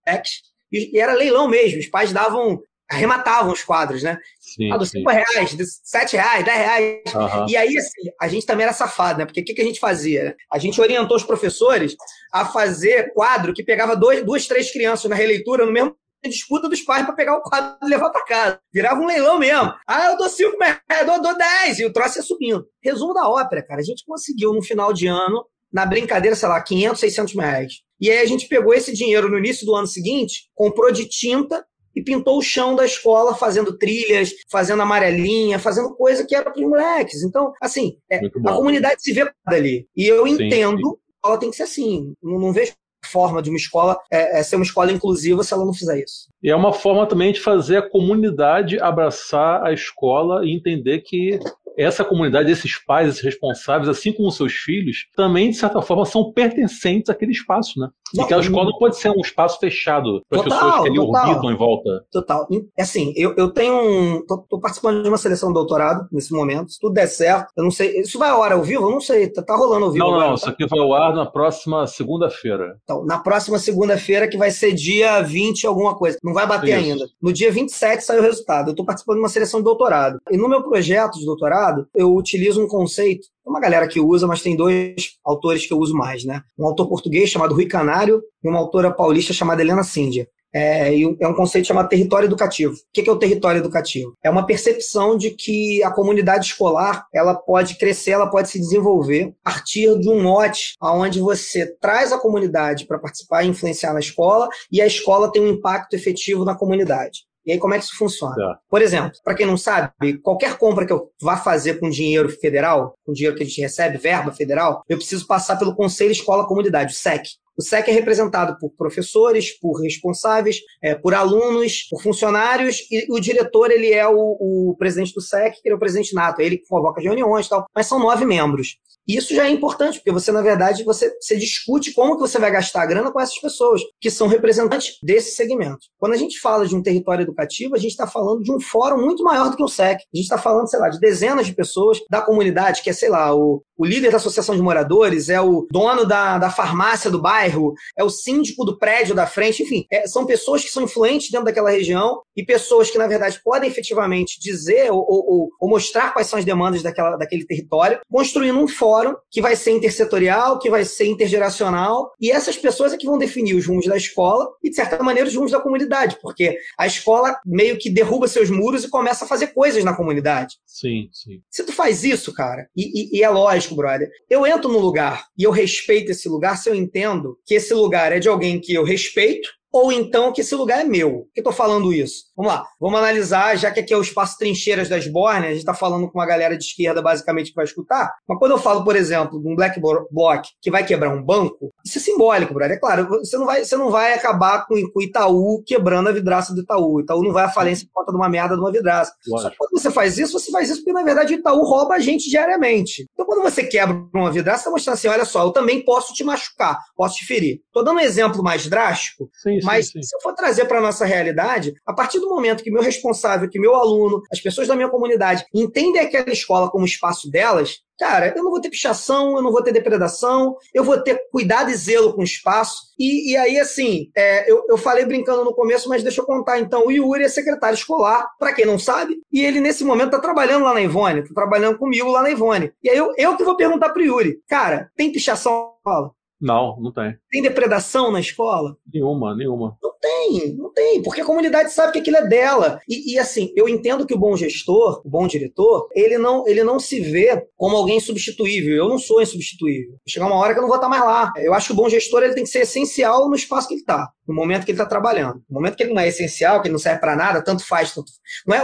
e, 0.71 0.95
e 0.95 0.99
era 0.99 1.13
leilão 1.13 1.47
mesmo. 1.47 1.79
Os 1.79 1.87
pais 1.87 2.11
davam 2.11 2.61
arrematavam 2.89 3.51
os 3.51 3.63
quadros, 3.63 4.03
né? 4.03 4.17
Sim, 4.39 4.71
ah, 4.71 4.77
dos 4.77 4.89
5 4.89 5.09
reais, 5.09 5.53
dos 5.55 5.79
7 5.83 6.15
reais, 6.15 6.45
10 6.45 6.57
reais. 6.57 7.01
Uhum. 7.13 7.49
E 7.49 7.57
aí, 7.57 7.77
assim, 7.77 8.11
a 8.21 8.27
gente 8.27 8.45
também 8.45 8.63
era 8.63 8.73
safado, 8.73 9.19
né? 9.19 9.25
Porque 9.25 9.41
o 9.41 9.43
que, 9.43 9.53
que 9.53 9.61
a 9.61 9.65
gente 9.65 9.79
fazia? 9.79 10.35
A 10.51 10.59
gente 10.59 10.79
orientou 10.79 11.17
os 11.17 11.23
professores 11.23 11.95
a 12.31 12.45
fazer 12.45 13.11
quadro 13.13 13.53
que 13.53 13.63
pegava 13.63 13.95
dois, 13.95 14.23
duas, 14.23 14.47
três 14.47 14.71
crianças 14.71 15.09
na 15.09 15.15
releitura 15.15 15.65
no 15.65 15.71
mesmo 15.71 15.95
disputa 16.29 16.69
dos 16.69 16.81
pais 16.81 17.05
para 17.05 17.15
pegar 17.15 17.37
o 17.37 17.41
quadro 17.41 17.77
e 17.83 17.89
levar 17.89 18.09
para 18.09 18.25
casa. 18.25 18.59
Virava 18.73 18.99
um 18.99 19.07
leilão 19.07 19.39
mesmo. 19.39 19.73
Ah, 19.87 20.11
eu 20.11 20.17
dou 20.17 20.29
5 20.29 20.57
reais, 20.59 21.07
eu 21.07 21.21
dou 21.21 21.37
10, 21.37 21.79
e 21.79 21.85
o 21.85 21.93
troço 21.93 22.19
ia 22.19 22.23
subindo. 22.23 22.65
Resumo 22.83 23.13
da 23.13 23.29
ópera, 23.29 23.65
cara. 23.65 23.81
A 23.81 23.83
gente 23.83 24.05
conseguiu 24.05 24.53
no 24.53 24.61
final 24.61 24.93
de 24.93 25.07
ano, 25.07 25.45
na 25.71 25.85
brincadeira, 25.85 26.35
sei 26.35 26.47
lá, 26.47 26.61
500, 26.61 26.99
600 26.99 27.35
reais. 27.35 27.73
E 27.99 28.09
aí 28.11 28.19
a 28.19 28.25
gente 28.25 28.47
pegou 28.47 28.73
esse 28.73 28.93
dinheiro 28.93 29.29
no 29.29 29.37
início 29.37 29.65
do 29.65 29.75
ano 29.75 29.87
seguinte, 29.87 30.49
comprou 30.53 30.91
de 30.91 31.07
tinta 31.07 31.65
e 31.95 32.03
pintou 32.03 32.37
o 32.37 32.41
chão 32.41 32.75
da 32.75 32.85
escola 32.85 33.33
fazendo 33.35 33.77
trilhas, 33.77 34.31
fazendo 34.51 34.81
amarelinha, 34.81 35.57
fazendo 35.57 35.95
coisa 35.95 36.25
que 36.25 36.35
era 36.35 36.51
para 36.51 36.61
os 36.61 36.67
moleques. 36.67 37.23
Então, 37.23 37.53
assim, 37.61 37.97
é, 38.11 38.17
a 38.17 38.53
comunidade 38.53 39.01
se 39.01 39.13
vê 39.13 39.31
ali. 39.45 39.87
E 39.95 40.05
eu 40.05 40.27
entendo, 40.27 40.89
sim. 40.89 40.95
ela 41.25 41.37
tem 41.37 41.49
que 41.49 41.55
ser 41.55 41.63
assim. 41.63 42.13
Não, 42.21 42.37
não 42.37 42.51
vejo 42.51 42.73
forma 43.05 43.41
de 43.41 43.49
uma 43.49 43.57
escola 43.57 43.97
é, 44.11 44.39
é, 44.39 44.43
ser 44.43 44.55
uma 44.55 44.65
escola 44.65 44.91
inclusiva 44.91 45.43
se 45.43 45.53
ela 45.53 45.65
não 45.65 45.73
fizer 45.73 45.99
isso. 45.99 46.29
E 46.41 46.49
é 46.49 46.55
uma 46.55 46.73
forma 46.73 47.05
também 47.07 47.31
de 47.31 47.39
fazer 47.39 47.77
a 47.77 47.89
comunidade 47.89 48.79
abraçar 48.79 49.63
a 49.63 49.71
escola 49.71 50.45
e 50.45 50.53
entender 50.53 51.01
que 51.01 51.39
essa 51.77 52.05
comunidade, 52.05 52.51
esses 52.51 52.77
pais, 52.83 53.09
esses 53.09 53.21
responsáveis, 53.21 53.89
assim 53.89 54.11
como 54.13 54.31
seus 54.31 54.53
filhos, 54.53 55.07
também, 55.15 55.49
de 55.49 55.57
certa 55.57 55.81
forma, 55.81 56.05
são 56.05 56.31
pertencentes 56.31 57.09
àquele 57.09 57.31
espaço, 57.31 57.79
né? 57.79 57.89
Não, 58.15 58.23
e 58.23 58.27
que 58.27 58.33
a 58.33 58.39
escola 58.39 58.65
não 58.65 58.77
pode 58.77 58.97
ser 58.97 59.09
um 59.09 59.21
espaço 59.21 59.59
fechado 59.59 60.21
para 60.29 60.39
as 60.39 60.43
pessoas 60.45 60.81
que 60.81 60.87
ali 60.87 60.95
total, 60.95 61.29
orbitam 61.29 61.51
em 61.51 61.57
volta. 61.57 62.05
Total. 62.11 62.47
É 62.77 62.81
assim, 62.81 63.13
eu, 63.15 63.33
eu 63.37 63.51
tenho 63.51 63.73
um. 63.73 64.25
Tô, 64.25 64.37
tô, 64.37 64.59
participando 64.59 65.03
de 65.03 65.09
uma 65.09 65.17
seleção 65.17 65.49
de 65.49 65.55
doutorado 65.55 66.07
nesse 66.11 66.33
momento. 66.33 66.71
Se 66.71 66.79
tudo 66.79 66.93
der 66.93 67.07
certo, 67.07 67.51
eu 67.55 67.63
não 67.63 67.71
sei. 67.71 67.99
Isso 67.99 68.17
vai 68.17 68.29
a 68.29 68.37
hora 68.37 68.55
ao 68.55 68.63
vivo? 68.63 68.83
Eu 68.83 68.91
não 68.91 69.01
sei. 69.01 69.29
Tá, 69.29 69.41
tá 69.41 69.55
rolando 69.55 69.85
ao 69.85 69.91
vivo. 69.91 70.03
Não, 70.03 70.13
agora, 70.13 70.29
não. 70.29 70.35
Tá? 70.35 70.41
Isso 70.41 70.49
aqui 70.49 70.65
vai 70.67 70.79
ao 70.79 70.93
ar 70.93 71.13
na 71.13 71.25
próxima 71.25 71.87
segunda-feira. 71.87 72.77
Então, 72.83 73.05
na 73.05 73.19
próxima 73.19 73.59
segunda-feira, 73.59 74.27
que 74.27 74.37
vai 74.37 74.51
ser 74.51 74.73
dia 74.73 75.21
20, 75.21 75.67
alguma 75.67 75.95
coisa. 75.95 76.17
Não 76.23 76.33
vai 76.33 76.47
bater 76.47 76.79
isso. 76.79 76.91
ainda. 76.91 77.05
No 77.21 77.33
dia 77.33 77.51
27 77.51 78.03
sai 78.03 78.19
o 78.19 78.23
resultado. 78.23 78.71
Eu 78.71 78.75
tô 78.75 78.85
participando 78.85 79.17
de 79.17 79.23
uma 79.23 79.29
seleção 79.29 79.59
de 79.59 79.65
doutorado. 79.65 80.19
E 80.31 80.37
no 80.37 80.49
meu 80.49 80.63
projeto 80.63 81.19
de 81.19 81.25
doutorado, 81.25 81.87
eu 81.95 82.13
utilizo 82.13 82.63
um 82.63 82.67
conceito 82.67 83.27
uma 83.45 83.59
galera 83.59 83.87
que 83.87 83.99
usa, 83.99 84.27
mas 84.27 84.41
tem 84.41 84.55
dois 84.55 85.17
autores 85.23 85.65
que 85.65 85.73
eu 85.73 85.77
uso 85.77 85.93
mais, 85.93 86.25
né? 86.25 86.41
Um 86.57 86.65
autor 86.65 86.87
português 86.87 87.29
chamado 87.29 87.53
Rui 87.53 87.67
Canário 87.67 88.21
e 88.43 88.49
uma 88.49 88.59
autora 88.59 88.91
paulista 88.91 89.33
chamada 89.33 89.61
Helena 89.61 89.83
Cíndia. 89.83 90.27
É, 90.57 90.97
é, 91.19 91.27
um 91.27 91.33
conceito 91.33 91.67
chamado 91.67 91.89
território 91.89 92.27
educativo. 92.27 92.73
O 92.73 92.77
que 92.93 93.09
é 93.09 93.11
o 93.11 93.19
território 93.19 93.59
educativo? 93.59 94.13
É 94.23 94.29
uma 94.29 94.45
percepção 94.45 95.17
de 95.17 95.31
que 95.31 95.83
a 95.83 95.91
comunidade 95.91 96.45
escolar 96.45 97.05
ela 97.13 97.35
pode 97.35 97.77
crescer, 97.77 98.11
ela 98.11 98.29
pode 98.29 98.47
se 98.47 98.57
desenvolver 98.57 99.33
a 99.43 99.51
partir 99.51 99.99
de 99.99 100.09
um 100.09 100.23
mote 100.23 100.75
onde 100.81 101.19
você 101.19 101.67
traz 101.81 102.13
a 102.13 102.17
comunidade 102.17 102.85
para 102.87 102.97
participar 102.97 103.43
e 103.43 103.49
influenciar 103.49 103.91
na 103.91 103.99
escola 103.99 104.47
e 104.71 104.81
a 104.81 104.87
escola 104.87 105.29
tem 105.29 105.41
um 105.41 105.49
impacto 105.49 105.93
efetivo 105.93 106.45
na 106.45 106.55
comunidade. 106.55 107.25
E 107.45 107.51
aí, 107.51 107.59
como 107.59 107.73
é 107.73 107.77
que 107.77 107.83
isso 107.83 107.97
funciona? 107.97 108.35
Tá. 108.35 108.59
Por 108.69 108.81
exemplo, 108.81 109.11
para 109.23 109.35
quem 109.35 109.45
não 109.45 109.57
sabe, 109.57 110.17
qualquer 110.23 110.57
compra 110.57 110.85
que 110.85 110.91
eu 110.91 111.11
vá 111.21 111.37
fazer 111.37 111.79
com 111.79 111.89
dinheiro 111.89 112.29
federal, 112.29 112.95
com 113.05 113.13
dinheiro 113.13 113.35
que 113.35 113.43
a 113.43 113.45
gente 113.45 113.61
recebe, 113.61 113.97
verba 113.97 114.31
federal, 114.31 114.83
eu 114.89 114.97
preciso 114.97 115.27
passar 115.27 115.57
pelo 115.57 115.75
Conselho 115.75 116.11
Escola 116.11 116.47
Comunidade, 116.47 116.93
o 116.93 116.95
SEC. 116.95 117.23
O 117.57 117.61
SEC 117.61 117.87
é 117.87 117.91
representado 117.91 118.57
por 118.59 118.69
professores, 118.71 119.57
por 119.57 119.81
responsáveis, 119.81 120.57
é, 120.81 120.93
por 120.93 121.13
alunos, 121.13 121.83
por 121.89 122.01
funcionários, 122.01 122.79
e 122.91 123.05
o 123.09 123.19
diretor 123.19 123.71
ele 123.71 123.93
é 123.93 124.05
o, 124.07 124.71
o 124.71 124.75
presidente 124.77 125.13
do 125.13 125.21
SEC, 125.21 125.53
que 125.53 125.61
ele 125.67 125.73
é 125.73 125.75
o 125.75 125.79
presidente 125.79 126.13
nato, 126.13 126.41
é 126.41 126.45
ele 126.45 126.57
que 126.57 126.67
convoca 126.67 126.99
as 126.99 127.05
reuniões 127.05 127.45
e 127.45 127.49
tal, 127.49 127.65
mas 127.73 127.87
são 127.87 127.99
nove 127.99 128.25
membros. 128.25 128.77
E 129.07 129.15
isso 129.15 129.35
já 129.35 129.45
é 129.45 129.51
importante, 129.51 129.99
porque 129.99 130.11
você, 130.11 130.31
na 130.31 130.41
verdade, 130.41 130.83
você, 130.83 131.11
você 131.19 131.37
discute 131.37 131.93
como 131.93 132.15
que 132.15 132.21
você 132.21 132.39
vai 132.39 132.51
gastar 132.51 132.81
a 132.81 132.85
grana 132.85 133.11
com 133.11 133.19
essas 133.19 133.39
pessoas, 133.39 133.81
que 134.01 134.09
são 134.09 134.27
representantes 134.27 134.97
desse 135.03 135.35
segmento. 135.35 135.79
Quando 135.99 136.13
a 136.13 136.17
gente 136.17 136.39
fala 136.39 136.67
de 136.67 136.75
um 136.75 136.81
território 136.81 137.23
educativo, 137.23 137.75
a 137.75 137.79
gente 137.79 137.91
está 137.91 138.07
falando 138.07 138.41
de 138.41 138.51
um 138.51 138.59
fórum 138.59 139.03
muito 139.03 139.23
maior 139.23 139.49
do 139.49 139.57
que 139.57 139.63
o 139.63 139.67
SEC. 139.67 139.97
A 139.97 140.17
gente 140.17 140.23
está 140.23 140.37
falando, 140.37 140.69
sei 140.69 140.79
lá, 140.79 140.89
de 140.89 140.99
dezenas 140.99 141.45
de 141.45 141.53
pessoas 141.53 141.99
da 142.09 142.21
comunidade, 142.21 142.81
que 142.81 142.89
é, 142.89 142.93
sei 142.93 143.09
lá, 143.09 143.35
o, 143.35 143.61
o 143.77 143.85
líder 143.85 144.11
da 144.11 144.17
associação 144.17 144.55
de 144.55 144.61
moradores, 144.61 145.29
é 145.29 145.39
o 145.39 145.67
dono 145.71 146.05
da, 146.05 146.37
da 146.37 146.49
farmácia 146.49 147.11
do 147.11 147.21
bairro, 147.21 147.73
é 147.97 148.03
o 148.03 148.09
síndico 148.09 148.65
do 148.65 148.77
prédio 148.77 149.13
da 149.13 149.27
frente, 149.27 149.63
enfim, 149.63 149.85
é, 149.91 150.07
são 150.07 150.25
pessoas 150.25 150.63
que 150.63 150.71
são 150.71 150.83
influentes 150.83 151.29
dentro 151.29 151.45
daquela 151.45 151.69
região 151.69 152.21
e 152.35 152.43
pessoas 152.43 152.89
que, 152.89 152.97
na 152.97 153.07
verdade, 153.07 153.39
podem 153.43 153.69
efetivamente 153.69 154.39
dizer 154.39 154.91
ou, 154.91 155.05
ou, 155.07 155.49
ou 155.59 155.69
mostrar 155.69 156.11
quais 156.11 156.27
são 156.27 156.39
as 156.39 156.45
demandas 156.45 156.81
daquela, 156.81 157.17
daquele 157.17 157.45
território, 157.45 157.99
construindo 158.09 158.59
um 158.59 158.67
fórum 158.67 158.94
fórum 158.95 159.15
que 159.29 159.41
vai 159.41 159.55
ser 159.55 159.71
intersetorial, 159.71 160.57
que 160.59 160.69
vai 160.69 160.85
ser 160.85 161.05
intergeracional, 161.05 162.11
e 162.19 162.31
essas 162.31 162.57
pessoas 162.57 162.93
é 162.93 162.97
que 162.97 163.05
vão 163.05 163.17
definir 163.17 163.53
os 163.53 163.65
rumos 163.65 163.85
da 163.85 163.97
escola 163.97 164.49
e, 164.63 164.69
de 164.69 164.75
certa 164.75 165.01
maneira, 165.03 165.27
os 165.27 165.35
rumos 165.35 165.51
da 165.51 165.59
comunidade, 165.59 166.17
porque 166.21 166.57
a 166.77 166.87
escola 166.87 167.37
meio 167.45 167.77
que 167.77 167.89
derruba 167.89 168.27
seus 168.27 168.49
muros 168.49 168.83
e 168.83 168.89
começa 168.89 169.25
a 169.25 169.27
fazer 169.27 169.47
coisas 169.47 169.83
na 169.83 169.93
comunidade. 169.93 170.55
Sim, 170.65 171.09
sim. 171.11 171.41
Se 171.49 171.63
tu 171.65 171.73
faz 171.73 172.03
isso, 172.03 172.33
cara, 172.33 172.67
e, 172.75 173.17
e, 173.17 173.19
e 173.19 173.23
é 173.23 173.29
lógico, 173.29 173.75
brother, 173.75 174.09
eu 174.29 174.45
entro 174.47 174.71
num 174.71 174.79
lugar 174.79 175.25
e 175.37 175.43
eu 175.43 175.51
respeito 175.51 176.11
esse 176.11 176.29
lugar 176.29 176.57
se 176.57 176.69
eu 176.69 176.75
entendo 176.75 177.37
que 177.45 177.55
esse 177.55 177.73
lugar 177.73 178.11
é 178.11 178.19
de 178.19 178.29
alguém 178.29 178.59
que 178.59 178.73
eu 178.73 178.83
respeito, 178.83 179.49
ou 179.75 179.91
então 179.91 180.31
que 180.31 180.39
esse 180.39 180.55
lugar 180.55 180.79
é 180.79 180.83
meu. 180.85 181.11
Por 181.11 181.33
que 181.33 181.39
eu 181.41 181.43
tô 181.43 181.51
falando 181.51 181.93
isso? 181.93 182.25
Vamos 182.35 182.51
lá, 182.51 182.65
vamos 182.79 182.97
analisar, 182.97 183.57
já 183.57 183.69
que 183.71 183.81
aqui 183.81 183.93
é 183.93 183.97
o 183.97 184.01
espaço 184.01 184.37
trincheiras 184.37 184.87
das 184.87 185.05
Borne, 185.07 185.47
a 185.47 185.49
gente 185.49 185.59
está 185.59 185.73
falando 185.73 186.09
com 186.09 186.17
uma 186.17 186.25
galera 186.25 186.57
de 186.57 186.63
esquerda 186.63 187.01
basicamente 187.01 187.49
que 187.49 187.55
vai 187.55 187.65
escutar, 187.65 188.13
mas 188.27 188.39
quando 188.39 188.51
eu 188.51 188.57
falo, 188.57 188.83
por 188.83 188.95
exemplo, 188.95 189.41
de 189.41 189.47
um 189.47 189.55
black 189.55 189.79
bloc 189.79 190.45
que 190.61 190.71
vai 190.71 190.85
quebrar 190.85 191.09
um 191.09 191.21
banco, 191.21 191.73
isso 191.85 191.97
é 191.97 192.01
simbólico, 192.01 192.53
brother. 192.53 192.77
É 192.77 192.79
claro, 192.79 193.07
você 193.07 193.37
não 193.37 193.45
vai, 193.45 193.65
você 193.65 193.75
não 193.75 193.89
vai 193.89 194.13
acabar 194.13 194.65
com 194.65 194.75
o 194.75 195.01
Itaú 195.01 195.61
quebrando 195.65 196.07
a 196.07 196.11
vidraça 196.13 196.53
do 196.53 196.61
Itaú. 196.61 196.95
O 196.95 197.01
Itaú 197.01 197.21
não 197.21 197.33
vai 197.33 197.43
à 197.43 197.49
falência 197.49 197.85
por 197.87 198.01
conta 198.01 198.11
de 198.11 198.17
uma 198.17 198.29
merda 198.29 198.55
de 198.55 198.61
uma 198.61 198.71
vidraça. 198.71 199.13
Lógico. 199.27 199.41
Só 199.43 199.49
que 199.49 199.57
quando 199.57 199.81
você 199.81 199.91
faz 199.91 200.17
isso, 200.17 200.39
você 200.39 200.51
faz 200.51 200.69
isso 200.69 200.79
porque, 200.79 200.93
na 200.93 201.03
verdade, 201.03 201.33
o 201.33 201.37
Itaú 201.37 201.63
rouba 201.63 201.95
a 201.95 201.99
gente 201.99 202.29
diariamente. 202.29 203.05
Então, 203.13 203.25
quando 203.25 203.43
você 203.43 203.63
quebra 203.63 203.95
uma 204.13 204.31
vidraça, 204.31 204.57
você 204.57 204.61
está 204.61 204.71
mostrando 204.71 204.93
assim, 204.93 205.07
olha 205.09 205.25
só, 205.25 205.43
eu 205.43 205.51
também 205.51 205.83
posso 205.83 206.13
te 206.13 206.23
machucar, 206.23 206.79
posso 206.95 207.17
te 207.17 207.25
ferir. 207.25 207.59
Tô 207.73 207.83
dando 207.83 207.97
um 207.97 208.01
exemplo 208.01 208.41
mais 208.41 208.67
drástico, 208.67 209.29
sim, 209.33 209.59
mas 209.65 209.87
sim, 209.87 209.93
sim. 209.93 210.03
se 210.03 210.15
eu 210.15 210.21
for 210.21 210.33
trazer 210.33 210.65
para 210.65 210.81
nossa 210.81 211.05
realidade, 211.05 211.73
a 211.85 211.93
partir 211.93 212.19
do 212.19 212.29
momento 212.29 212.63
que 212.63 212.71
meu 212.71 212.81
responsável, 212.81 213.49
que 213.49 213.59
meu 213.59 213.75
aluno, 213.75 214.21
as 214.31 214.39
pessoas 214.39 214.67
da 214.67 214.75
minha 214.75 214.89
comunidade 214.89 215.45
entendem 215.53 216.01
aquela 216.01 216.31
escola 216.31 216.69
como 216.69 216.85
espaço 216.85 217.29
delas, 217.29 217.79
cara, 217.97 218.33
eu 218.35 218.43
não 218.43 218.51
vou 218.51 218.61
ter 218.61 218.69
pichação, 218.69 219.35
eu 219.35 219.41
não 219.41 219.51
vou 219.51 219.63
ter 219.63 219.71
depredação, 219.71 220.55
eu 220.73 220.83
vou 220.83 221.01
ter 221.01 221.29
cuidado 221.31 221.69
e 221.69 221.75
zelo 221.75 222.13
com 222.13 222.21
o 222.21 222.25
espaço. 222.25 222.93
E, 222.99 223.31
e 223.31 223.37
aí, 223.37 223.59
assim, 223.59 224.09
é, 224.15 224.49
eu, 224.51 224.63
eu 224.69 224.77
falei 224.77 225.05
brincando 225.05 225.43
no 225.43 225.53
começo, 225.53 225.89
mas 225.89 226.03
deixa 226.03 226.21
eu 226.21 226.25
contar. 226.25 226.59
Então, 226.59 226.85
o 226.85 226.91
Yuri 226.91 227.23
é 227.23 227.29
secretário 227.29 227.75
escolar, 227.75 228.27
para 228.39 228.53
quem 228.53 228.65
não 228.65 228.77
sabe, 228.77 229.17
e 229.31 229.43
ele, 229.43 229.59
nesse 229.59 229.83
momento, 229.83 230.11
tá 230.11 230.19
trabalhando 230.19 230.65
lá 230.65 230.73
na 230.73 230.81
Ivone, 230.81 231.23
tá 231.23 231.33
trabalhando 231.33 231.77
comigo 231.77 232.09
lá 232.09 232.21
na 232.21 232.31
Ivone. 232.31 232.71
E 232.83 232.89
aí, 232.89 232.97
eu, 232.97 233.13
eu 233.17 233.35
que 233.35 233.43
vou 233.43 233.55
perguntar 233.55 233.89
pro 233.89 234.03
Yuri, 234.03 234.39
cara, 234.47 234.89
tem 234.95 235.11
pichação 235.11 235.73
na 235.85 236.09
não, 236.39 236.79
não 236.79 236.91
tem. 236.91 237.17
Tem 237.29 237.41
depredação 237.41 238.11
na 238.11 238.19
escola? 238.19 238.77
Nenhuma, 238.91 239.35
nenhuma. 239.35 239.77
Não 239.81 239.93
tem, 239.99 240.55
não 240.55 240.71
tem, 240.71 241.01
porque 241.01 241.21
a 241.21 241.25
comunidade 241.25 241.71
sabe 241.71 241.93
que 241.93 241.99
aquilo 241.99 242.17
é 242.17 242.27
dela. 242.27 242.79
E, 242.87 243.13
e, 243.13 243.19
assim, 243.19 243.51
eu 243.55 243.67
entendo 243.69 244.05
que 244.05 244.13
o 244.13 244.19
bom 244.19 244.35
gestor, 244.35 245.01
o 245.05 245.09
bom 245.09 245.27
diretor, 245.27 245.87
ele 245.93 246.17
não, 246.17 246.47
ele 246.47 246.63
não 246.63 246.79
se 246.79 246.99
vê 246.99 247.45
como 247.55 247.75
alguém 247.77 247.99
substituível. 247.99 248.75
Eu 248.75 248.89
não 248.89 248.97
sou 248.99 249.21
insubstituível. 249.21 249.95
Chegar 250.07 250.27
uma 250.27 250.35
hora 250.37 250.53
que 250.53 250.59
eu 250.59 250.61
não 250.61 250.69
vou 250.69 250.77
estar 250.77 250.89
mais 250.89 251.03
lá. 251.03 251.33
Eu 251.37 251.53
acho 251.53 251.67
que 251.67 251.73
o 251.73 251.75
bom 251.75 251.89
gestor 251.89 252.23
ele 252.23 252.33
tem 252.33 252.43
que 252.43 252.49
ser 252.49 252.59
essencial 252.59 253.29
no 253.29 253.35
espaço 253.35 253.67
que 253.67 253.75
ele 253.75 253.81
está. 253.81 254.09
no 254.27 254.33
momento 254.33 254.65
que 254.65 254.71
ele 254.71 254.77
está 254.77 254.85
trabalhando. 254.85 255.35
No 255.49 255.55
momento 255.55 255.75
que 255.75 255.83
ele 255.83 255.93
não 255.93 256.01
é 256.01 256.07
essencial, 256.07 256.61
que 256.61 256.67
ele 256.67 256.73
não 256.73 256.79
serve 256.79 256.99
para 256.99 257.15
nada, 257.15 257.43
tanto 257.43 257.65
faz, 257.65 257.93
tanto... 257.93 258.11
Não, 258.47 258.55
é, 258.55 258.63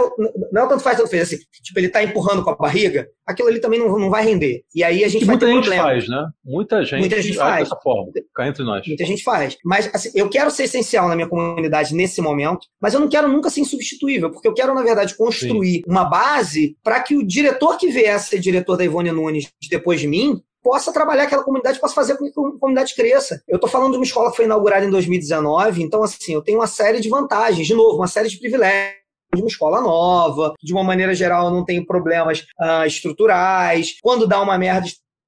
não 0.52 0.64
é 0.64 0.68
tanto 0.68 0.82
faz, 0.82 0.96
tanto 0.96 1.08
fez. 1.08 1.22
Assim, 1.22 1.36
tipo, 1.62 1.78
ele 1.78 1.86
está 1.86 2.02
empurrando 2.02 2.42
com 2.42 2.50
a 2.50 2.56
barriga, 2.56 3.06
aquilo 3.26 3.48
ali 3.48 3.60
também 3.60 3.78
não, 3.78 3.98
não 3.98 4.10
vai 4.10 4.24
render. 4.24 4.62
E 4.74 4.82
aí 4.82 5.04
a 5.04 5.08
gente 5.08 5.20
que 5.20 5.26
vai 5.26 5.36
muita 5.36 5.46
ter 5.46 5.52
gente 5.52 5.62
problema. 5.62 5.84
faz, 5.84 6.08
né? 6.08 6.24
Muita 6.44 6.84
gente, 6.84 7.00
Muita 7.00 7.22
gente 7.22 7.36
faz. 7.36 7.68
dessa 7.68 7.80
forma, 7.80 8.10
cá 8.34 8.48
entre 8.48 8.64
nós. 8.64 8.86
Muita 8.86 9.04
gente 9.04 9.22
faz. 9.22 9.56
Mas 9.64 9.88
assim, 9.94 10.10
eu 10.14 10.28
quero 10.28 10.50
ser 10.50 10.64
essencial 10.64 11.08
na 11.08 11.14
minha 11.14 11.21
comunidade 11.28 11.94
nesse 11.94 12.20
momento, 12.20 12.66
mas 12.80 12.94
eu 12.94 13.00
não 13.00 13.08
quero 13.08 13.28
nunca 13.28 13.50
ser 13.50 13.60
insubstituível, 13.60 14.30
porque 14.30 14.48
eu 14.48 14.54
quero, 14.54 14.74
na 14.74 14.82
verdade, 14.82 15.16
construir 15.16 15.76
Sim. 15.76 15.82
uma 15.86 16.04
base 16.04 16.76
para 16.82 17.00
que 17.00 17.16
o 17.16 17.26
diretor 17.26 17.76
que 17.76 17.88
vier 17.88 18.14
a 18.14 18.18
ser 18.18 18.38
diretor 18.38 18.76
da 18.76 18.84
Ivone 18.84 19.12
Nunes 19.12 19.50
depois 19.70 20.00
de 20.00 20.08
mim 20.08 20.42
possa 20.62 20.92
trabalhar 20.92 21.24
aquela 21.24 21.42
comunidade, 21.42 21.80
possa 21.80 21.94
fazer 21.94 22.16
com 22.16 22.24
que 22.24 22.30
a 22.30 22.58
comunidade 22.58 22.94
cresça. 22.94 23.42
Eu 23.48 23.56
estou 23.56 23.68
falando 23.68 23.92
de 23.92 23.98
uma 23.98 24.04
escola 24.04 24.30
que 24.30 24.36
foi 24.36 24.44
inaugurada 24.44 24.84
em 24.84 24.90
2019, 24.90 25.82
então, 25.82 26.02
assim, 26.02 26.34
eu 26.34 26.42
tenho 26.42 26.58
uma 26.58 26.68
série 26.68 27.00
de 27.00 27.08
vantagens, 27.08 27.66
de 27.66 27.74
novo, 27.74 27.96
uma 27.96 28.06
série 28.06 28.28
de 28.28 28.38
privilégios 28.38 29.02
de 29.34 29.40
uma 29.40 29.48
escola 29.48 29.80
nova, 29.80 30.54
de 30.62 30.72
uma 30.72 30.84
maneira 30.84 31.14
geral 31.14 31.46
eu 31.46 31.54
não 31.54 31.64
tenho 31.64 31.86
problemas 31.86 32.40
uh, 32.60 32.86
estruturais, 32.86 33.96
quando 34.02 34.26
dá 34.26 34.40
uma 34.40 34.58
merda 34.58 34.86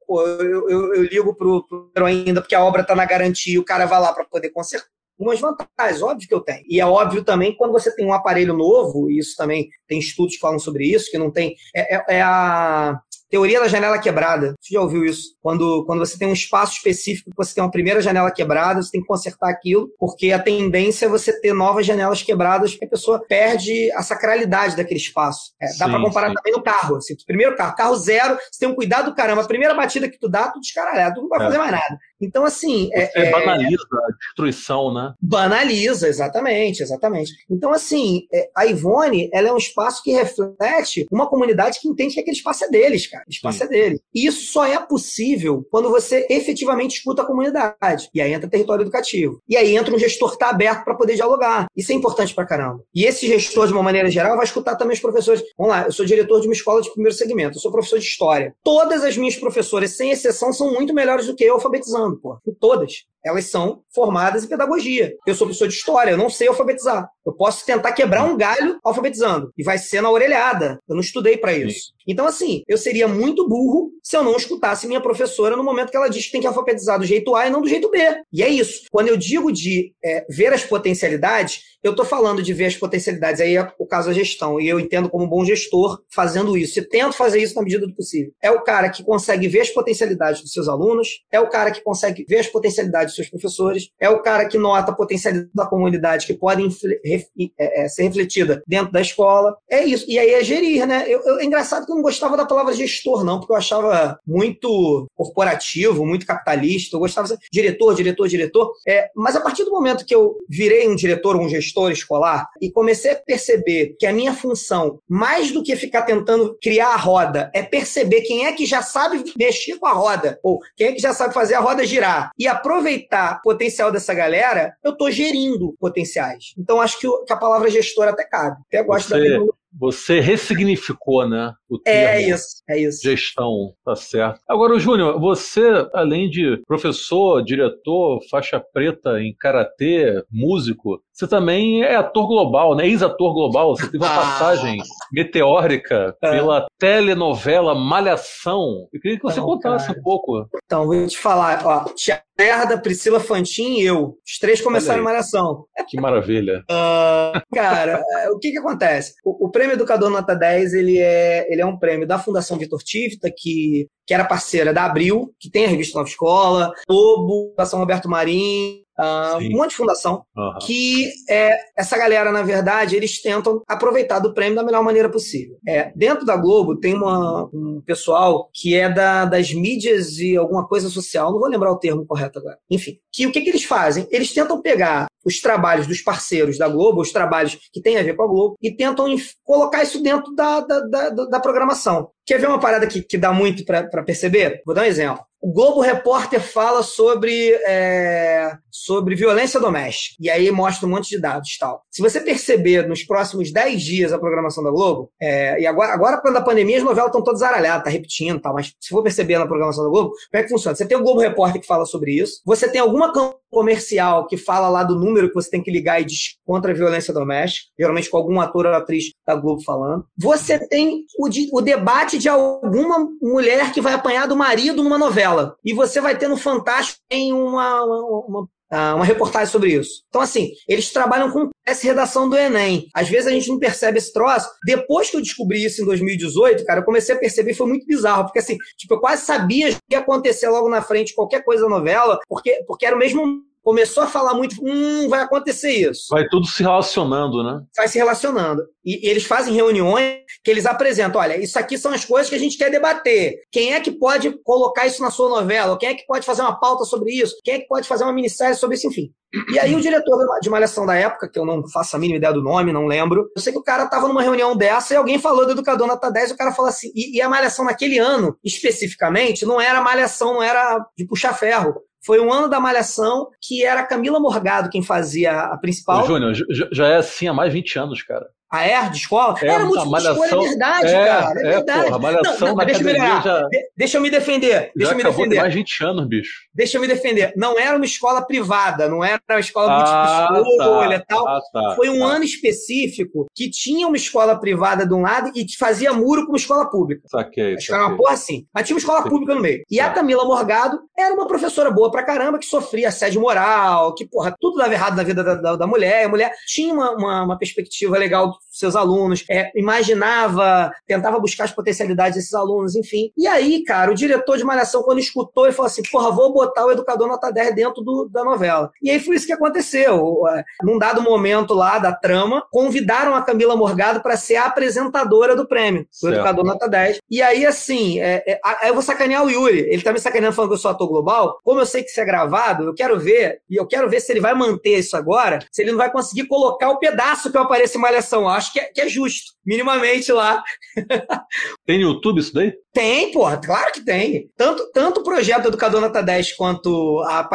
eu, 0.09 0.69
eu, 0.69 0.95
eu, 0.95 1.03
ligo 1.05 1.35
pro, 1.35 1.67
pro 1.67 2.05
ainda 2.05 2.41
porque 2.41 2.55
a 2.55 2.63
obra 2.63 2.83
está 2.83 2.95
na 2.95 3.05
garantia, 3.05 3.59
o 3.59 3.65
cara 3.65 3.87
vai 3.87 4.01
lá 4.01 4.13
para 4.13 4.25
poder 4.25 4.51
consertar. 4.51 4.87
Umas 5.19 5.41
vantagens, 5.41 6.03
óbvio 6.03 6.29
que 6.29 6.35
eu 6.35 6.41
tenho. 6.41 6.65
E 6.69 6.81
é 6.81 6.87
óbvio 6.87 7.25
também 7.25 7.57
quando 7.57 7.73
você 7.73 7.95
tem 7.95 8.07
um 8.07 8.13
aparelho 8.13 8.55
novo, 8.55 9.11
e 9.11 9.19
isso 9.19 9.37
também 9.37 9.69
tem 9.87 9.99
estudos 9.99 10.35
que 10.35 10.41
falam 10.41 10.59
sobre 10.59 10.87
isso, 10.87 11.11
que 11.11 11.19
não 11.19 11.31
tem. 11.31 11.55
É, 11.75 11.97
é, 11.97 12.05
é 12.17 12.23
a 12.23 13.01
Teoria 13.35 13.59
da 13.59 13.67
janela 13.67 13.99
quebrada. 13.99 14.55
Você 14.61 14.75
já 14.75 14.81
ouviu 14.81 15.05
isso? 15.05 15.35
Quando, 15.43 15.85
quando 15.87 15.99
você 15.99 16.17
tem 16.17 16.29
um 16.29 16.33
espaço 16.33 16.75
específico, 16.75 17.33
você 17.37 17.53
tem 17.53 17.65
uma 17.65 17.71
primeira 17.71 18.01
janela 18.01 18.31
quebrada, 18.31 18.81
você 18.81 18.93
tem 18.93 19.01
que 19.01 19.09
consertar 19.09 19.51
aquilo, 19.51 19.89
porque 19.99 20.31
a 20.31 20.39
tendência 20.39 21.07
é 21.07 21.09
você 21.09 21.41
ter 21.41 21.53
novas 21.53 21.85
janelas 21.85 22.23
quebradas, 22.23 22.71
porque 22.71 22.85
a 22.85 22.91
pessoa 22.91 23.25
perde 23.27 23.91
a 23.93 24.05
sacralidade 24.05 24.77
daquele 24.77 25.01
espaço. 25.01 25.53
É, 25.61 25.67
dá 25.77 25.89
para 25.89 26.01
comparar 26.01 26.29
sim. 26.29 26.35
também 26.35 26.53
no 26.53 26.63
carro. 26.63 26.95
Assim, 26.95 27.17
primeiro 27.27 27.57
carro, 27.57 27.75
carro 27.75 27.97
zero, 27.97 28.37
você 28.37 28.61
tem 28.61 28.69
um 28.69 28.75
cuidado 28.77 29.07
do 29.07 29.17
caramba. 29.17 29.43
A 29.43 29.49
primeira 29.49 29.75
batida 29.75 30.09
que 30.09 30.17
tu 30.17 30.29
dá, 30.29 30.53
tu 30.53 30.61
descaralhado, 30.61 31.17
tu 31.17 31.23
não 31.23 31.29
vai 31.29 31.41
é. 31.41 31.45
fazer 31.45 31.59
mais 31.59 31.73
nada. 31.73 31.99
Então, 32.25 32.45
assim. 32.45 32.91
É, 32.93 33.11
é, 33.15 33.31
banaliza 33.31 33.85
a 33.93 34.13
destruição, 34.19 34.93
né? 34.93 35.15
Banaliza, 35.21 36.09
exatamente, 36.09 36.83
exatamente. 36.83 37.33
Então, 37.51 37.73
assim, 37.73 38.27
é, 38.33 38.49
a 38.57 38.67
Ivone, 38.67 39.31
ela 39.33 39.49
é 39.49 39.53
um 39.53 39.59
espaço 39.59 40.03
que 40.03 40.13
reflete 40.13 41.07
uma 41.11 41.29
comunidade 41.29 41.81
que 41.81 41.89
entende 41.89 42.15
que 42.15 42.21
aquele 42.21 42.37
espaço 42.37 42.65
é 42.65 42.69
deles, 42.69 43.07
cara. 43.07 43.25
O 43.27 43.31
espaço 43.31 43.59
Sim. 43.59 43.65
é 43.65 43.69
dele. 43.69 44.01
E 44.15 44.27
isso 44.27 44.53
só 44.53 44.65
é 44.67 44.79
possível 44.79 45.67
quando 45.71 45.91
você 45.91 46.27
efetivamente 46.31 46.97
escuta 46.97 47.23
a 47.23 47.27
comunidade. 47.27 48.09
E 48.15 48.21
aí 48.21 48.33
entra 48.33 48.49
território 48.49 48.83
educativo. 48.83 49.41
E 49.49 49.57
aí 49.57 49.77
entra 49.77 49.95
um 49.95 49.99
gestor 49.99 50.31
que 50.31 50.37
está 50.37 50.51
aberto 50.51 50.85
para 50.85 50.95
poder 50.95 51.15
dialogar. 51.15 51.67
Isso 51.77 51.93
é 51.93 51.95
importante 51.95 52.35
pra 52.35 52.47
caramba. 52.47 52.83
E 52.95 53.05
esse 53.05 53.27
gestor, 53.27 53.67
de 53.67 53.73
uma 53.73 53.83
maneira 53.83 54.11
geral, 54.11 54.37
vai 54.37 54.45
escutar 54.45 54.77
também 54.77 54.95
os 54.95 55.01
professores. 55.01 55.43
Vamos 55.57 55.73
lá, 55.73 55.85
eu 55.85 55.93
sou 55.93 56.05
diretor 56.05 56.41
de 56.41 56.47
uma 56.47 56.55
escola 56.55 56.81
de 56.81 56.93
primeiro 56.93 57.17
segmento, 57.17 57.57
eu 57.57 57.61
sou 57.61 57.73
professor 57.73 57.99
de 57.99 58.05
história. 58.05 58.55
Todas 58.63 59.03
as 59.05 59.17
minhas 59.17 59.37
professoras, 59.37 59.97
sem 59.97 60.11
exceção, 60.11 60.53
são 60.53 60.73
muito 60.73 60.95
melhores 60.95 61.27
do 61.27 61.35
que 61.35 61.45
eu 61.45 61.55
alfabetizando, 61.55 62.14
pô. 62.17 62.39
Todas 62.59 63.07
elas 63.25 63.47
são 63.47 63.83
formadas 63.95 64.45
em 64.45 64.49
pedagogia. 64.49 65.15
Eu 65.27 65.35
sou 65.35 65.47
professor 65.47 65.69
de 65.69 65.75
história, 65.75 66.11
eu 66.11 66.19
não 66.19 66.29
sei 66.29 66.49
alfabetizar. 66.49 67.09
Eu 67.27 67.33
posso 67.33 67.65
tentar 67.65 67.93
quebrar 67.93 68.25
um 68.25 68.37
galho 68.37 68.79
alfabetizando. 68.85 69.51
E 69.57 69.63
vai 69.63 69.79
ser 69.79 70.03
na 70.03 70.11
orelhada. 70.11 70.79
Eu 70.89 70.95
não 70.95 71.01
estudei 71.01 71.39
para 71.39 71.55
isso. 71.55 71.93
Então, 72.07 72.27
assim, 72.27 72.63
eu 72.69 72.77
seria 72.77 73.09
muito 73.09 73.49
burro 73.49 73.91
se 74.03 74.17
eu 74.17 74.23
não 74.23 74.37
escutasse 74.37 74.87
minha 74.87 75.01
professora 75.01 75.57
no 75.57 75.65
momento 75.65 75.91
que 75.91 75.97
ela 75.97 76.09
diz 76.09 76.27
que 76.27 76.33
tem 76.33 76.41
que 76.43 76.47
alfabetizar 76.47 76.99
do 76.99 77.07
jeito 77.07 77.35
A 77.35 77.47
e 77.47 77.51
não 77.51 77.63
do 77.63 77.69
jeito 77.69 77.91
B. 77.91 77.99
E 78.31 78.43
é 78.43 78.49
isso. 78.49 78.83
Quando 78.91 79.09
eu 79.09 79.17
digo 79.17 79.51
de 79.51 79.95
é, 80.05 80.27
ver 80.29 80.53
as 80.53 80.63
potencialidades, 80.63 81.63
eu 81.85 81.91
estou 81.91 82.07
falando 82.07 82.43
de 82.43 82.55
ver 82.55 82.65
as 82.65 82.77
potencialidades, 82.77 83.43
aí 83.43 83.57
é 83.57 83.73
o 83.79 83.87
caso 83.87 84.09
da 84.09 84.15
gestão, 84.15 84.59
e 84.59 84.67
eu 84.67 84.81
entendo 84.81 85.11
como 85.11 85.25
um 85.25 85.29
bom 85.29 85.45
gestor 85.45 86.03
fazendo 86.11 86.57
isso, 86.57 86.79
e 86.79 86.89
tento 86.89 87.13
fazer 87.13 87.43
isso 87.43 87.55
na 87.55 87.63
medida 87.63 87.87
do 87.87 87.95
possível. 87.95 88.33
É 88.43 88.51
o 88.51 88.63
cara 88.63 88.89
que 88.89 89.05
consegue 89.05 89.47
ver 89.49 89.61
as 89.61 89.69
potencialidades 89.69 90.41
dos 90.41 90.51
seus 90.51 90.67
alunos, 90.67 91.09
é 91.31 91.39
o 91.39 91.51
cara 91.51 91.71
que 91.71 91.83
consegue 91.83 92.25
ver 92.27 92.39
as 92.39 92.47
potencialidades 92.47 93.14
seus 93.15 93.29
professores, 93.29 93.91
é 94.01 94.09
o 94.09 94.23
cara 94.23 94.47
que 94.47 94.59
nota 94.59 94.93
a 94.93 94.95
potencialidade 94.95 95.51
da 95.55 95.67
comunidade 95.67 96.27
que 96.27 96.35
pode 96.35 96.63
é, 97.07 97.85
é, 97.85 97.89
ser 97.89 98.05
refletida 98.05 98.63
dentro 98.67 98.93
da 98.93 99.01
escola. 99.01 99.57
É 99.71 99.85
isso. 99.85 100.05
E 100.09 100.19
aí 100.19 100.31
é 100.31 100.45
gerir, 100.45 100.87
né? 100.87 101.05
Eu, 101.07 101.21
eu, 101.25 101.39
é 101.39 101.45
engraçado 101.45 101.87
que 101.87 101.93
eu 101.93 101.97
não 101.97 102.03
gostava 102.03 102.37
da 102.37 102.47
palavra 102.47 102.73
gestor, 102.73 103.25
não, 103.25 103.39
porque 103.39 103.53
eu 103.53 103.57
achava 103.57 104.19
muito 104.27 105.07
corporativo, 105.15 106.07
muito 106.07 106.27
capitalista. 106.27 106.97
Eu 106.97 107.01
gostava 107.01 107.29
de 107.29 107.37
diretor, 107.53 107.95
diretor, 107.95 108.29
diretor. 108.29 108.73
É, 108.87 109.11
mas 109.15 109.37
a 109.37 109.41
partir 109.41 109.65
do 109.65 109.71
momento 109.71 110.05
que 110.05 110.15
eu 110.15 110.37
virei 110.49 110.89
um 110.89 110.97
diretor, 110.97 111.37
um 111.37 111.49
gestor 111.49 111.91
escolar 111.91 112.49
e 112.61 112.71
comecei 112.71 113.13
a 113.13 113.17
perceber 113.17 113.97
que 113.99 114.07
a 114.07 114.13
minha 114.13 114.33
função, 114.33 114.99
mais 115.09 115.51
do 115.53 115.63
que 115.63 115.75
ficar 115.77 116.03
tentando 116.03 116.57
criar 116.63 116.89
a 116.89 116.97
roda, 116.97 117.51
é 117.55 117.63
perceber 117.63 118.23
quem 118.23 118.47
é 118.47 118.53
que 118.53 118.67
já 118.67 118.83
sabe 118.83 119.25
mexer 119.37 119.79
com 119.79 119.87
a 119.87 119.93
roda, 119.93 120.39
ou 120.43 120.61
quem 120.77 120.89
é 120.89 120.93
que 120.93 121.01
já 121.01 121.13
sabe 121.13 121.35
fazer 121.35 121.55
a 121.55 121.61
roda 121.61 121.87
girar, 121.87 122.31
e 122.39 122.47
aproveitar 122.47 123.04
o 123.13 123.43
potencial 123.43 123.91
dessa 123.91 124.15
galera, 124.15 124.77
eu 124.83 124.93
estou 124.93 125.11
gerindo 125.11 125.75
potenciais. 125.79 126.55
Então 126.59 126.81
acho 126.81 126.99
que, 126.99 127.07
a 127.33 127.37
palavra 127.37 127.71
gestor 127.71 128.09
até 128.09 128.25
cabe. 128.25 128.57
Até 128.69 128.83
gosto 128.83 129.09
Você... 129.09 129.39
da 129.39 129.45
você 129.77 130.21
ressignificou, 130.21 131.29
né? 131.29 131.53
O 131.69 131.77
é 131.85 131.93
termo 131.93 132.09
é 132.09 132.23
isso, 132.31 132.63
é 132.69 132.79
isso. 132.79 133.03
Gestão, 133.03 133.75
tá 133.85 133.97
certo. 133.97 134.41
Agora, 134.49 134.79
Júnior, 134.79 135.19
você, 135.19 135.63
além 135.93 136.31
de 136.31 136.63
professor, 136.67 137.43
diretor, 137.43 138.21
faixa 138.31 138.61
preta 138.61 139.21
em 139.21 139.35
karatê, 139.35 140.23
músico, 140.31 141.03
você 141.15 141.29
também 141.29 141.83
é 141.83 141.95
ator 141.95 142.27
global, 142.27 142.75
né? 142.75 142.89
Ex-ator 142.89 143.33
global. 143.33 143.77
Você 143.77 143.89
teve 143.89 143.99
uma 143.99 144.13
ah. 144.13 144.17
passagem 144.17 144.83
meteórica 145.13 146.17
é. 146.21 146.31
pela 146.31 146.67
telenovela 146.77 147.73
Malhação. 147.73 148.89
Eu 148.93 149.01
queria 149.01 149.17
que 149.17 149.23
você 149.23 149.39
Não, 149.39 149.47
contasse 149.47 149.87
cara. 149.87 149.99
um 149.99 150.03
pouco. 150.03 150.49
Então, 150.65 150.87
vou 150.87 151.07
te 151.07 151.17
falar, 151.17 151.65
ó. 151.65 151.85
Tia 151.95 152.21
Merda, 152.37 152.77
Priscila 152.77 153.21
Fantin 153.21 153.75
e 153.75 153.87
eu. 153.87 154.19
Os 154.27 154.39
três 154.41 154.61
começaram 154.61 155.01
em 155.01 155.05
Malhação. 155.05 155.67
Que 155.89 156.01
maravilha. 156.01 156.65
Uh, 156.69 157.41
cara, 157.55 158.03
o 158.33 158.39
que 158.41 158.51
que 158.51 158.59
acontece? 158.59 159.15
O, 159.25 159.47
o, 159.47 159.51
Prêmio 159.51 159.75
Educador 159.75 160.11
Nota 160.11 160.35
10, 160.35 160.75
ele 160.75 160.99
é, 160.99 161.47
ele 161.49 161.61
é 161.61 161.67
um 161.67 161.79
prêmio 161.79 162.09
da 162.09 162.19
Fundação 162.19 162.59
Vitor 162.59 162.83
Tivita, 162.83 163.31
que, 163.31 163.87
que 164.05 164.13
era 164.13 164.25
parceira 164.25 164.73
da 164.73 164.85
Abril, 164.85 165.33
que 165.39 165.49
tem 165.49 165.65
a 165.65 165.69
revista 165.69 165.97
Nova 165.97 166.11
Escola, 166.11 166.73
Lobo, 166.89 167.51
Fundação 167.51 167.79
Roberto 167.79 168.09
Marim, 168.09 168.84
Uh, 168.99 169.39
um 169.39 169.57
monte 169.57 169.71
de 169.71 169.77
fundação, 169.77 170.25
uhum. 170.37 170.59
que 170.65 171.11
é, 171.29 171.57
essa 171.77 171.99
galera, 171.99 172.31
na 172.31 172.43
verdade, 172.43 172.95
eles 172.95 173.21
tentam 173.21 173.61
aproveitar 173.67 174.21
do 174.21 174.33
prêmio 174.33 174.55
da 174.55 174.63
melhor 174.63 174.85
maneira 174.85 175.09
possível. 175.09 175.57
É, 175.67 175.93
dentro 175.97 176.25
da 176.25 176.37
Globo 176.37 176.79
tem 176.79 176.95
uma, 176.95 177.45
um 177.53 177.83
pessoal 177.85 178.49
que 178.53 178.75
é 178.75 178.89
da, 178.89 179.25
das 179.25 179.53
mídias 179.53 180.19
e 180.19 180.37
alguma 180.37 180.67
coisa 180.67 180.89
social, 180.89 181.33
não 181.33 181.41
vou 181.41 181.49
lembrar 181.49 181.73
o 181.73 181.79
termo 181.79 182.07
correto 182.07 182.39
agora. 182.39 182.59
Enfim, 182.71 182.99
que 183.13 183.27
o 183.27 183.33
que, 183.33 183.41
que 183.41 183.51
eles 183.51 183.65
fazem? 183.65 184.07
Eles 184.11 184.33
tentam 184.33 184.63
pegar 184.63 185.07
os 185.25 185.41
trabalhos 185.41 185.87
dos 185.87 186.01
parceiros 186.01 186.59
da 186.59 186.69
Globo, 186.69 187.01
os 187.01 187.13
trabalhos 187.13 187.59
que 187.73 187.81
têm 187.81 187.97
a 187.97 188.03
ver 188.03 188.15
com 188.15 188.23
a 188.23 188.29
Globo, 188.29 188.57
e 188.61 188.71
tentam 188.71 189.07
colocar 189.45 189.83
isso 189.83 190.03
dentro 190.03 190.35
da, 190.35 190.61
da, 190.61 190.81
da, 190.81 191.11
da 191.11 191.41
programação. 191.41 192.11
Quer 192.27 192.41
ver 192.41 192.49
uma 192.49 192.61
parada 192.61 192.87
que, 192.87 193.03
que 193.03 193.19
dá 193.19 193.33
muito 193.33 193.65
para 193.65 194.03
perceber? 194.03 194.63
Vou 194.65 194.75
dar 194.75 194.83
um 194.83 194.87
exemplo. 194.87 195.25
O 195.43 195.53
Globo 195.53 195.83
Repórter 195.83 196.41
fala 196.41 196.83
sobre, 196.83 197.53
é, 197.67 198.51
sobre 198.71 199.15
violência 199.15 199.61
doméstica. 199.61 200.17
E 200.19 200.31
aí 200.31 200.51
mostra 200.51 200.87
um 200.87 200.91
monte 200.91 201.11
de 201.11 201.21
dados 201.21 201.59
tal. 201.59 201.83
Se 201.91 202.01
você 202.01 202.19
perceber 202.19 202.89
nos 202.89 203.05
próximos 203.05 203.53
10 203.53 203.83
dias 203.83 204.13
a 204.15 204.19
programação 204.19 204.65
da 204.65 204.71
Globo, 204.71 205.11
é, 205.21 205.61
e 205.61 205.67
agora, 205.67 205.93
agora, 205.93 206.17
quando 206.23 206.39
a 206.39 206.43
pandemia, 206.43 206.79
as 206.79 206.83
novelas 206.83 207.09
estão 207.09 207.23
todas 207.23 207.41
zaralhadas, 207.41 207.85
tá 207.85 207.91
repetindo 207.91 208.41
tal, 208.41 208.55
mas 208.55 208.73
se 208.81 208.89
for 208.89 209.03
perceber 209.03 209.39
na 209.39 209.47
programação 209.47 209.85
da 209.85 209.91
Globo, 209.91 210.13
como 210.31 210.41
é 210.41 210.43
que 210.43 210.49
funciona? 210.49 210.75
Você 210.75 210.87
tem 210.87 210.97
o 210.97 211.03
Globo 211.03 211.21
Repórter 211.21 211.61
que 211.61 211.67
fala 211.67 211.85
sobre 211.85 212.13
isso, 212.13 212.41
você 212.47 212.67
tem 212.67 212.81
alguma 212.81 213.13
comercial 213.55 214.27
que 214.27 214.37
fala 214.37 214.69
lá 214.69 214.85
do 214.85 214.99
número 214.99 215.29
que 215.29 215.35
você 215.35 215.49
tem 215.49 215.63
que 215.63 215.71
ligar 215.71 216.01
e 216.01 216.05
diz 216.05 216.37
contra 216.45 216.73
a 216.73 216.75
violência 216.75 217.15
doméstica, 217.15 217.71
geralmente 217.79 218.11
com 218.11 218.17
algum 218.17 218.41
ator 218.41 218.67
ou 218.67 218.75
atriz 218.75 219.13
da 219.27 219.35
Globo 219.35 219.63
falando. 219.63 220.05
Você 220.19 220.59
tem 220.69 221.05
o, 221.19 221.29
de, 221.29 221.49
o 221.53 221.61
debate 221.61 222.19
de 222.19 222.29
alguma 222.29 223.09
mulher 223.23 223.73
que 223.73 223.81
vai 223.81 223.95
apanhar 223.95 224.27
do 224.27 224.37
marido 224.37 224.83
numa 224.83 224.99
novela. 224.99 225.57
E 225.65 225.73
você 225.73 226.01
vai 226.01 226.19
ter 226.19 226.29
no 226.29 226.37
Fantástico 226.37 227.01
em 227.11 227.33
uma, 227.33 227.83
uma, 227.85 228.27
uma 228.27 228.49
uma 228.71 229.05
reportagem 229.05 229.51
sobre 229.51 229.73
isso. 229.75 230.03
Então, 230.09 230.21
assim, 230.21 230.51
eles 230.69 230.93
trabalham 230.93 231.31
com 231.31 231.51
essa 231.67 231.87
redação 231.87 232.29
do 232.29 232.37
Enem. 232.37 232.89
Às 232.95 233.09
vezes 233.09 233.27
a 233.27 233.31
gente 233.31 233.49
não 233.49 233.59
percebe 233.59 233.99
esse 233.99 234.13
troço. 234.13 234.49
Depois 234.65 235.11
que 235.11 235.17
eu 235.17 235.23
descobri 235.23 235.65
isso 235.65 235.83
em 235.83 235.85
2018, 235.85 236.65
cara, 236.65 236.81
eu 236.81 236.85
comecei 236.85 237.15
a 237.15 237.19
perceber, 237.19 237.55
foi 237.55 237.67
muito 237.67 237.87
bizarro, 237.87 238.25
porque 238.25 238.39
assim, 238.39 238.57
tipo, 238.77 238.95
eu 238.95 239.01
quase 239.01 239.25
sabia 239.25 239.73
que 239.73 239.79
ia 239.91 240.01
acontecer 240.01 240.49
logo 240.49 240.69
na 240.69 240.83
frente 240.83 241.15
qualquer 241.15 241.45
coisa 241.45 241.63
da 241.63 241.69
novela, 241.69 242.19
porque, 242.29 242.65
porque 242.67 242.87
era 242.87 242.97
o 242.97 242.99
mesmo 242.99 243.43
começou 243.65 244.03
a 244.03 244.07
falar 244.07 244.35
muito, 244.35 244.57
hum, 244.63 245.09
vai 245.09 245.23
acontecer 245.23 245.73
isso. 245.73 246.09
Vai 246.11 246.29
tudo 246.29 246.47
se 246.47 246.63
relacionando, 246.63 247.43
né? 247.43 247.63
Vai 247.75 247.89
se 247.89 247.97
relacionando. 247.97 248.63
E, 248.85 249.07
e, 249.07 249.11
eles 249.11 249.25
fazem 249.25 249.55
reuniões 249.55 250.19
que 250.45 250.51
eles 250.51 250.67
apresentam, 250.67 251.21
olha, 251.21 251.43
isso 251.43 251.59
aqui 251.59 251.79
são 251.79 251.93
as 251.93 252.05
coisas 252.05 252.29
que 252.29 252.37
a 252.37 252.39
gente 252.39 252.59
quer 252.59 252.71
debater. 252.71 253.41
Quem 253.51 253.73
é 253.73 253.81
que 253.81 253.91
pode 253.91 254.31
colocar 254.45 254.87
isso 254.87 255.01
na 255.01 255.11
sua 255.11 255.31
novela? 255.31 255.79
Quem 255.79 255.89
é 255.89 255.95
que 255.95 256.07
pode 256.07 256.27
fazer 256.27 256.43
uma 256.43 256.61
pauta 256.61 256.85
sobre 256.85 257.11
isso? 257.11 257.37
Quem 257.43 257.55
é 257.55 257.59
que 257.61 257.67
pode 257.67 257.89
fazer 257.89 258.05
uma 258.05 258.13
minissérie 258.13 258.55
sobre 258.55 258.77
isso? 258.77 258.87
Enfim. 258.87 259.11
E 259.53 259.59
aí 259.59 259.75
o 259.75 259.81
diretor 259.81 260.19
de 260.41 260.51
Malhação 260.51 260.87
da 260.87 260.95
época, 260.95 261.29
que 261.29 261.39
eu 261.39 261.45
não 261.45 261.67
faço 261.69 261.97
a 261.97 261.99
mínima 261.99 262.19
ideia 262.19 262.33
do 262.33 262.43
nome, 262.43 262.73
não 262.73 262.87
lembro, 262.87 263.29
eu 263.37 263.43
sei 263.43 263.53
que 263.53 263.59
o 263.59 263.63
cara 263.63 263.87
tava 263.87 264.09
numa 264.09 264.23
reunião 264.23 264.57
dessa 264.57 264.95
e 264.95 264.97
alguém 264.97 265.19
falou 265.19 265.45
do 265.45 265.53
educador 265.53 265.87
nota 265.87 266.11
10 266.11 266.31
e 266.31 266.35
o 266.35 266.37
cara 266.37 266.53
falou 266.53 266.69
assim, 266.69 266.91
e, 266.95 267.17
e 267.17 267.23
a 267.23 267.29
Malhação 267.29 267.65
naquele 267.65 267.99
ano, 267.99 268.37
especificamente, 268.45 269.45
não 269.45 269.61
era 269.61 269.81
Malhação, 269.81 270.35
não 270.35 270.43
era 270.43 270.85
de 270.97 271.07
puxar 271.07 271.33
ferro. 271.35 271.75
Foi 272.05 272.21
um 272.21 272.31
ano 272.33 272.49
da 272.49 272.61
Malhação 272.61 273.29
que 273.41 273.65
era 273.65 273.83
Camila 273.83 274.21
Morgado 274.21 274.69
quem 274.69 274.83
fazia 274.83 275.41
a 275.41 275.57
principal. 275.57 276.05
Ô, 276.05 276.07
Júnior, 276.07 276.35
já 276.71 276.89
é 276.89 276.97
assim 276.97 277.27
há 277.27 277.33
mais 277.33 277.51
de 277.51 277.59
20 277.59 277.79
anos, 277.79 278.03
cara. 278.03 278.27
A 278.55 278.69
ER 278.69 278.91
de 278.91 278.99
escola? 278.99 279.35
É, 279.43 279.47
era 279.49 279.65
múltipla 279.65 279.91
malhação, 279.91 280.25
escolha, 280.25 280.45
é 280.45 280.49
verdade, 280.49 280.87
é, 280.87 281.07
cara. 281.07 281.41
É, 281.41 281.47
é 281.47 281.51
verdade. 281.51 281.85
Porra, 281.85 281.99
malhação 281.99 282.49
não, 282.49 282.57
não, 282.57 282.65
deixa, 282.67 282.81
eu 282.81 282.85
me 282.85 282.95
já, 282.95 283.49
de, 283.49 283.59
deixa 283.77 283.97
eu 283.97 284.01
me 284.01 284.11
defender. 284.11 284.73
Deixa 284.77 284.93
eu 284.93 284.97
me 284.97 285.03
defender. 285.03 285.37
mais 285.37 285.55
20 285.55 285.85
anos, 285.85 286.09
bicho. 286.09 286.33
Deixa 286.55 286.77
eu 286.77 286.81
me 286.81 286.87
defender. 286.87 287.33
Não 287.37 287.59
era 287.59 287.77
uma 287.77 287.85
escola 287.85 288.23
privada, 288.23 288.89
não 288.89 289.03
era 289.03 289.21
uma 289.29 289.41
escola 289.41 289.73
ah, 289.73 290.29
múltipla 290.31 290.65
escolha 290.65 290.99
tá, 291.01 291.05
e 291.05 291.07
tal. 291.07 291.29
Ah, 291.29 291.41
tá, 291.53 291.75
Foi 291.75 291.89
um 291.89 291.99
tá. 291.99 292.05
ano 292.07 292.25
específico 292.25 293.27
que 293.35 293.51
tinha 293.51 293.87
uma 293.89 293.97
escola 293.97 294.39
privada 294.39 294.87
de 294.87 294.95
um 294.95 295.03
lado 295.03 295.33
e 295.35 295.45
fazia 295.59 295.93
muro 295.93 296.27
com 296.27 296.33
uma 296.33 296.39
escola 296.39 296.71
pública. 296.71 297.03
Saquei, 297.09 297.55
Acho 297.55 297.67
que 297.67 297.73
era 297.73 297.87
uma 297.87 297.97
porra 297.97 298.13
assim. 298.13 298.47
Mas 298.55 298.67
tinha 298.67 298.75
uma 298.75 298.81
escola 298.81 299.03
pública 299.03 299.35
no 299.35 299.41
meio. 299.41 299.63
E 299.71 299.81
a 299.81 299.89
Tá. 299.89 299.95
Camila 299.95 300.25
Morgado 300.25 300.81
era 300.99 301.15
uma 301.15 301.27
professora 301.27 301.71
boa 301.71 301.91
pra 301.91 302.03
caramba, 302.03 302.39
que 302.39 302.47
sofria 302.47 302.89
assédio 302.89 303.21
moral, 303.21 303.95
que, 303.95 304.07
porra, 304.07 304.35
tudo 304.41 304.59
dava 304.59 304.73
errado 304.73 304.97
na 304.97 305.03
vida 305.03 305.23
da, 305.23 305.35
da, 305.35 305.57
da 305.57 305.67
mulher. 305.67 306.05
A 306.05 306.09
mulher 306.09 306.33
tinha 306.47 306.75
uma, 306.75 306.91
uma, 306.93 307.23
uma 307.23 307.39
perspectiva 307.39 307.97
legal 307.97 308.37
seus 308.51 308.77
alunos, 308.77 309.25
é, 309.29 309.51
imaginava, 309.57 310.73
tentava 310.87 311.19
buscar 311.19 311.45
as 311.45 311.53
potencialidades 311.53 312.17
desses 312.17 312.35
alunos, 312.35 312.77
enfim. 312.77 313.11
E 313.17 313.27
aí, 313.27 313.65
cara, 313.65 313.91
o 313.91 313.95
diretor 313.95 314.37
de 314.37 314.45
Malhação, 314.45 314.83
quando 314.83 314.99
escutou, 314.99 315.47
ele 315.47 315.55
falou 315.55 315.67
assim: 315.67 315.83
porra, 315.91 316.11
vou 316.11 316.33
botar 316.33 316.65
o 316.65 316.71
educador 316.71 317.09
nota 317.09 317.31
10 317.31 317.55
dentro 317.55 317.83
do, 317.83 318.09
da 318.11 318.25
novela. 318.25 318.71
E 318.83 318.91
aí 318.91 319.01
foi 319.01 319.17
isso 319.17 319.27
que 319.27 319.33
aconteceu. 319.33 320.27
É, 320.29 320.45
Num 320.63 320.79
dado 320.79 321.03
momento 321.03 321.55
lá 321.55 321.79
da 321.79 321.93
trama, 321.93 322.45
convidaram 322.51 323.15
a 323.15 323.23
Camila 323.23 323.57
Morgado 323.57 324.01
para 324.01 324.17
ser 324.17 324.37
a 324.37 324.47
apresentadora 324.47 325.35
do 325.35 325.47
prêmio, 325.47 325.87
do 326.03 326.09
educador 326.09 326.45
nota 326.45 326.69
10. 326.69 326.99
E 327.11 327.21
aí, 327.23 327.45
assim, 327.45 328.01
é, 328.01 328.23
é, 328.27 328.41
aí 328.45 328.69
eu 328.69 328.75
vou 328.75 328.83
sacanear 328.83 329.25
o 329.25 329.31
Yuri. 329.31 329.61
Ele 329.69 329.83
tá 329.83 329.93
me 329.93 329.99
sacaneando 329.99 330.35
falando 330.35 330.51
que 330.51 330.55
eu 330.55 330.61
sou 330.61 330.71
ator 330.71 330.89
global. 330.89 331.39
Como 331.43 331.61
eu 331.61 331.67
sei 331.67 331.83
que 331.83 331.91
isso 331.91 332.01
é 332.01 332.05
gravado, 332.05 332.65
eu 332.65 332.75
quero 332.75 332.99
ver, 332.99 333.41
e 333.49 333.57
eu 333.57 333.67
quero 333.67 333.89
ver 333.89 334.01
se 334.01 334.13
ele 334.13 334.21
vai 334.21 334.35
manter 334.35 334.79
isso 334.79 334.97
agora, 334.97 335.39
se 335.51 335.63
ele 335.63 335.73
não 335.73 335.79
vai 335.79 335.91
conseguir 335.91 336.27
colocar 336.27 336.71
o 336.71 336.79
pedaço 336.79 337.31
que 337.31 337.37
eu 337.37 337.43
apareço 337.43 337.77
em 337.77 337.81
Malhação. 337.81 338.29
Eu 338.35 338.39
acho 338.39 338.53
que 338.53 338.59
é, 338.59 338.65
que 338.65 338.81
é 338.81 338.89
justo, 338.89 339.33
minimamente 339.47 340.11
lá. 340.11 340.43
Tem 341.65 341.79
no 341.79 341.93
YouTube 341.93 342.19
isso 342.19 342.35
daí? 342.35 342.53
Tem, 342.73 343.13
porra, 343.13 343.37
claro 343.37 343.73
que 343.73 343.85
tem. 343.85 344.29
Tanto, 344.37 344.69
tanto 344.73 345.01
o 345.01 345.05
projeto 345.05 345.47
Educador 345.47 345.81
Nota 345.81 346.03
10 346.03 346.33
quanto 346.33 347.01
a 347.07 347.29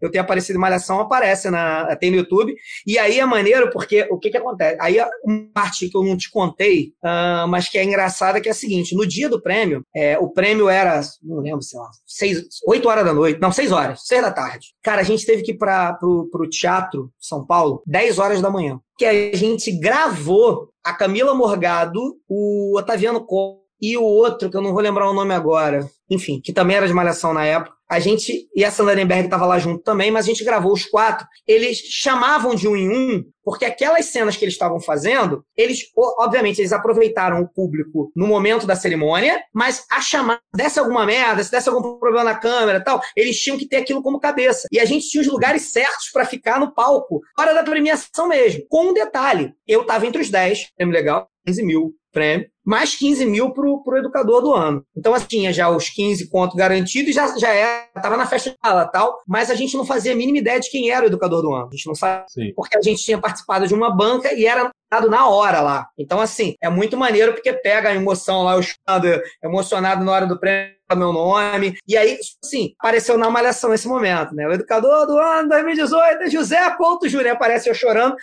eu 0.00 0.10
tenho 0.10 0.22
aparecido 0.22 0.56
em 0.56 0.60
Malhação 0.60 1.00
aparece 1.00 1.50
na, 1.50 1.96
tem 1.96 2.10
no 2.10 2.18
YouTube. 2.18 2.54
E 2.86 2.96
aí 2.96 3.18
é 3.18 3.26
maneiro 3.26 3.68
porque 3.72 4.06
o 4.10 4.16
que 4.16 4.30
que 4.30 4.36
acontece? 4.36 4.78
Aí 4.80 4.98
uma 5.24 5.50
parte 5.52 5.88
que 5.88 5.96
eu 5.96 6.04
não 6.04 6.16
te 6.16 6.30
contei, 6.30 6.92
ah, 7.02 7.46
mas 7.48 7.68
que 7.68 7.78
é 7.78 7.84
engraçada, 7.84 8.40
que 8.40 8.48
é 8.48 8.52
a 8.52 8.54
seguinte: 8.54 8.94
no 8.94 9.04
dia 9.04 9.28
do 9.28 9.42
prêmio, 9.42 9.84
é, 9.94 10.16
o 10.18 10.30
prêmio 10.30 10.68
era, 10.68 11.00
não 11.20 11.40
lembro, 11.40 11.62
sei 11.62 11.80
lá, 11.80 11.90
seis, 12.06 12.44
8 12.64 12.88
horas 12.88 13.04
da 13.04 13.12
noite, 13.12 13.40
não, 13.40 13.50
6 13.50 13.72
horas, 13.72 14.06
6 14.06 14.22
da 14.22 14.30
tarde. 14.30 14.68
Cara, 14.84 15.00
a 15.00 15.04
gente 15.04 15.26
teve 15.26 15.42
que 15.42 15.50
ir 15.50 15.58
para 15.58 15.94
pro, 15.94 16.28
pro 16.30 16.48
Teatro 16.48 17.10
São 17.18 17.44
Paulo 17.44 17.82
10 17.86 18.20
horas 18.20 18.40
da 18.40 18.50
manhã. 18.50 18.80
Que 18.96 19.04
a 19.04 19.36
gente 19.36 19.70
gravou 19.72 20.70
a 20.82 20.94
Camila 20.94 21.34
Morgado, 21.34 22.00
o 22.28 22.78
Otaviano 22.78 23.24
Costa 23.24 23.65
e 23.80 23.96
o 23.96 24.02
outro, 24.02 24.50
que 24.50 24.56
eu 24.56 24.62
não 24.62 24.72
vou 24.72 24.82
lembrar 24.82 25.08
o 25.10 25.14
nome 25.14 25.34
agora, 25.34 25.88
enfim, 26.10 26.40
que 26.40 26.52
também 26.52 26.76
era 26.76 26.86
de 26.86 26.94
Malhação 26.94 27.32
na 27.32 27.44
época. 27.44 27.76
A 27.88 28.00
gente, 28.00 28.48
e 28.54 28.64
a 28.64 28.70
Sandra 28.70 29.00
estava 29.00 29.46
lá 29.46 29.60
junto 29.60 29.82
também, 29.82 30.10
mas 30.10 30.24
a 30.24 30.28
gente 30.28 30.44
gravou 30.44 30.72
os 30.72 30.84
quatro. 30.84 31.24
Eles 31.46 31.78
chamavam 31.78 32.52
de 32.52 32.66
um 32.66 32.74
em 32.74 32.90
um, 32.90 33.24
porque 33.44 33.64
aquelas 33.64 34.06
cenas 34.06 34.36
que 34.36 34.44
eles 34.44 34.54
estavam 34.54 34.80
fazendo, 34.80 35.44
eles, 35.56 35.82
obviamente, 36.18 36.60
eles 36.60 36.72
aproveitaram 36.72 37.40
o 37.40 37.48
público 37.48 38.10
no 38.16 38.26
momento 38.26 38.66
da 38.66 38.74
cerimônia, 38.74 39.40
mas 39.54 39.84
a 39.88 40.00
chamada, 40.00 40.40
se 40.52 40.62
desse 40.62 40.80
alguma 40.80 41.06
merda, 41.06 41.44
se 41.44 41.50
desse 41.50 41.68
algum 41.68 41.96
problema 41.98 42.24
na 42.24 42.34
câmera 42.34 42.82
tal, 42.82 43.00
eles 43.14 43.40
tinham 43.40 43.56
que 43.56 43.68
ter 43.68 43.76
aquilo 43.76 44.02
como 44.02 44.18
cabeça. 44.18 44.66
E 44.72 44.80
a 44.80 44.84
gente 44.84 45.08
tinha 45.08 45.20
os 45.20 45.28
lugares 45.28 45.70
certos 45.70 46.10
para 46.12 46.24
ficar 46.24 46.58
no 46.58 46.74
palco, 46.74 47.20
hora 47.38 47.54
da 47.54 47.62
premiação 47.62 48.26
mesmo. 48.26 48.64
Com 48.68 48.90
um 48.90 48.94
detalhe, 48.94 49.52
eu 49.66 49.82
estava 49.82 50.04
entre 50.04 50.22
os 50.22 50.28
10, 50.28 50.70
prêmio 50.76 50.92
legal, 50.92 51.28
15 51.46 51.62
mil 51.62 51.94
prêmio, 52.16 52.48
mais 52.64 52.94
15 52.94 53.26
mil 53.26 53.52
pro, 53.52 53.84
pro 53.84 53.98
educador 53.98 54.40
do 54.40 54.54
ano. 54.54 54.82
Então, 54.96 55.12
assim, 55.12 55.26
tinha 55.26 55.52
já 55.52 55.68
os 55.68 55.90
15 55.90 56.30
conto 56.30 56.56
garantidos, 56.56 57.14
já, 57.14 57.36
já 57.36 57.50
era, 57.50 57.86
tava 58.00 58.16
na 58.16 58.24
festa 58.24 58.48
de 58.48 58.56
gala 58.64 58.86
tal, 58.86 59.18
mas 59.28 59.50
a 59.50 59.54
gente 59.54 59.76
não 59.76 59.84
fazia 59.84 60.12
a 60.12 60.16
mínima 60.16 60.38
ideia 60.38 60.58
de 60.58 60.70
quem 60.70 60.90
era 60.90 61.04
o 61.04 61.08
educador 61.08 61.42
do 61.42 61.52
ano. 61.52 61.68
A 61.68 61.76
gente 61.76 61.86
não 61.86 61.94
sabia 61.94 62.24
Sim. 62.26 62.54
porque 62.56 62.78
a 62.78 62.80
gente 62.80 63.04
tinha 63.04 63.18
participado 63.18 63.66
de 63.66 63.74
uma 63.74 63.94
banca 63.94 64.32
e 64.32 64.46
era 64.46 64.70
dado 64.90 65.10
na 65.10 65.28
hora 65.28 65.60
lá. 65.60 65.88
Então, 65.98 66.18
assim, 66.18 66.54
é 66.58 66.70
muito 66.70 66.96
maneiro 66.96 67.34
porque 67.34 67.52
pega 67.52 67.90
a 67.90 67.94
emoção 67.94 68.44
lá, 68.44 68.56
eu 68.56 68.62
chorando, 68.62 69.22
emocionado 69.44 70.02
na 70.02 70.12
hora 70.12 70.26
do 70.26 70.40
prêmio, 70.40 70.74
meu 70.94 71.12
nome. 71.12 71.76
E 71.86 71.98
aí, 71.98 72.18
assim, 72.42 72.72
apareceu 72.78 73.18
na 73.18 73.28
malhação 73.28 73.70
nesse 73.70 73.86
momento, 73.86 74.34
né? 74.34 74.48
O 74.48 74.52
educador 74.52 75.06
do 75.06 75.18
ano 75.18 75.50
2018 75.50 76.22
é 76.22 76.30
José 76.30 76.70
Couto 76.78 77.08
Júnior. 77.10 77.34
Aparece 77.34 77.68
eu 77.68 77.74
chorando, 77.74 78.16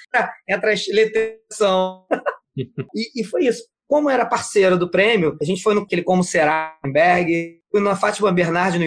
entra 0.50 0.74
a 0.74 0.76
letração. 0.94 2.08
e, 2.58 3.22
e 3.22 3.24
foi 3.24 3.46
isso. 3.46 3.64
Como 3.88 4.10
era 4.10 4.26
parceiro 4.26 4.78
do 4.78 4.90
prêmio, 4.90 5.38
a 5.42 5.46
gente 5.46 5.62
foi 5.62 5.74
no 5.74 5.82
aquele 5.82 6.04
Como 6.04 6.24
Será, 6.24 6.78
Berg, 6.86 7.60
fui 7.72 7.82
na 7.82 7.96
Fátima 7.96 8.32
Bernardi 8.32 8.80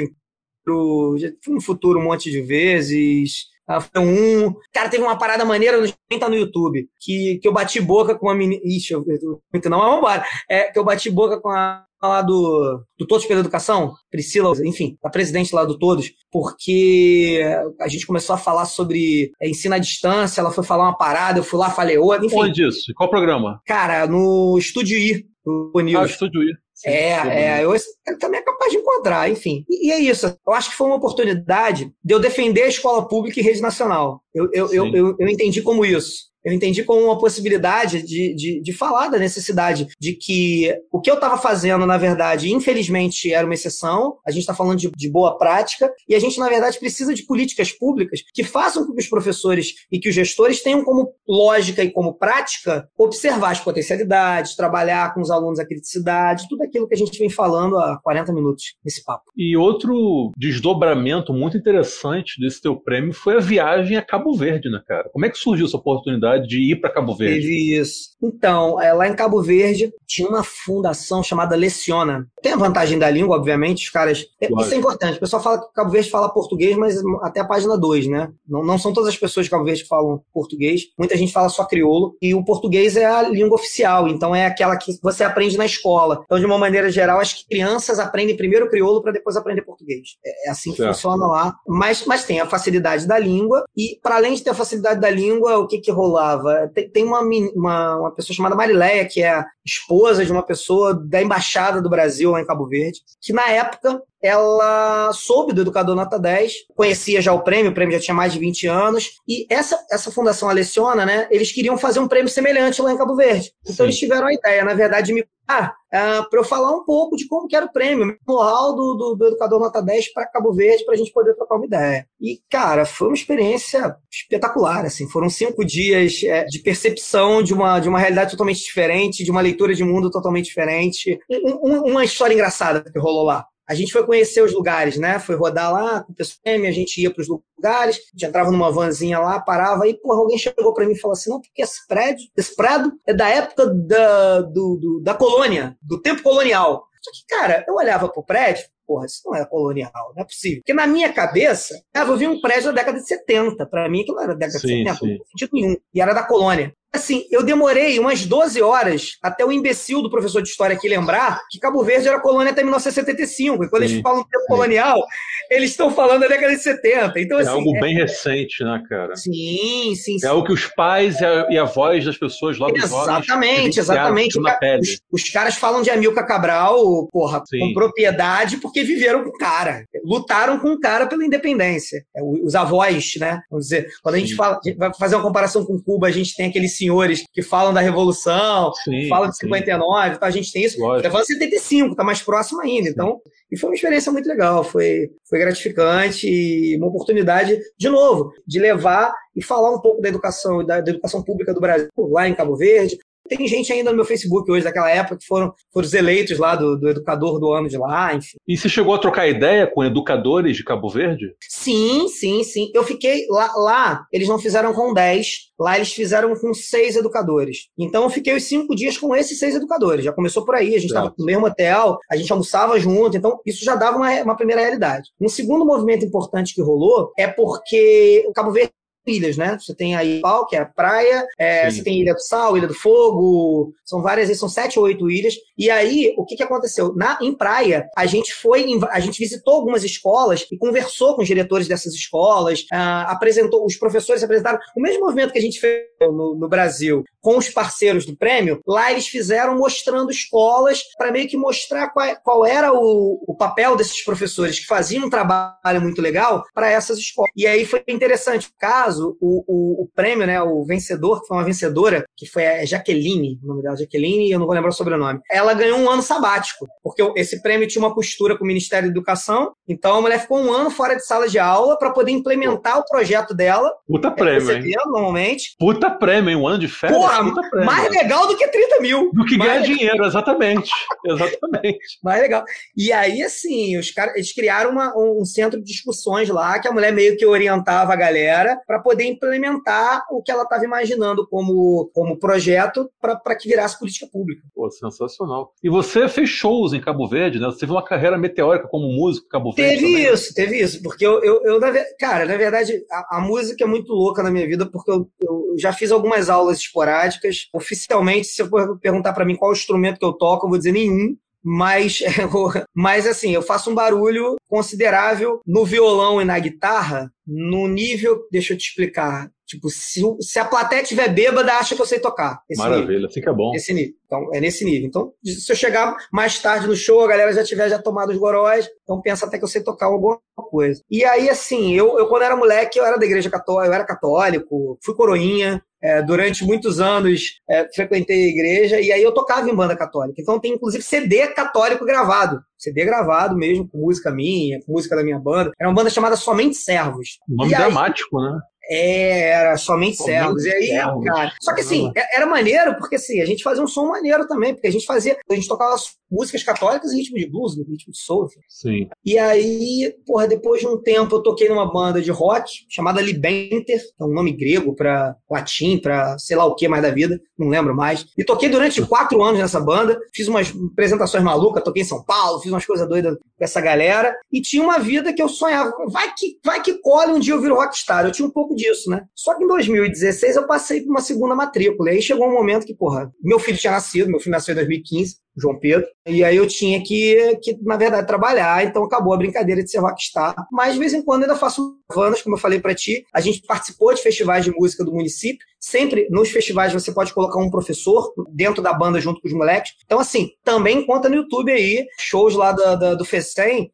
no 0.66 1.16
no 1.46 1.60
futuro 1.60 2.00
um 2.00 2.04
monte 2.04 2.30
de 2.30 2.42
vezes. 2.42 3.46
Ah, 3.68 3.80
foi 3.80 4.00
um. 4.00 4.54
Cara, 4.72 4.88
teve 4.88 5.02
uma 5.02 5.18
parada 5.18 5.44
maneira, 5.44 5.80
nem 6.10 6.20
tá 6.20 6.28
no 6.28 6.36
YouTube, 6.36 6.88
que, 7.00 7.38
que 7.42 7.48
eu 7.48 7.52
bati 7.52 7.80
boca 7.80 8.14
com 8.14 8.26
uma 8.26 8.34
menina. 8.34 8.60
Ixi, 8.64 8.92
eu, 8.92 9.04
eu, 9.06 9.40
muito 9.52 9.68
não, 9.68 9.78
mas 9.78 9.94
vambora. 9.94 10.24
É, 10.48 10.64
que 10.64 10.78
eu 10.78 10.84
bati 10.84 11.10
boca 11.10 11.40
com 11.40 11.50
a 11.50 11.84
lá 12.02 12.22
do, 12.22 12.82
do 12.98 13.06
Todos 13.06 13.26
pela 13.26 13.40
Educação, 13.40 13.94
Priscila, 14.10 14.52
enfim, 14.64 14.96
a 15.02 15.10
presidente 15.10 15.54
lá 15.54 15.64
do 15.64 15.78
Todos, 15.78 16.12
porque 16.30 17.42
a 17.80 17.88
gente 17.88 18.06
começou 18.06 18.34
a 18.34 18.38
falar 18.38 18.66
sobre 18.66 19.32
é, 19.40 19.48
ensino 19.48 19.74
à 19.74 19.78
distância, 19.78 20.40
ela 20.40 20.52
foi 20.52 20.64
falar 20.64 20.84
uma 20.84 20.96
parada, 20.96 21.38
eu 21.38 21.44
fui 21.44 21.58
lá, 21.58 21.70
falei 21.70 21.98
outra, 21.98 22.26
enfim. 22.26 22.36
Onde 22.36 22.66
isso? 22.68 22.92
Qual 22.94 23.10
programa? 23.10 23.60
Cara, 23.66 24.06
no 24.06 24.56
Estúdio 24.58 24.96
I, 24.96 25.26
do 25.44 25.72
Ah, 25.76 25.82
News. 25.82 26.10
Estúdio 26.10 26.42
I. 26.42 26.65
Sim, 26.76 26.90
É, 26.90 27.58
é, 27.60 27.64
eu, 27.64 27.74
eu 27.74 28.18
também 28.18 28.38
é 28.38 28.42
capaz 28.42 28.70
de 28.70 28.76
encontrar, 28.78 29.30
enfim. 29.30 29.64
E, 29.68 29.88
e 29.88 29.92
é 29.92 29.98
isso. 29.98 30.26
Eu 30.46 30.52
acho 30.52 30.70
que 30.70 30.76
foi 30.76 30.86
uma 30.86 30.96
oportunidade 30.96 31.90
de 32.04 32.14
eu 32.14 32.20
defender 32.20 32.64
a 32.64 32.68
escola 32.68 33.08
pública 33.08 33.40
e 33.40 33.42
rede 33.42 33.62
nacional. 33.62 34.22
Eu, 34.36 34.50
eu, 34.52 34.70
eu, 34.70 34.94
eu, 34.94 35.16
eu 35.18 35.28
entendi 35.28 35.62
como 35.62 35.82
isso. 35.82 36.26
Eu 36.46 36.52
entendi 36.52 36.84
como 36.84 37.00
uma 37.00 37.18
possibilidade 37.18 38.02
de, 38.02 38.32
de, 38.32 38.60
de 38.62 38.72
falar 38.72 39.08
da 39.08 39.18
necessidade 39.18 39.88
de 40.00 40.12
que 40.12 40.72
o 40.92 41.00
que 41.00 41.10
eu 41.10 41.16
estava 41.16 41.36
fazendo, 41.36 41.84
na 41.84 41.98
verdade, 41.98 42.52
infelizmente, 42.52 43.32
era 43.32 43.44
uma 43.44 43.54
exceção. 43.54 44.18
A 44.24 44.30
gente 44.30 44.42
está 44.42 44.54
falando 44.54 44.78
de, 44.78 44.88
de 44.96 45.10
boa 45.10 45.36
prática 45.36 45.92
e 46.08 46.14
a 46.14 46.20
gente, 46.20 46.38
na 46.38 46.48
verdade, 46.48 46.78
precisa 46.78 47.12
de 47.12 47.26
políticas 47.26 47.72
públicas 47.72 48.20
que 48.32 48.44
façam 48.44 48.86
com 48.86 48.92
que 48.92 49.00
os 49.02 49.08
professores 49.08 49.74
e 49.90 49.98
que 49.98 50.08
os 50.08 50.14
gestores 50.14 50.62
tenham 50.62 50.84
como 50.84 51.12
lógica 51.28 51.82
e 51.82 51.90
como 51.90 52.14
prática 52.14 52.88
observar 52.96 53.50
as 53.50 53.60
potencialidades, 53.60 54.54
trabalhar 54.54 55.14
com 55.14 55.22
os 55.22 55.32
alunos 55.32 55.58
a 55.58 55.66
criticidade, 55.66 56.46
tudo 56.48 56.62
aquilo 56.62 56.86
que 56.86 56.94
a 56.94 56.98
gente 56.98 57.18
vem 57.18 57.28
falando 57.28 57.76
há 57.76 57.98
40 58.04 58.32
minutos 58.32 58.76
nesse 58.84 59.02
papo. 59.02 59.24
E 59.36 59.56
outro 59.56 60.30
desdobramento 60.36 61.32
muito 61.32 61.56
interessante 61.56 62.40
desse 62.40 62.60
teu 62.60 62.76
prêmio 62.76 63.12
foi 63.12 63.34
a 63.34 63.40
viagem 63.40 63.96
a 63.96 64.02
Cabo 64.02 64.25
Verde, 64.34 64.70
né, 64.70 64.80
cara? 64.86 65.08
Como 65.12 65.24
é 65.24 65.30
que 65.30 65.38
surgiu 65.38 65.66
essa 65.66 65.76
oportunidade 65.76 66.46
de 66.48 66.72
ir 66.72 66.76
para 66.80 66.90
Cabo 66.90 67.14
Verde? 67.14 67.40
Teve 67.40 67.78
isso. 67.78 68.10
Então, 68.22 68.80
é, 68.80 68.92
lá 68.92 69.06
em 69.08 69.14
Cabo 69.14 69.42
Verde 69.42 69.92
tinha 70.06 70.28
uma 70.28 70.42
fundação 70.42 71.22
chamada 71.22 71.54
Leciona. 71.56 72.26
Tem 72.42 72.52
a 72.52 72.56
vantagem 72.56 72.98
da 72.98 73.10
língua, 73.10 73.36
obviamente, 73.36 73.84
os 73.84 73.90
caras. 73.90 74.24
é- 74.40 74.46
Lógico. 74.48 74.62
Isso 74.62 74.74
é 74.74 74.76
importante. 74.78 75.16
O 75.16 75.20
pessoal 75.20 75.42
fala 75.42 75.58
que 75.60 75.72
Cabo 75.74 75.90
Verde 75.90 76.10
fala 76.10 76.28
português, 76.32 76.76
mas 76.76 76.96
até 77.22 77.40
a 77.40 77.44
página 77.44 77.76
2, 77.76 78.06
né? 78.06 78.30
Não, 78.48 78.64
não 78.64 78.78
são 78.78 78.92
todas 78.92 79.08
as 79.10 79.16
pessoas 79.16 79.46
de 79.46 79.50
Cabo 79.50 79.64
Verde 79.64 79.82
que 79.82 79.88
falam 79.88 80.20
português. 80.32 80.82
Muita 80.98 81.16
gente 81.16 81.32
fala 81.32 81.48
só 81.48 81.64
crioulo. 81.64 82.16
E 82.22 82.34
o 82.34 82.44
português 82.44 82.96
é 82.96 83.04
a 83.04 83.22
língua 83.22 83.54
oficial, 83.56 84.08
então 84.08 84.34
é 84.34 84.46
aquela 84.46 84.76
que 84.76 84.98
você 85.02 85.24
aprende 85.24 85.56
na 85.58 85.66
escola. 85.66 86.22
Então, 86.24 86.38
de 86.38 86.46
uma 86.46 86.58
maneira 86.58 86.90
geral, 86.90 87.20
as 87.20 87.32
crianças 87.44 87.98
aprendem 87.98 88.36
primeiro 88.36 88.68
crioulo 88.68 89.02
para 89.02 89.12
depois 89.12 89.36
aprender 89.36 89.62
português. 89.62 90.16
É, 90.24 90.48
é 90.48 90.50
assim 90.50 90.70
que 90.70 90.76
Certo. 90.78 90.94
funciona 90.94 91.26
lá. 91.26 91.54
Mas, 91.66 92.04
mas 92.06 92.24
tem 92.24 92.40
a 92.40 92.46
facilidade 92.46 93.06
da 93.06 93.18
língua. 93.18 93.64
E, 93.76 93.98
para 94.02 94.15
além 94.16 94.34
de 94.34 94.42
ter 94.42 94.50
a 94.50 94.54
facilidade 94.54 95.00
da 95.00 95.10
língua, 95.10 95.58
o 95.58 95.66
que 95.66 95.78
que 95.78 95.90
rolava? 95.90 96.70
Tem, 96.74 96.88
tem 96.88 97.04
uma, 97.04 97.20
uma, 97.20 97.96
uma 97.98 98.10
pessoa 98.10 98.34
chamada 98.34 98.56
Marileia, 98.56 99.06
que 99.06 99.22
é 99.22 99.44
esposa 99.64 100.24
de 100.24 100.32
uma 100.32 100.42
pessoa 100.42 100.94
da 100.94 101.22
embaixada 101.22 101.80
do 101.80 101.90
Brasil 101.90 102.30
lá 102.30 102.40
em 102.40 102.46
Cabo 102.46 102.66
Verde, 102.66 103.00
que 103.20 103.32
na 103.32 103.48
época 103.48 104.02
ela 104.22 105.12
soube 105.12 105.52
do 105.52 105.62
Educador 105.62 105.94
Nota 105.94 106.18
10, 106.18 106.52
conhecia 106.74 107.20
já 107.20 107.32
o 107.32 107.42
prêmio, 107.42 107.70
o 107.70 107.74
prêmio 107.74 107.96
já 107.96 108.04
tinha 108.04 108.14
mais 108.14 108.32
de 108.32 108.38
20 108.38 108.66
anos, 108.66 109.12
e 109.28 109.46
essa, 109.50 109.78
essa 109.90 110.10
fundação 110.10 110.48
Aleciona, 110.48 111.04
né, 111.04 111.28
eles 111.30 111.52
queriam 111.52 111.76
fazer 111.78 112.00
um 112.00 112.08
prêmio 112.08 112.28
semelhante 112.28 112.82
lá 112.82 112.92
em 112.92 112.98
Cabo 112.98 113.16
Verde. 113.16 113.52
Então 113.62 113.76
Sim. 113.76 113.82
eles 113.84 113.98
tiveram 113.98 114.26
a 114.26 114.32
ideia, 114.32 114.64
na 114.64 114.74
verdade, 114.74 115.08
de 115.08 115.12
me 115.14 115.24
ah, 115.48 115.72
uh, 115.94 116.28
para 116.28 116.40
eu 116.40 116.44
falar 116.44 116.72
um 116.72 116.84
pouco 116.84 117.16
de 117.16 117.28
como 117.28 117.46
que 117.46 117.54
era 117.54 117.66
o 117.66 117.72
prêmio, 117.72 118.16
o 118.26 118.32
know 118.32 118.74
do, 118.74 118.94
do, 118.94 119.14
do, 119.14 119.26
Educador 119.28 119.60
Nota 119.60 119.80
10 119.80 120.12
para 120.12 120.26
Cabo 120.26 120.52
Verde, 120.52 120.84
para 120.84 120.94
a 120.94 120.96
gente 120.96 121.12
poder 121.12 121.34
trocar 121.34 121.54
uma 121.54 121.66
ideia. 121.66 122.06
E, 122.20 122.40
cara, 122.50 122.84
foi 122.84 123.08
uma 123.08 123.14
experiência 123.14 123.94
espetacular, 124.10 124.84
assim, 124.84 125.08
foram 125.08 125.30
cinco 125.30 125.64
dias 125.64 126.20
é, 126.24 126.44
de 126.46 126.58
percepção 126.58 127.44
de 127.44 127.54
uma, 127.54 127.78
de 127.78 127.88
uma 127.88 127.98
realidade 127.98 128.32
totalmente 128.32 128.64
diferente, 128.64 129.22
de 129.22 129.30
uma 129.30 129.40
leitura 129.40 129.72
de 129.72 129.84
mundo 129.84 130.10
totalmente 130.10 130.46
diferente, 130.46 131.16
um, 131.30 131.70
um, 131.70 131.90
uma 131.92 132.04
história 132.04 132.34
engraçada 132.34 132.82
que 132.82 132.98
rolou 132.98 133.24
lá. 133.24 133.46
A 133.68 133.74
gente 133.74 133.92
foi 133.92 134.06
conhecer 134.06 134.42
os 134.42 134.52
lugares, 134.52 134.96
né? 134.96 135.18
Foi 135.18 135.34
rodar 135.34 135.72
lá 135.72 136.04
com 136.04 136.12
o 136.12 136.14
pessoal, 136.14 136.40
a 136.46 136.70
gente 136.70 137.00
ia 137.00 137.12
para 137.12 137.20
os 137.20 137.28
lugares, 137.28 137.96
a 137.96 138.00
gente 138.12 138.26
entrava 138.26 138.50
numa 138.50 138.70
vanzinha 138.70 139.18
lá, 139.18 139.40
parava, 139.40 139.88
e 139.88 139.94
porra, 139.94 140.20
alguém 140.20 140.38
chegou 140.38 140.72
para 140.72 140.86
mim 140.86 140.92
e 140.92 140.98
falou 140.98 141.12
assim: 141.12 141.30
não, 141.30 141.40
porque 141.40 141.62
esse 141.62 141.86
prédio, 141.86 142.28
esse 142.36 142.54
prédio 142.54 142.92
é 143.06 143.12
da 143.12 143.28
época 143.28 143.66
da, 143.66 144.42
do, 144.42 144.76
do, 144.76 145.00
da 145.02 145.14
colônia, 145.14 145.76
do 145.82 146.00
tempo 146.00 146.22
colonial. 146.22 146.86
Só 147.02 147.10
que, 147.12 147.26
cara, 147.28 147.64
eu 147.68 147.74
olhava 147.74 148.08
pro 148.08 148.22
prédio, 148.22 148.64
porra, 148.86 149.06
isso 149.06 149.22
não 149.24 149.34
é 149.34 149.44
colonial, 149.44 150.12
não 150.14 150.22
é 150.22 150.24
possível. 150.24 150.58
Porque 150.58 150.74
na 150.74 150.86
minha 150.86 151.12
cabeça, 151.12 151.74
eu 151.94 152.16
vi 152.16 152.26
um 152.26 152.40
prédio 152.40 152.66
da 152.66 152.80
década 152.80 153.00
de 153.00 153.06
70. 153.06 153.66
Para 153.66 153.88
mim, 153.88 154.02
aquilo 154.02 154.20
era 154.20 154.28
da 154.28 154.46
década 154.46 154.58
sim, 154.58 154.66
de 154.66 154.90
70, 154.90 154.94
sim. 154.96 155.18
não 155.18 155.26
sentido 155.26 155.50
nenhum. 155.52 155.76
E 155.92 156.00
era 156.00 156.12
da 156.12 156.22
colônia. 156.22 156.72
Assim, 156.92 157.26
eu 157.30 157.42
demorei 157.42 157.98
umas 157.98 158.24
12 158.24 158.62
horas 158.62 159.18
até 159.22 159.44
o 159.44 159.52
imbecil 159.52 160.00
do 160.00 160.10
professor 160.10 160.40
de 160.40 160.48
história 160.48 160.74
aqui 160.74 160.88
lembrar 160.88 161.42
que 161.50 161.58
Cabo 161.58 161.82
Verde 161.82 162.08
era 162.08 162.20
colônia 162.20 162.52
até 162.52 162.62
1975. 162.62 163.64
E 163.64 163.68
quando 163.68 163.82
sim, 163.86 163.92
eles 163.92 164.02
falam 164.02 164.24
tempo 164.24 164.44
sim. 164.44 164.48
colonial, 164.48 165.04
eles 165.50 165.70
estão 165.70 165.90
falando 165.90 166.20
da 166.20 166.28
década 166.28 166.54
de 166.54 166.62
70. 166.62 167.20
Então, 167.20 167.38
é 167.38 167.42
assim, 167.42 167.50
algo 167.50 167.76
é... 167.76 167.80
bem 167.80 167.94
recente, 167.94 168.64
né, 168.64 168.82
cara? 168.88 169.16
Sim, 169.16 169.94
sim, 169.94 170.18
sim. 170.18 170.26
É 170.26 170.28
algo 170.28 170.46
que 170.46 170.52
os 170.52 170.66
pais 170.66 171.20
e 171.20 171.24
a, 171.24 171.46
e 171.50 171.58
a 171.58 171.64
voz 171.64 172.04
das 172.04 172.16
pessoas 172.16 172.58
lá 172.58 172.68
dos 172.68 172.82
Exatamente, 172.82 173.80
exatamente. 173.80 174.38
Os, 174.38 175.00
os, 175.12 175.30
caras 175.30 175.56
falam 175.56 175.82
de 175.82 175.90
Amilcar 175.90 176.26
Cabral, 176.26 177.08
porra, 177.12 177.42
sim. 177.48 177.58
com 177.58 177.74
propriedade, 177.74 178.56
porque 178.58 178.82
viveram 178.82 179.24
com 179.24 179.30
o 179.30 179.38
cara. 179.38 179.84
Lutaram 180.04 180.58
com 180.58 180.72
o 180.72 180.80
cara 180.80 181.06
pela 181.06 181.24
independência. 181.24 182.04
É, 182.16 182.20
os 182.22 182.54
avós, 182.54 183.14
né? 183.18 183.40
Vamos 183.50 183.66
dizer, 183.66 183.88
quando 184.02 184.16
a 184.16 184.18
gente 184.18 184.34
fala, 184.34 184.58
vai 184.76 184.92
fazer 184.94 185.16
uma 185.16 185.22
comparação 185.22 185.64
com 185.64 185.80
Cuba, 185.80 186.08
a 186.08 186.12
gente 186.12 186.34
tem 186.34 186.48
aqueles 186.48 186.76
senhores 186.76 187.24
que 187.32 187.42
falam 187.42 187.72
da 187.72 187.80
Revolução, 187.80 188.72
sim, 188.84 189.08
falam 189.08 189.30
de 189.30 189.36
59, 189.36 190.14
então 190.14 190.28
a 190.28 190.30
gente 190.30 190.52
tem 190.52 190.64
isso. 190.64 190.80
Lógico. 190.80 191.02
Tá 191.02 191.10
falando 191.10 191.26
de 191.26 191.34
75, 191.34 191.94
tá 191.94 192.04
mais 192.04 192.22
próximo 192.22 192.60
ainda. 192.60 192.88
Então, 192.88 193.20
e 193.50 193.56
foi 193.56 193.70
uma 193.70 193.74
experiência 193.74 194.10
muito 194.10 194.28
legal, 194.28 194.64
foi, 194.64 195.10
foi 195.28 195.38
gratificante 195.38 196.28
e 196.28 196.76
uma 196.76 196.88
oportunidade, 196.88 197.58
de 197.78 197.88
novo, 197.88 198.32
de 198.46 198.58
levar 198.58 199.12
e 199.34 199.42
falar 199.42 199.70
um 199.70 199.80
pouco 199.80 200.00
da 200.00 200.08
educação, 200.08 200.64
da, 200.64 200.80
da 200.80 200.90
educação 200.90 201.22
pública 201.22 201.54
do 201.54 201.60
Brasil 201.60 201.88
lá 201.96 202.28
em 202.28 202.34
Cabo 202.34 202.56
Verde, 202.56 202.98
tem 203.26 203.46
gente 203.46 203.72
ainda 203.72 203.90
no 203.90 203.96
meu 203.96 204.04
Facebook 204.04 204.50
hoje, 204.50 204.64
daquela 204.64 204.90
época, 204.90 205.18
que 205.18 205.26
foram, 205.26 205.52
foram 205.72 205.86
os 205.86 205.94
eleitos 205.94 206.38
lá 206.38 206.56
do, 206.56 206.76
do 206.76 206.88
educador 206.88 207.38
do 207.38 207.52
ano 207.52 207.68
de 207.68 207.76
lá, 207.76 208.14
enfim. 208.14 208.36
E 208.46 208.56
você 208.56 208.68
chegou 208.68 208.94
a 208.94 208.98
trocar 208.98 209.28
ideia 209.28 209.66
com 209.66 209.84
educadores 209.84 210.56
de 210.56 210.64
Cabo 210.64 210.88
Verde? 210.88 211.34
Sim, 211.48 212.08
sim, 212.08 212.42
sim. 212.44 212.70
Eu 212.74 212.84
fiquei 212.84 213.26
lá, 213.28 213.52
lá 213.56 214.06
eles 214.12 214.28
não 214.28 214.38
fizeram 214.38 214.72
com 214.72 214.92
10, 214.92 215.26
lá 215.58 215.76
eles 215.76 215.92
fizeram 215.92 216.34
com 216.34 216.52
seis 216.54 216.96
educadores. 216.96 217.68
Então 217.78 218.04
eu 218.04 218.10
fiquei 218.10 218.34
os 218.34 218.44
cinco 218.44 218.74
dias 218.74 218.98
com 218.98 219.14
esses 219.14 219.38
seis 219.38 219.54
educadores. 219.54 220.04
Já 220.04 220.12
começou 220.12 220.44
por 220.44 220.54
aí, 220.54 220.74
a 220.74 220.78
gente 220.78 220.86
estava 220.86 221.14
no 221.18 221.24
mesmo 221.24 221.46
hotel, 221.46 221.98
a 222.10 222.16
gente 222.16 222.30
almoçava 222.30 222.78
junto, 222.78 223.16
então 223.16 223.38
isso 223.44 223.64
já 223.64 223.74
dava 223.74 223.96
uma, 223.96 224.10
uma 224.22 224.36
primeira 224.36 224.60
realidade. 224.60 225.10
Um 225.20 225.28
segundo 225.28 225.64
movimento 225.64 226.04
importante 226.04 226.54
que 226.54 226.62
rolou 226.62 227.12
é 227.18 227.26
porque 227.26 228.24
o 228.28 228.32
Cabo 228.32 228.52
Verde 228.52 228.72
ilhas, 229.06 229.36
né? 229.36 229.58
Você 229.58 229.74
tem 229.74 229.94
aí 229.94 230.20
Pau, 230.20 230.46
que 230.46 230.56
é 230.56 230.60
a 230.60 230.66
praia, 230.66 231.26
é, 231.38 231.70
você 231.70 231.82
tem 231.82 232.00
Ilha 232.00 232.14
do 232.14 232.20
Sal, 232.20 232.56
Ilha 232.56 232.66
do 232.66 232.74
Fogo, 232.74 233.72
são 233.84 234.02
várias, 234.02 234.36
são 234.38 234.48
sete 234.48 234.78
ou 234.78 234.86
oito 234.86 235.10
ilhas. 235.10 235.34
E 235.56 235.70
aí, 235.70 236.14
o 236.16 236.24
que, 236.24 236.36
que 236.36 236.42
aconteceu? 236.42 236.94
Na, 236.94 237.18
em 237.20 237.34
praia, 237.34 237.88
a 237.96 238.06
gente 238.06 238.34
foi, 238.34 238.66
a 238.90 239.00
gente 239.00 239.18
visitou 239.18 239.54
algumas 239.54 239.84
escolas 239.84 240.46
e 240.50 240.58
conversou 240.58 241.14
com 241.14 241.22
os 241.22 241.28
diretores 241.28 241.68
dessas 241.68 241.94
escolas, 241.94 242.62
uh, 242.72 243.06
apresentou, 243.08 243.64
os 243.64 243.76
professores 243.76 244.22
apresentaram 244.22 244.58
o 244.76 244.80
mesmo 244.80 245.00
movimento 245.04 245.32
que 245.32 245.38
a 245.38 245.42
gente 245.42 245.60
fez 245.60 245.84
no, 246.00 246.34
no 246.34 246.48
Brasil 246.48 247.04
com 247.26 247.38
os 247.38 247.48
parceiros 247.48 248.06
do 248.06 248.16
prêmio, 248.16 248.60
lá 248.64 248.92
eles 248.92 249.08
fizeram 249.08 249.58
mostrando 249.58 250.12
escolas 250.12 250.80
para 250.96 251.10
meio 251.10 251.28
que 251.28 251.36
mostrar 251.36 251.88
qual, 251.88 252.16
qual 252.22 252.46
era 252.46 252.72
o, 252.72 253.20
o, 253.26 253.34
papel 253.36 253.74
desses 253.74 254.00
professores 254.04 254.60
que 254.60 254.66
faziam 254.66 255.06
um 255.06 255.10
trabalho 255.10 255.82
muito 255.82 256.00
legal 256.00 256.44
para 256.54 256.70
essas 256.70 256.98
escolas. 256.98 257.32
E 257.36 257.44
aí 257.44 257.66
foi 257.66 257.82
interessante. 257.88 258.46
No 258.46 258.54
caso, 258.56 258.95
o, 258.98 259.16
o, 259.20 259.82
o, 259.82 259.88
prêmio, 259.94 260.26
né, 260.26 260.40
o 260.42 260.64
vencedor, 260.64 261.20
que 261.20 261.28
foi 261.28 261.36
uma 261.36 261.44
vencedora, 261.44 262.04
que 262.16 262.26
foi 262.26 262.46
a 262.46 262.64
Jaqueline, 262.64 263.38
o 263.42 263.46
nome 263.46 263.62
dela 263.62 263.74
é 263.74 263.78
Jaqueline, 263.78 264.30
eu 264.30 264.38
não 264.38 264.46
vou 264.46 264.54
lembrar 264.54 264.70
o 264.70 264.72
sobrenome, 264.72 265.20
ela 265.30 265.54
ganhou 265.54 265.78
um 265.78 265.90
ano 265.90 266.02
sabático, 266.02 266.66
porque 266.82 267.02
esse 267.16 267.42
prêmio 267.42 267.68
tinha 267.68 267.82
uma 267.82 267.94
costura 267.94 268.36
com 268.36 268.44
o 268.44 268.46
Ministério 268.46 268.88
da 268.88 268.92
Educação, 268.92 269.52
então 269.68 269.96
a 269.96 270.00
mulher 270.00 270.20
ficou 270.20 270.38
um 270.38 270.52
ano 270.52 270.70
fora 270.70 270.94
de 270.94 271.04
sala 271.04 271.28
de 271.28 271.38
aula 271.38 271.78
para 271.78 271.90
poder 271.90 272.12
implementar 272.12 272.78
o 272.78 272.84
projeto 272.84 273.34
dela. 273.34 273.70
Puta 273.86 274.10
prêmio, 274.10 274.50
hein? 274.52 274.74
normalmente. 274.86 275.54
Puta 275.58 275.90
prêmio, 275.90 276.30
hein? 276.30 276.36
Um 276.36 276.46
ano 276.46 276.58
de 276.58 276.68
férias. 276.68 276.98
Porra, 276.98 277.22
mais 277.64 277.90
legal 277.90 278.26
do 278.26 278.36
que 278.36 278.46
30 278.46 278.80
mil. 278.80 279.10
Do 279.12 279.24
que 279.24 279.36
ganhar 279.36 279.60
dinheiro, 279.60 280.04
exatamente. 280.04 280.70
exatamente. 281.04 281.78
Mais 282.02 282.20
legal. 282.20 282.44
E 282.76 282.92
aí, 282.92 283.22
assim, 283.22 283.76
os 283.78 283.90
caras, 283.90 284.14
eles 284.14 284.32
criaram 284.32 284.70
uma, 284.70 284.92
um 284.96 285.24
centro 285.24 285.58
de 285.58 285.64
discussões 285.64 286.28
lá, 286.28 286.58
que 286.58 286.68
a 286.68 286.72
mulher 286.72 286.92
meio 286.92 287.16
que 287.16 287.26
orientava 287.26 287.92
a 287.92 287.96
galera 287.96 288.58
para 288.66 288.80
poder 288.86 289.04
implementar 289.04 290.04
o 290.12 290.22
que 290.22 290.30
ela 290.30 290.44
estava 290.44 290.64
imaginando 290.64 291.26
como, 291.26 291.90
como 291.92 292.16
projeto 292.16 292.88
para 293.00 293.34
que 293.34 293.48
virasse 293.48 293.76
política 293.76 294.06
pública. 294.06 294.42
Pô, 294.54 294.70
sensacional. 294.70 295.52
E 295.60 295.68
você 295.68 296.08
fez 296.08 296.30
shows 296.30 296.72
em 296.72 296.80
Cabo 296.80 297.08
Verde, 297.08 297.40
né? 297.40 297.46
Você 297.46 297.58
teve 297.58 297.72
uma 297.72 297.84
carreira 297.84 298.16
meteórica 298.16 298.68
como 298.68 298.86
músico 298.86 299.26
em 299.26 299.28
Cabo 299.28 299.52
Verde. 299.52 299.80
Teve 299.80 299.92
também. 299.92 300.14
isso, 300.14 300.34
teve 300.34 300.56
isso. 300.62 300.82
Porque 300.84 301.04
eu, 301.04 301.20
eu, 301.24 301.42
eu 301.42 301.60
cara, 301.98 302.24
na 302.26 302.36
verdade, 302.36 302.80
a, 302.88 303.16
a, 303.16 303.20
música 303.20 303.64
é 303.64 303.66
muito 303.66 303.92
louca 303.92 304.22
na 304.22 304.30
minha 304.30 304.46
vida, 304.46 304.64
porque 304.64 304.92
eu, 304.92 305.10
eu 305.20 305.56
já 305.58 305.72
fiz 305.72 305.90
algumas 305.90 306.30
aulas 306.30 306.58
esporádicas. 306.58 307.48
Oficialmente, 307.52 308.28
se 308.28 308.40
eu 308.40 308.78
perguntar 308.78 309.12
para 309.14 309.24
mim 309.24 309.34
qual 309.34 309.50
instrumento 309.50 309.98
que 309.98 310.06
eu 310.06 310.12
toco, 310.12 310.46
eu 310.46 310.50
vou 310.50 310.58
dizer 310.58 310.70
nenhum. 310.70 311.16
Mas, 311.48 312.00
mas 312.74 313.06
assim, 313.06 313.30
eu 313.30 313.40
faço 313.40 313.70
um 313.70 313.74
barulho 313.74 314.34
considerável 314.48 315.40
no 315.46 315.64
violão 315.64 316.20
e 316.20 316.24
na 316.24 316.36
guitarra, 316.40 317.08
no 317.24 317.68
nível, 317.68 318.26
deixa 318.32 318.52
eu 318.52 318.58
te 318.58 318.68
explicar, 318.68 319.30
Tipo, 319.46 319.70
se, 319.70 320.02
se 320.20 320.40
a 320.40 320.44
plateia 320.44 320.82
estiver 320.82 321.08
bêbada, 321.08 321.54
acha 321.54 321.76
que 321.76 321.80
eu 321.80 321.86
sei 321.86 322.00
tocar. 322.00 322.42
Maravilha, 322.56 322.94
nível. 322.94 323.10
fica 323.10 323.32
bom. 323.32 323.54
Esse 323.54 323.72
nível. 323.72 323.94
Então, 324.04 324.28
é 324.34 324.40
nesse 324.40 324.64
nível. 324.64 324.88
Então, 324.88 325.12
se 325.24 325.50
eu 325.50 325.56
chegar 325.56 325.96
mais 326.12 326.40
tarde 326.40 326.66
no 326.66 326.74
show, 326.74 327.04
a 327.04 327.06
galera 327.06 327.32
já 327.32 327.44
tiver 327.44 327.68
já 327.68 327.80
tomado 327.80 328.10
os 328.10 328.18
goróis, 328.18 328.68
então 328.82 329.00
pensa 329.00 329.24
até 329.24 329.38
que 329.38 329.44
eu 329.44 329.48
sei 329.48 329.62
tocar 329.62 329.86
alguma 329.86 330.20
coisa. 330.50 330.82
E 330.90 331.04
aí, 331.04 331.30
assim, 331.30 331.72
eu, 331.74 331.96
eu 331.96 332.08
quando 332.08 332.22
era 332.22 332.36
moleque, 332.36 332.78
eu 332.78 332.84
era 332.84 332.98
da 332.98 333.06
igreja 333.06 333.30
católica, 333.30 333.68
eu 333.68 333.74
era 333.74 333.86
católico, 333.86 334.76
fui 334.84 334.94
coroinha, 334.96 335.62
é, 335.86 336.02
durante 336.02 336.44
muitos 336.44 336.80
anos 336.80 337.38
é, 337.48 337.68
frequentei 337.72 338.24
a 338.24 338.28
igreja 338.28 338.80
e 338.80 338.92
aí 338.92 339.02
eu 339.02 339.12
tocava 339.12 339.48
em 339.48 339.54
banda 339.54 339.76
católica. 339.76 340.20
Então 340.20 340.40
tem 340.40 340.54
inclusive 340.54 340.82
CD 340.82 341.28
católico 341.28 341.84
gravado. 341.84 342.40
CD 342.58 342.84
gravado 342.84 343.36
mesmo, 343.36 343.68
com 343.68 343.78
música 343.78 344.10
minha, 344.10 344.60
com 344.64 344.72
música 344.72 344.96
da 344.96 345.04
minha 345.04 345.18
banda. 345.18 345.52
Era 345.58 345.68
uma 345.68 345.74
banda 345.74 345.90
chamada 345.90 346.16
Somente 346.16 346.56
Servos. 346.56 347.18
Nome 347.28 347.50
dramático, 347.50 348.20
né? 348.20 348.40
É, 348.68 349.30
era 349.30 349.56
somente 349.56 349.96
servos. 349.96 350.44
E 350.44 350.50
aí, 350.50 350.66
servos. 350.66 351.04
cara. 351.04 351.32
Só 351.40 351.54
que 351.54 351.60
assim, 351.60 351.90
é, 351.96 352.16
era 352.16 352.26
maneiro, 352.26 352.76
porque 352.76 352.96
assim, 352.96 353.20
a 353.20 353.26
gente 353.26 353.42
fazia 353.42 353.62
um 353.62 353.68
som 353.68 353.86
maneiro 353.86 354.26
também, 354.26 354.54
porque 354.54 354.66
a 354.66 354.72
gente 354.72 354.86
fazia, 354.86 355.16
a 355.30 355.34
gente 355.34 355.48
tocava 355.48 355.76
músicas 356.10 356.42
católicas 356.42 356.92
em 356.92 356.98
ritmo 356.98 357.18
de 357.18 357.28
blues, 357.28 357.56
no 357.56 357.64
ritmo 357.64 357.92
de 357.92 357.98
soul. 357.98 358.28
Sim. 358.48 358.88
E 359.04 359.18
aí, 359.18 359.94
porra, 360.06 360.26
depois 360.26 360.60
de 360.60 360.66
um 360.66 360.80
tempo 360.80 361.16
eu 361.16 361.22
toquei 361.22 361.48
numa 361.48 361.70
banda 361.70 362.00
de 362.00 362.10
rock 362.10 362.50
chamada 362.68 363.00
Libenter, 363.00 363.80
que 363.80 364.02
é 364.02 364.04
um 364.04 364.12
nome 364.12 364.32
grego 364.32 364.74
para 364.74 365.16
latim, 365.30 365.78
para 365.78 366.18
sei 366.18 366.36
lá 366.36 366.44
o 366.44 366.54
que 366.54 366.68
mais 366.68 366.82
da 366.82 366.90
vida, 366.90 367.20
não 367.38 367.48
lembro 367.48 367.74
mais. 367.74 368.06
E 368.16 368.24
toquei 368.24 368.48
durante 368.48 368.82
quatro 368.86 369.22
anos 369.22 369.40
nessa 369.40 369.60
banda, 369.60 369.98
fiz 370.14 370.28
umas 370.28 370.52
apresentações 370.72 371.22
malucas, 371.22 371.62
toquei 371.62 371.82
em 371.82 371.86
São 371.86 372.02
Paulo, 372.02 372.40
fiz 372.40 372.50
umas 372.50 372.64
coisas 372.64 372.88
doidas 372.88 373.16
com 373.16 373.44
essa 373.44 373.60
galera, 373.60 374.16
e 374.32 374.40
tinha 374.40 374.62
uma 374.62 374.78
vida 374.78 375.12
que 375.12 375.22
eu 375.22 375.28
sonhava, 375.28 375.72
vai 375.88 376.12
que, 376.16 376.38
vai 376.44 376.62
que 376.62 376.74
colhe 376.80 377.12
um 377.12 377.18
dia 377.18 377.34
eu 377.34 377.40
viro 377.40 377.56
rockstar. 377.56 378.04
Eu 378.04 378.12
tinha 378.12 378.26
um 378.26 378.30
pouco 378.30 378.55
disso, 378.56 378.90
né? 378.90 379.04
Só 379.14 379.36
que 379.36 379.44
em 379.44 379.46
2016 379.46 380.36
eu 380.36 380.46
passei 380.46 380.82
por 380.82 380.90
uma 380.90 381.00
segunda 381.00 381.34
matrícula. 381.34 381.90
E 381.90 381.96
aí 381.96 382.02
chegou 382.02 382.26
um 382.28 382.32
momento 382.32 382.66
que, 382.66 382.74
porra, 382.74 383.12
meu 383.22 383.38
filho 383.38 383.58
tinha 383.58 383.72
nascido, 383.72 384.10
meu 384.10 384.18
filho 384.18 384.32
nasceu 384.32 384.52
em 384.52 384.56
2015, 384.56 385.16
João 385.36 385.58
Pedro. 385.58 385.86
E 386.06 386.24
aí 386.24 386.36
eu 386.36 386.46
tinha 386.46 386.82
que, 386.82 387.38
que, 387.42 387.56
na 387.62 387.76
verdade, 387.76 388.06
trabalhar, 388.06 388.64
então 388.64 388.84
acabou 388.84 389.12
a 389.12 389.18
brincadeira 389.18 389.62
de 389.62 389.70
ser 389.70 389.78
rockstar. 389.78 390.34
Mas 390.50 390.74
de 390.74 390.80
vez 390.80 390.94
em 390.94 391.02
quando 391.02 391.22
ainda 391.22 391.36
faço 391.36 391.76
bandas, 391.94 392.22
como 392.22 392.34
eu 392.36 392.40
falei 392.40 392.60
para 392.60 392.74
ti. 392.74 393.04
A 393.12 393.20
gente 393.20 393.42
participou 393.42 393.94
de 393.94 394.02
festivais 394.02 394.44
de 394.44 394.50
música 394.50 394.84
do 394.84 394.92
município, 394.92 395.44
sempre 395.60 396.08
nos 396.10 396.30
festivais 396.30 396.72
você 396.72 396.92
pode 396.92 397.12
colocar 397.12 397.38
um 397.38 397.50
professor 397.50 398.12
dentro 398.32 398.62
da 398.62 398.72
banda 398.72 399.00
junto 399.00 399.20
com 399.20 399.28
os 399.28 399.34
moleques. 399.34 399.72
Então, 399.84 399.98
assim, 399.98 400.30
também 400.44 400.84
conta 400.86 401.08
no 401.08 401.16
YouTube 401.16 401.52
aí, 401.52 401.86
shows 401.98 402.34
lá 402.34 402.52
do, 402.52 402.76
do, 402.76 402.96
do 402.98 403.06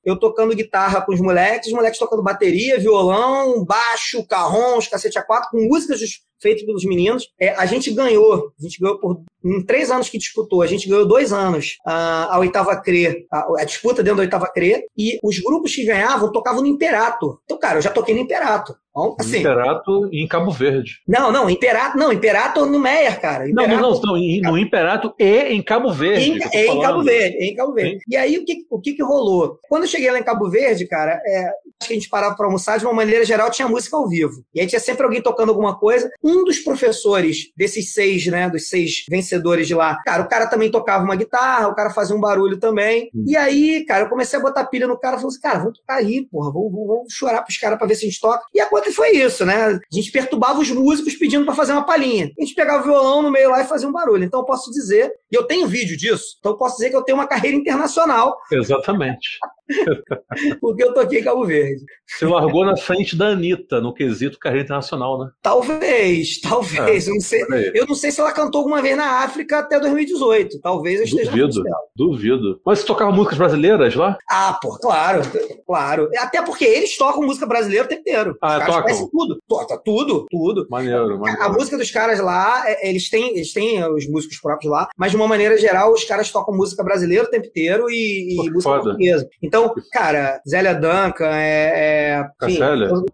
eu 0.04 0.18
tocando 0.18 0.54
guitarra 0.54 1.00
com 1.00 1.12
os 1.12 1.20
moleques, 1.20 1.68
os 1.68 1.74
moleques 1.74 1.98
tocando 1.98 2.22
bateria, 2.22 2.78
violão, 2.78 3.64
baixo, 3.64 4.26
carrons, 4.26 4.88
cacete 4.88 5.18
A4, 5.18 5.50
com 5.50 5.68
músicas 5.68 6.00
feito 6.42 6.66
pelos 6.66 6.84
meninos. 6.84 7.28
É, 7.40 7.50
a 7.50 7.64
gente 7.64 7.90
ganhou, 7.92 8.52
a 8.58 8.62
gente 8.62 8.80
ganhou 8.80 8.98
por 8.98 9.22
em 9.44 9.64
três 9.64 9.90
anos 9.90 10.08
que 10.08 10.18
disputou, 10.18 10.62
a 10.62 10.66
gente 10.66 10.88
ganhou 10.88 11.06
dois 11.06 11.32
anos 11.32 11.76
a, 11.84 12.34
a 12.34 12.38
oitava 12.38 12.76
CRE, 12.76 13.26
a, 13.30 13.60
a, 13.60 13.64
disputa 13.64 14.02
dentro 14.02 14.18
da 14.18 14.22
oitava 14.22 14.46
CRE, 14.46 14.84
e 14.96 15.18
os 15.22 15.38
grupos 15.40 15.74
que 15.74 15.84
ganhavam 15.84 16.30
tocavam 16.30 16.60
no 16.62 16.68
Imperato. 16.68 17.40
Então, 17.44 17.58
cara, 17.58 17.78
eu 17.78 17.82
já 17.82 17.90
toquei 17.90 18.14
no 18.14 18.20
Imperato. 18.20 18.74
Então, 18.92 19.16
assim, 19.18 19.38
Imperato 19.38 20.10
em 20.12 20.28
Cabo 20.28 20.50
Verde. 20.50 21.00
Não, 21.08 21.32
não, 21.32 21.48
Imperato, 21.48 21.96
não, 21.96 22.12
Imperato 22.12 22.66
no 22.66 22.78
Meyer, 22.78 23.18
cara. 23.20 23.48
Imperato, 23.48 23.70
não, 23.70 23.90
não, 23.90 24.00
não, 24.00 24.52
no 24.52 24.58
Imperato 24.58 25.14
e 25.18 25.54
em 25.54 25.62
Cabo 25.62 25.92
Verde. 25.92 26.30
Em, 26.30 26.38
é 26.52 26.66
em 26.66 26.80
Cabo 26.80 27.02
Verde, 27.02 27.36
é 27.38 27.44
em 27.46 27.54
Cabo 27.54 27.72
Verde. 27.72 27.96
Sim. 27.96 28.04
E 28.08 28.16
aí, 28.16 28.38
o 28.38 28.44
que, 28.44 28.66
o 28.70 28.80
que 28.80 28.92
que 28.92 29.02
rolou? 29.02 29.58
Quando 29.62 29.84
eu 29.84 29.88
cheguei 29.88 30.10
lá 30.10 30.18
em 30.18 30.22
Cabo 30.22 30.50
Verde, 30.50 30.86
cara, 30.86 31.20
é, 31.24 31.46
acho 31.80 31.88
que 31.88 31.94
a 31.94 31.96
gente 31.96 32.08
parava 32.08 32.36
para 32.36 32.46
almoçar, 32.46 32.78
de 32.78 32.84
uma 32.84 32.92
maneira 32.92 33.24
geral, 33.24 33.50
tinha 33.50 33.66
música 33.66 33.96
ao 33.96 34.08
vivo. 34.08 34.44
E 34.54 34.60
aí 34.60 34.66
tinha 34.66 34.80
sempre 34.80 35.04
alguém 35.04 35.22
tocando 35.22 35.48
alguma 35.48 35.78
coisa. 35.78 36.10
Um 36.22 36.44
dos 36.44 36.58
professores 36.58 37.50
desses 37.56 37.94
seis, 37.94 38.26
né, 38.26 38.50
dos 38.50 38.68
seis 38.68 39.04
vencedores 39.08 39.66
de 39.66 39.74
lá, 39.74 39.96
cara, 40.04 40.22
o 40.22 40.28
cara 40.28 40.46
também 40.46 40.70
tocava 40.70 41.02
uma 41.02 41.16
guitarra, 41.16 41.68
o 41.68 41.74
cara 41.74 41.90
fazia 41.90 42.14
um 42.14 42.20
barulho 42.20 42.58
também. 42.58 43.10
Hum. 43.14 43.24
E 43.26 43.36
aí, 43.36 43.84
cara, 43.86 44.04
eu 44.04 44.08
comecei 44.10 44.38
a 44.38 44.42
botar 44.42 44.66
pilha 44.66 44.86
no 44.86 44.98
cara, 44.98 45.16
falei 45.16 45.28
assim, 45.28 45.40
cara, 45.40 45.58
vamos 45.60 45.78
tocar 45.78 45.96
aí, 45.96 46.26
porra, 46.30 46.52
vamos, 46.52 46.70
vamos, 46.70 46.86
vamos 46.86 47.12
chorar 47.12 47.42
pros 47.42 47.56
caras 47.56 47.78
pra 47.78 47.86
ver 47.86 47.94
se 47.94 48.04
a 48.04 48.08
gente 48.08 48.20
toca. 48.20 48.44
E 48.54 48.60
a 48.60 48.66
conta 48.82 48.92
foi 48.92 49.10
isso, 49.16 49.44
né? 49.44 49.54
A 49.54 49.80
gente 49.94 50.10
perturbava 50.10 50.58
os 50.58 50.70
músicos 50.70 51.14
pedindo 51.14 51.44
para 51.44 51.54
fazer 51.54 51.72
uma 51.72 51.84
palhinha. 51.84 52.30
A 52.38 52.42
gente 52.42 52.54
pegava 52.54 52.82
o 52.82 52.84
violão 52.84 53.22
no 53.22 53.30
meio 53.30 53.50
lá 53.50 53.62
e 53.62 53.66
fazia 53.66 53.88
um 53.88 53.92
barulho. 53.92 54.24
Então 54.24 54.40
eu 54.40 54.46
posso 54.46 54.70
dizer, 54.70 55.12
e 55.32 55.34
eu 55.34 55.44
tenho 55.44 55.66
vídeo 55.66 55.96
disso, 55.96 56.36
então 56.38 56.52
eu 56.52 56.58
posso 56.58 56.76
dizer 56.76 56.90
que 56.90 56.96
eu 56.96 57.02
tenho 57.02 57.16
uma 57.16 57.26
carreira 57.26 57.56
internacional. 57.56 58.36
Exatamente. 58.52 59.38
Porque 60.60 60.84
eu 60.84 60.92
toquei 60.92 61.20
em 61.20 61.24
Cabo 61.24 61.44
Verde. 61.44 61.82
Você 62.06 62.26
largou 62.26 62.64
na 62.64 62.76
frente 62.76 63.16
da 63.16 63.28
Anitta 63.28 63.80
no 63.80 63.94
quesito 63.94 64.38
carreira 64.38 64.64
internacional, 64.64 65.18
né? 65.18 65.30
Talvez, 65.40 66.40
talvez. 66.40 67.08
É, 67.08 67.10
eu, 67.10 67.14
não 67.14 67.20
sei, 67.20 67.42
eu 67.74 67.86
não 67.86 67.94
sei 67.94 68.10
se 68.10 68.20
ela 68.20 68.32
cantou 68.32 68.60
alguma 68.60 68.82
vez 68.82 68.96
na 68.96 69.22
África 69.22 69.60
até 69.60 69.80
2018. 69.80 70.60
Talvez 70.60 71.00
eu 71.00 71.04
esteja 71.06 71.30
Duvido, 71.30 71.62
duvido. 71.96 72.60
Mas 72.64 72.80
você 72.80 72.86
tocava 72.86 73.12
músicas 73.12 73.38
brasileiras 73.38 73.94
lá? 73.94 74.18
Ah, 74.28 74.58
pô, 74.60 74.76
claro, 74.78 75.22
claro. 75.66 76.10
Até 76.18 76.42
porque 76.42 76.64
eles 76.64 76.96
tocam 76.96 77.22
música 77.22 77.46
brasileira 77.46 77.84
o 77.84 77.88
tempo 77.88 78.00
inteiro. 78.00 78.36
Ah, 78.42 78.64
tocam? 78.64 79.08
tudo. 79.10 79.42
Toca 79.48 79.78
tudo, 79.78 80.26
tudo. 80.30 80.66
Maneiro, 80.68 81.18
maneiro. 81.18 81.42
A, 81.42 81.46
a 81.46 81.52
música 81.52 81.78
dos 81.78 81.90
caras 81.90 82.20
lá, 82.20 82.64
é, 82.66 82.90
eles 82.90 83.08
têm, 83.08 83.30
eles 83.30 83.52
têm 83.52 83.82
os 83.84 84.06
músicos 84.08 84.38
próprios 84.40 84.70
lá, 84.70 84.88
mas 84.96 85.10
de 85.12 85.16
uma 85.22 85.28
maneira 85.28 85.56
geral, 85.56 85.92
os 85.92 86.04
caras 86.04 86.30
tocam 86.30 86.54
música 86.54 86.82
brasileira 86.82 87.24
o 87.24 87.30
tempo 87.30 87.46
inteiro 87.46 87.88
e, 87.88 88.34
e 88.34 88.36
música 88.50 88.62
foda. 88.62 88.82
portuguesa. 88.82 89.28
Então, 89.42 89.72
cara, 89.92 90.40
Zélia 90.48 90.74
Duncan, 90.74 91.30
é, 91.34 92.20
é, 92.20 92.24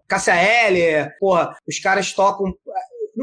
Cássia 0.07 0.35
L, 0.35 1.11
porra, 1.19 1.55
os 1.67 1.79
caras 1.79 2.11
tocam 2.13 2.53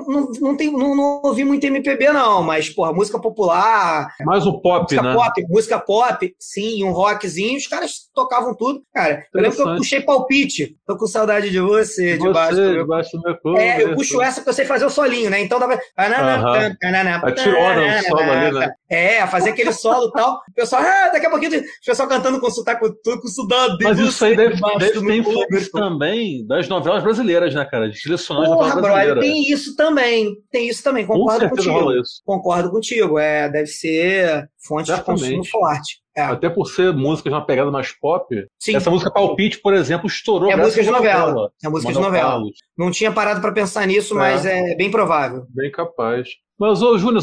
não, 0.06 0.30
não, 0.40 0.56
tem, 0.56 0.72
não, 0.72 0.94
não 0.94 1.20
ouvi 1.24 1.44
muito 1.44 1.64
MPB, 1.64 2.12
não, 2.12 2.42
mas, 2.42 2.68
porra, 2.68 2.92
música 2.92 3.18
popular. 3.18 4.08
Mais 4.24 4.46
o 4.46 4.60
pop, 4.60 4.82
música 4.82 5.02
né? 5.02 5.14
Pop, 5.14 5.46
música 5.48 5.78
pop, 5.78 6.34
sim, 6.38 6.84
um 6.84 6.92
rockzinho, 6.92 7.56
os 7.56 7.66
caras 7.66 8.06
tocavam 8.14 8.54
tudo. 8.54 8.82
Cara, 8.92 9.24
eu 9.32 9.42
lembro 9.42 9.56
que 9.56 9.62
eu 9.62 9.76
puxei 9.76 10.00
palpite. 10.00 10.76
Tô 10.86 10.96
com 10.96 11.06
saudade 11.06 11.50
de 11.50 11.60
você, 11.60 12.16
de 12.16 12.22
debaixo, 12.22 12.56
do 12.56 12.62
meu... 12.62 12.86
do 12.86 13.22
meu 13.22 13.36
corpo. 13.38 13.58
É, 13.58 13.82
eu 13.82 13.94
puxo 13.94 14.20
essa 14.22 14.40
porque 14.40 14.50
eu 14.50 14.54
sei 14.54 14.64
fazer 14.64 14.86
o 14.86 14.90
solinho, 14.90 15.30
né? 15.30 15.40
Então 15.40 15.58
dava. 15.58 15.78
A 15.96 17.32
tirona, 17.32 17.98
o 17.98 18.02
solo 18.02 18.30
ali, 18.32 18.52
né? 18.52 18.72
É, 18.88 19.26
fazer 19.26 19.50
aquele 19.50 19.72
solo 19.72 20.08
e 20.08 20.12
tal. 20.12 20.40
O 20.48 20.54
pessoal, 20.54 20.82
ah, 20.82 21.10
daqui 21.12 21.26
a 21.26 21.30
pouquinho, 21.30 21.60
o 21.60 21.64
pessoal 21.84 22.08
cantando 22.08 22.40
com 22.40 22.50
sotaque, 22.50 22.88
com, 22.88 23.18
com 23.18 23.28
sudado. 23.28 23.76
Mas 23.82 23.98
isso 23.98 24.24
aí 24.24 24.36
deve, 24.36 24.60
deve 24.78 25.00
ter 25.00 25.16
influência 25.16 25.70
também 25.72 26.46
das 26.46 26.68
novelas 26.68 27.02
brasileiras, 27.02 27.54
né, 27.54 27.64
cara? 27.64 27.88
De 27.88 27.98
selecionar 27.98 28.44
as 28.44 28.50
novelas 28.50 28.74
brasileiras. 28.74 29.24
Tem 29.24 29.50
isso 29.50 29.76
também 29.76 29.95
também, 29.96 30.36
tem 30.50 30.68
isso 30.68 30.84
também, 30.84 31.06
concordo 31.06 31.48
Com 31.48 31.56
contigo. 31.56 32.02
Concordo 32.24 32.70
contigo, 32.70 33.18
é, 33.18 33.48
deve 33.48 33.66
ser 33.66 34.48
fonte 34.58 34.88
Certamente. 34.88 35.22
de 35.22 35.36
consumo 35.36 35.44
forte. 35.46 36.00
É. 36.14 36.22
Até 36.22 36.48
por 36.48 36.66
ser 36.66 36.92
música 36.92 37.28
de 37.28 37.34
uma 37.34 37.44
pegada 37.44 37.70
mais 37.70 37.92
pop. 37.92 38.26
Sim. 38.58 38.76
Essa 38.76 38.90
música 38.90 39.10
Palpite, 39.10 39.60
por 39.60 39.74
exemplo, 39.74 40.06
estourou. 40.06 40.50
É 40.50 40.56
música 40.56 40.82
de 40.82 40.90
novela. 40.90 41.26
novela. 41.26 41.50
É 41.62 41.68
música 41.68 41.92
de 41.92 41.98
novela. 41.98 42.30
Carlos. 42.30 42.58
Não 42.76 42.90
tinha 42.90 43.12
parado 43.12 43.40
para 43.40 43.52
pensar 43.52 43.86
nisso, 43.86 44.14
é. 44.14 44.16
mas 44.16 44.46
é 44.46 44.74
bem 44.74 44.90
provável. 44.90 45.44
Bem 45.50 45.70
capaz. 45.70 46.28
Mas, 46.58 46.82
ô 46.82 46.96
Júnior, 46.96 47.22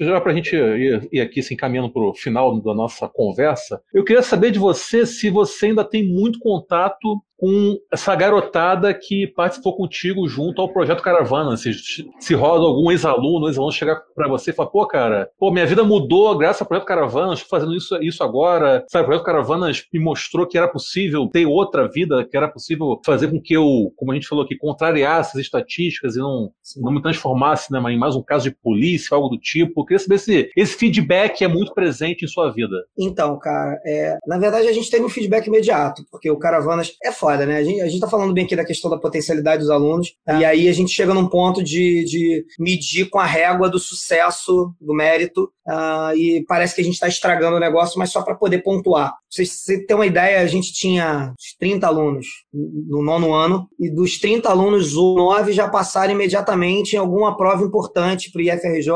já, 0.00 0.20
para 0.20 0.32
a 0.32 0.34
gente 0.34 0.56
ir, 0.56 1.08
ir, 1.12 1.20
aqui 1.20 1.42
se 1.42 1.52
encaminhando 1.52 1.92
para 1.92 2.02
o 2.02 2.14
final 2.14 2.58
da 2.60 2.74
nossa 2.74 3.06
conversa, 3.06 3.82
eu 3.92 4.02
queria 4.02 4.22
saber 4.22 4.50
de 4.50 4.58
você 4.58 5.04
se 5.04 5.28
você 5.28 5.66
ainda 5.66 5.84
tem 5.84 6.06
muito 6.06 6.38
contato 6.38 7.20
com 7.40 7.78
essa 7.90 8.14
garotada 8.14 8.92
que 8.92 9.26
participou 9.26 9.74
contigo 9.74 10.28
junto 10.28 10.60
ao 10.60 10.70
projeto 10.70 11.02
Caravana. 11.02 11.56
Se, 11.56 11.72
se 12.18 12.34
rola 12.34 12.66
algum 12.66 12.90
ex-aluno, 12.90 13.48
ex-aluno 13.48 13.72
chegar 13.72 13.98
para 14.14 14.28
você 14.28 14.50
e 14.50 14.54
falar, 14.54 14.68
pô, 14.68 14.86
cara, 14.86 15.30
pô, 15.38 15.50
minha 15.50 15.64
vida 15.64 15.82
mudou 15.82 16.36
graças 16.36 16.60
ao 16.60 16.68
projeto 16.68 16.86
Caravana, 16.86 17.32
estou 17.32 17.48
fazendo 17.48 17.74
isso, 17.74 17.96
isso 18.02 18.22
agora. 18.22 18.84
Sabe, 18.90 19.04
o 19.04 19.06
projeto 19.06 19.24
Caravana 19.24 19.72
me 19.90 19.98
mostrou 19.98 20.46
que 20.46 20.58
era 20.58 20.68
possível 20.68 21.28
ter 21.32 21.46
outra 21.46 21.88
vida, 21.88 22.26
que 22.30 22.36
era 22.36 22.46
possível 22.46 23.00
fazer 23.06 23.28
com 23.30 23.40
que 23.40 23.54
eu, 23.54 23.90
como 23.96 24.12
a 24.12 24.14
gente 24.14 24.28
falou 24.28 24.44
aqui, 24.44 24.54
contrariasse 24.54 25.38
as 25.38 25.42
estatísticas 25.42 26.16
e 26.16 26.18
não, 26.18 26.50
não 26.76 26.92
me 26.92 27.00
transformasse 27.00 27.72
né, 27.72 27.80
em 27.90 27.98
mais 27.98 28.14
um 28.14 28.22
caso 28.22 28.50
de 28.50 28.56
polícia, 28.70 29.16
algo 29.16 29.28
do 29.28 29.38
tipo. 29.38 29.80
Eu 29.80 29.84
queria 29.84 29.98
saber 29.98 30.18
se 30.18 30.50
esse 30.56 30.76
feedback 30.76 31.42
é 31.42 31.48
muito 31.48 31.74
presente 31.74 32.24
em 32.24 32.28
sua 32.28 32.52
vida. 32.52 32.76
Então, 32.96 33.36
cara, 33.38 33.76
é, 33.84 34.16
na 34.24 34.38
verdade 34.38 34.68
a 34.68 34.72
gente 34.72 34.88
teve 34.88 35.04
um 35.04 35.08
feedback 35.08 35.48
imediato, 35.48 36.04
porque 36.10 36.30
o 36.30 36.38
Caravanas 36.38 36.94
é 37.02 37.10
foda 37.10 37.40
né? 37.46 37.56
A 37.56 37.64
gente, 37.64 37.80
a 37.80 37.88
gente 37.88 38.00
tá 38.00 38.08
falando 38.08 38.32
bem 38.32 38.44
aqui 38.44 38.54
da 38.54 38.64
questão 38.64 38.90
da 38.90 38.98
potencialidade 38.98 39.62
dos 39.62 39.70
alunos, 39.70 40.14
é. 40.26 40.38
e 40.38 40.44
aí 40.44 40.68
a 40.68 40.72
gente 40.72 40.92
chega 40.92 41.14
num 41.14 41.28
ponto 41.28 41.62
de, 41.62 42.04
de 42.04 42.44
medir 42.58 43.08
com 43.08 43.18
a 43.18 43.26
régua 43.26 43.68
do 43.68 43.78
sucesso, 43.78 44.72
do 44.80 44.94
mérito, 44.94 45.50
uh, 45.66 46.16
e 46.16 46.44
parece 46.46 46.74
que 46.74 46.80
a 46.80 46.84
gente 46.84 46.94
está 46.94 47.08
estragando 47.08 47.56
o 47.56 47.60
negócio, 47.60 47.98
mas 47.98 48.10
só 48.10 48.22
para 48.22 48.34
poder 48.34 48.62
pontuar. 48.62 49.10
Pra 49.10 49.44
você 49.44 49.84
ter 49.84 49.94
uma 49.94 50.06
ideia, 50.06 50.40
a 50.40 50.46
gente 50.46 50.72
tinha 50.72 51.32
30 51.58 51.86
alunos 51.86 52.26
no 52.52 53.02
nono 53.02 53.32
ano, 53.32 53.68
e 53.78 53.90
dos 53.90 54.18
30 54.18 54.48
alunos, 54.48 54.94
9 54.94 55.52
já 55.52 55.68
passaram 55.68 56.12
imediatamente 56.12 56.94
em 56.94 56.98
alguma 56.98 57.36
prova 57.36 57.64
importante 57.64 58.30
para 58.30 58.40
o 58.40 58.42
IFRJ, 58.60 58.90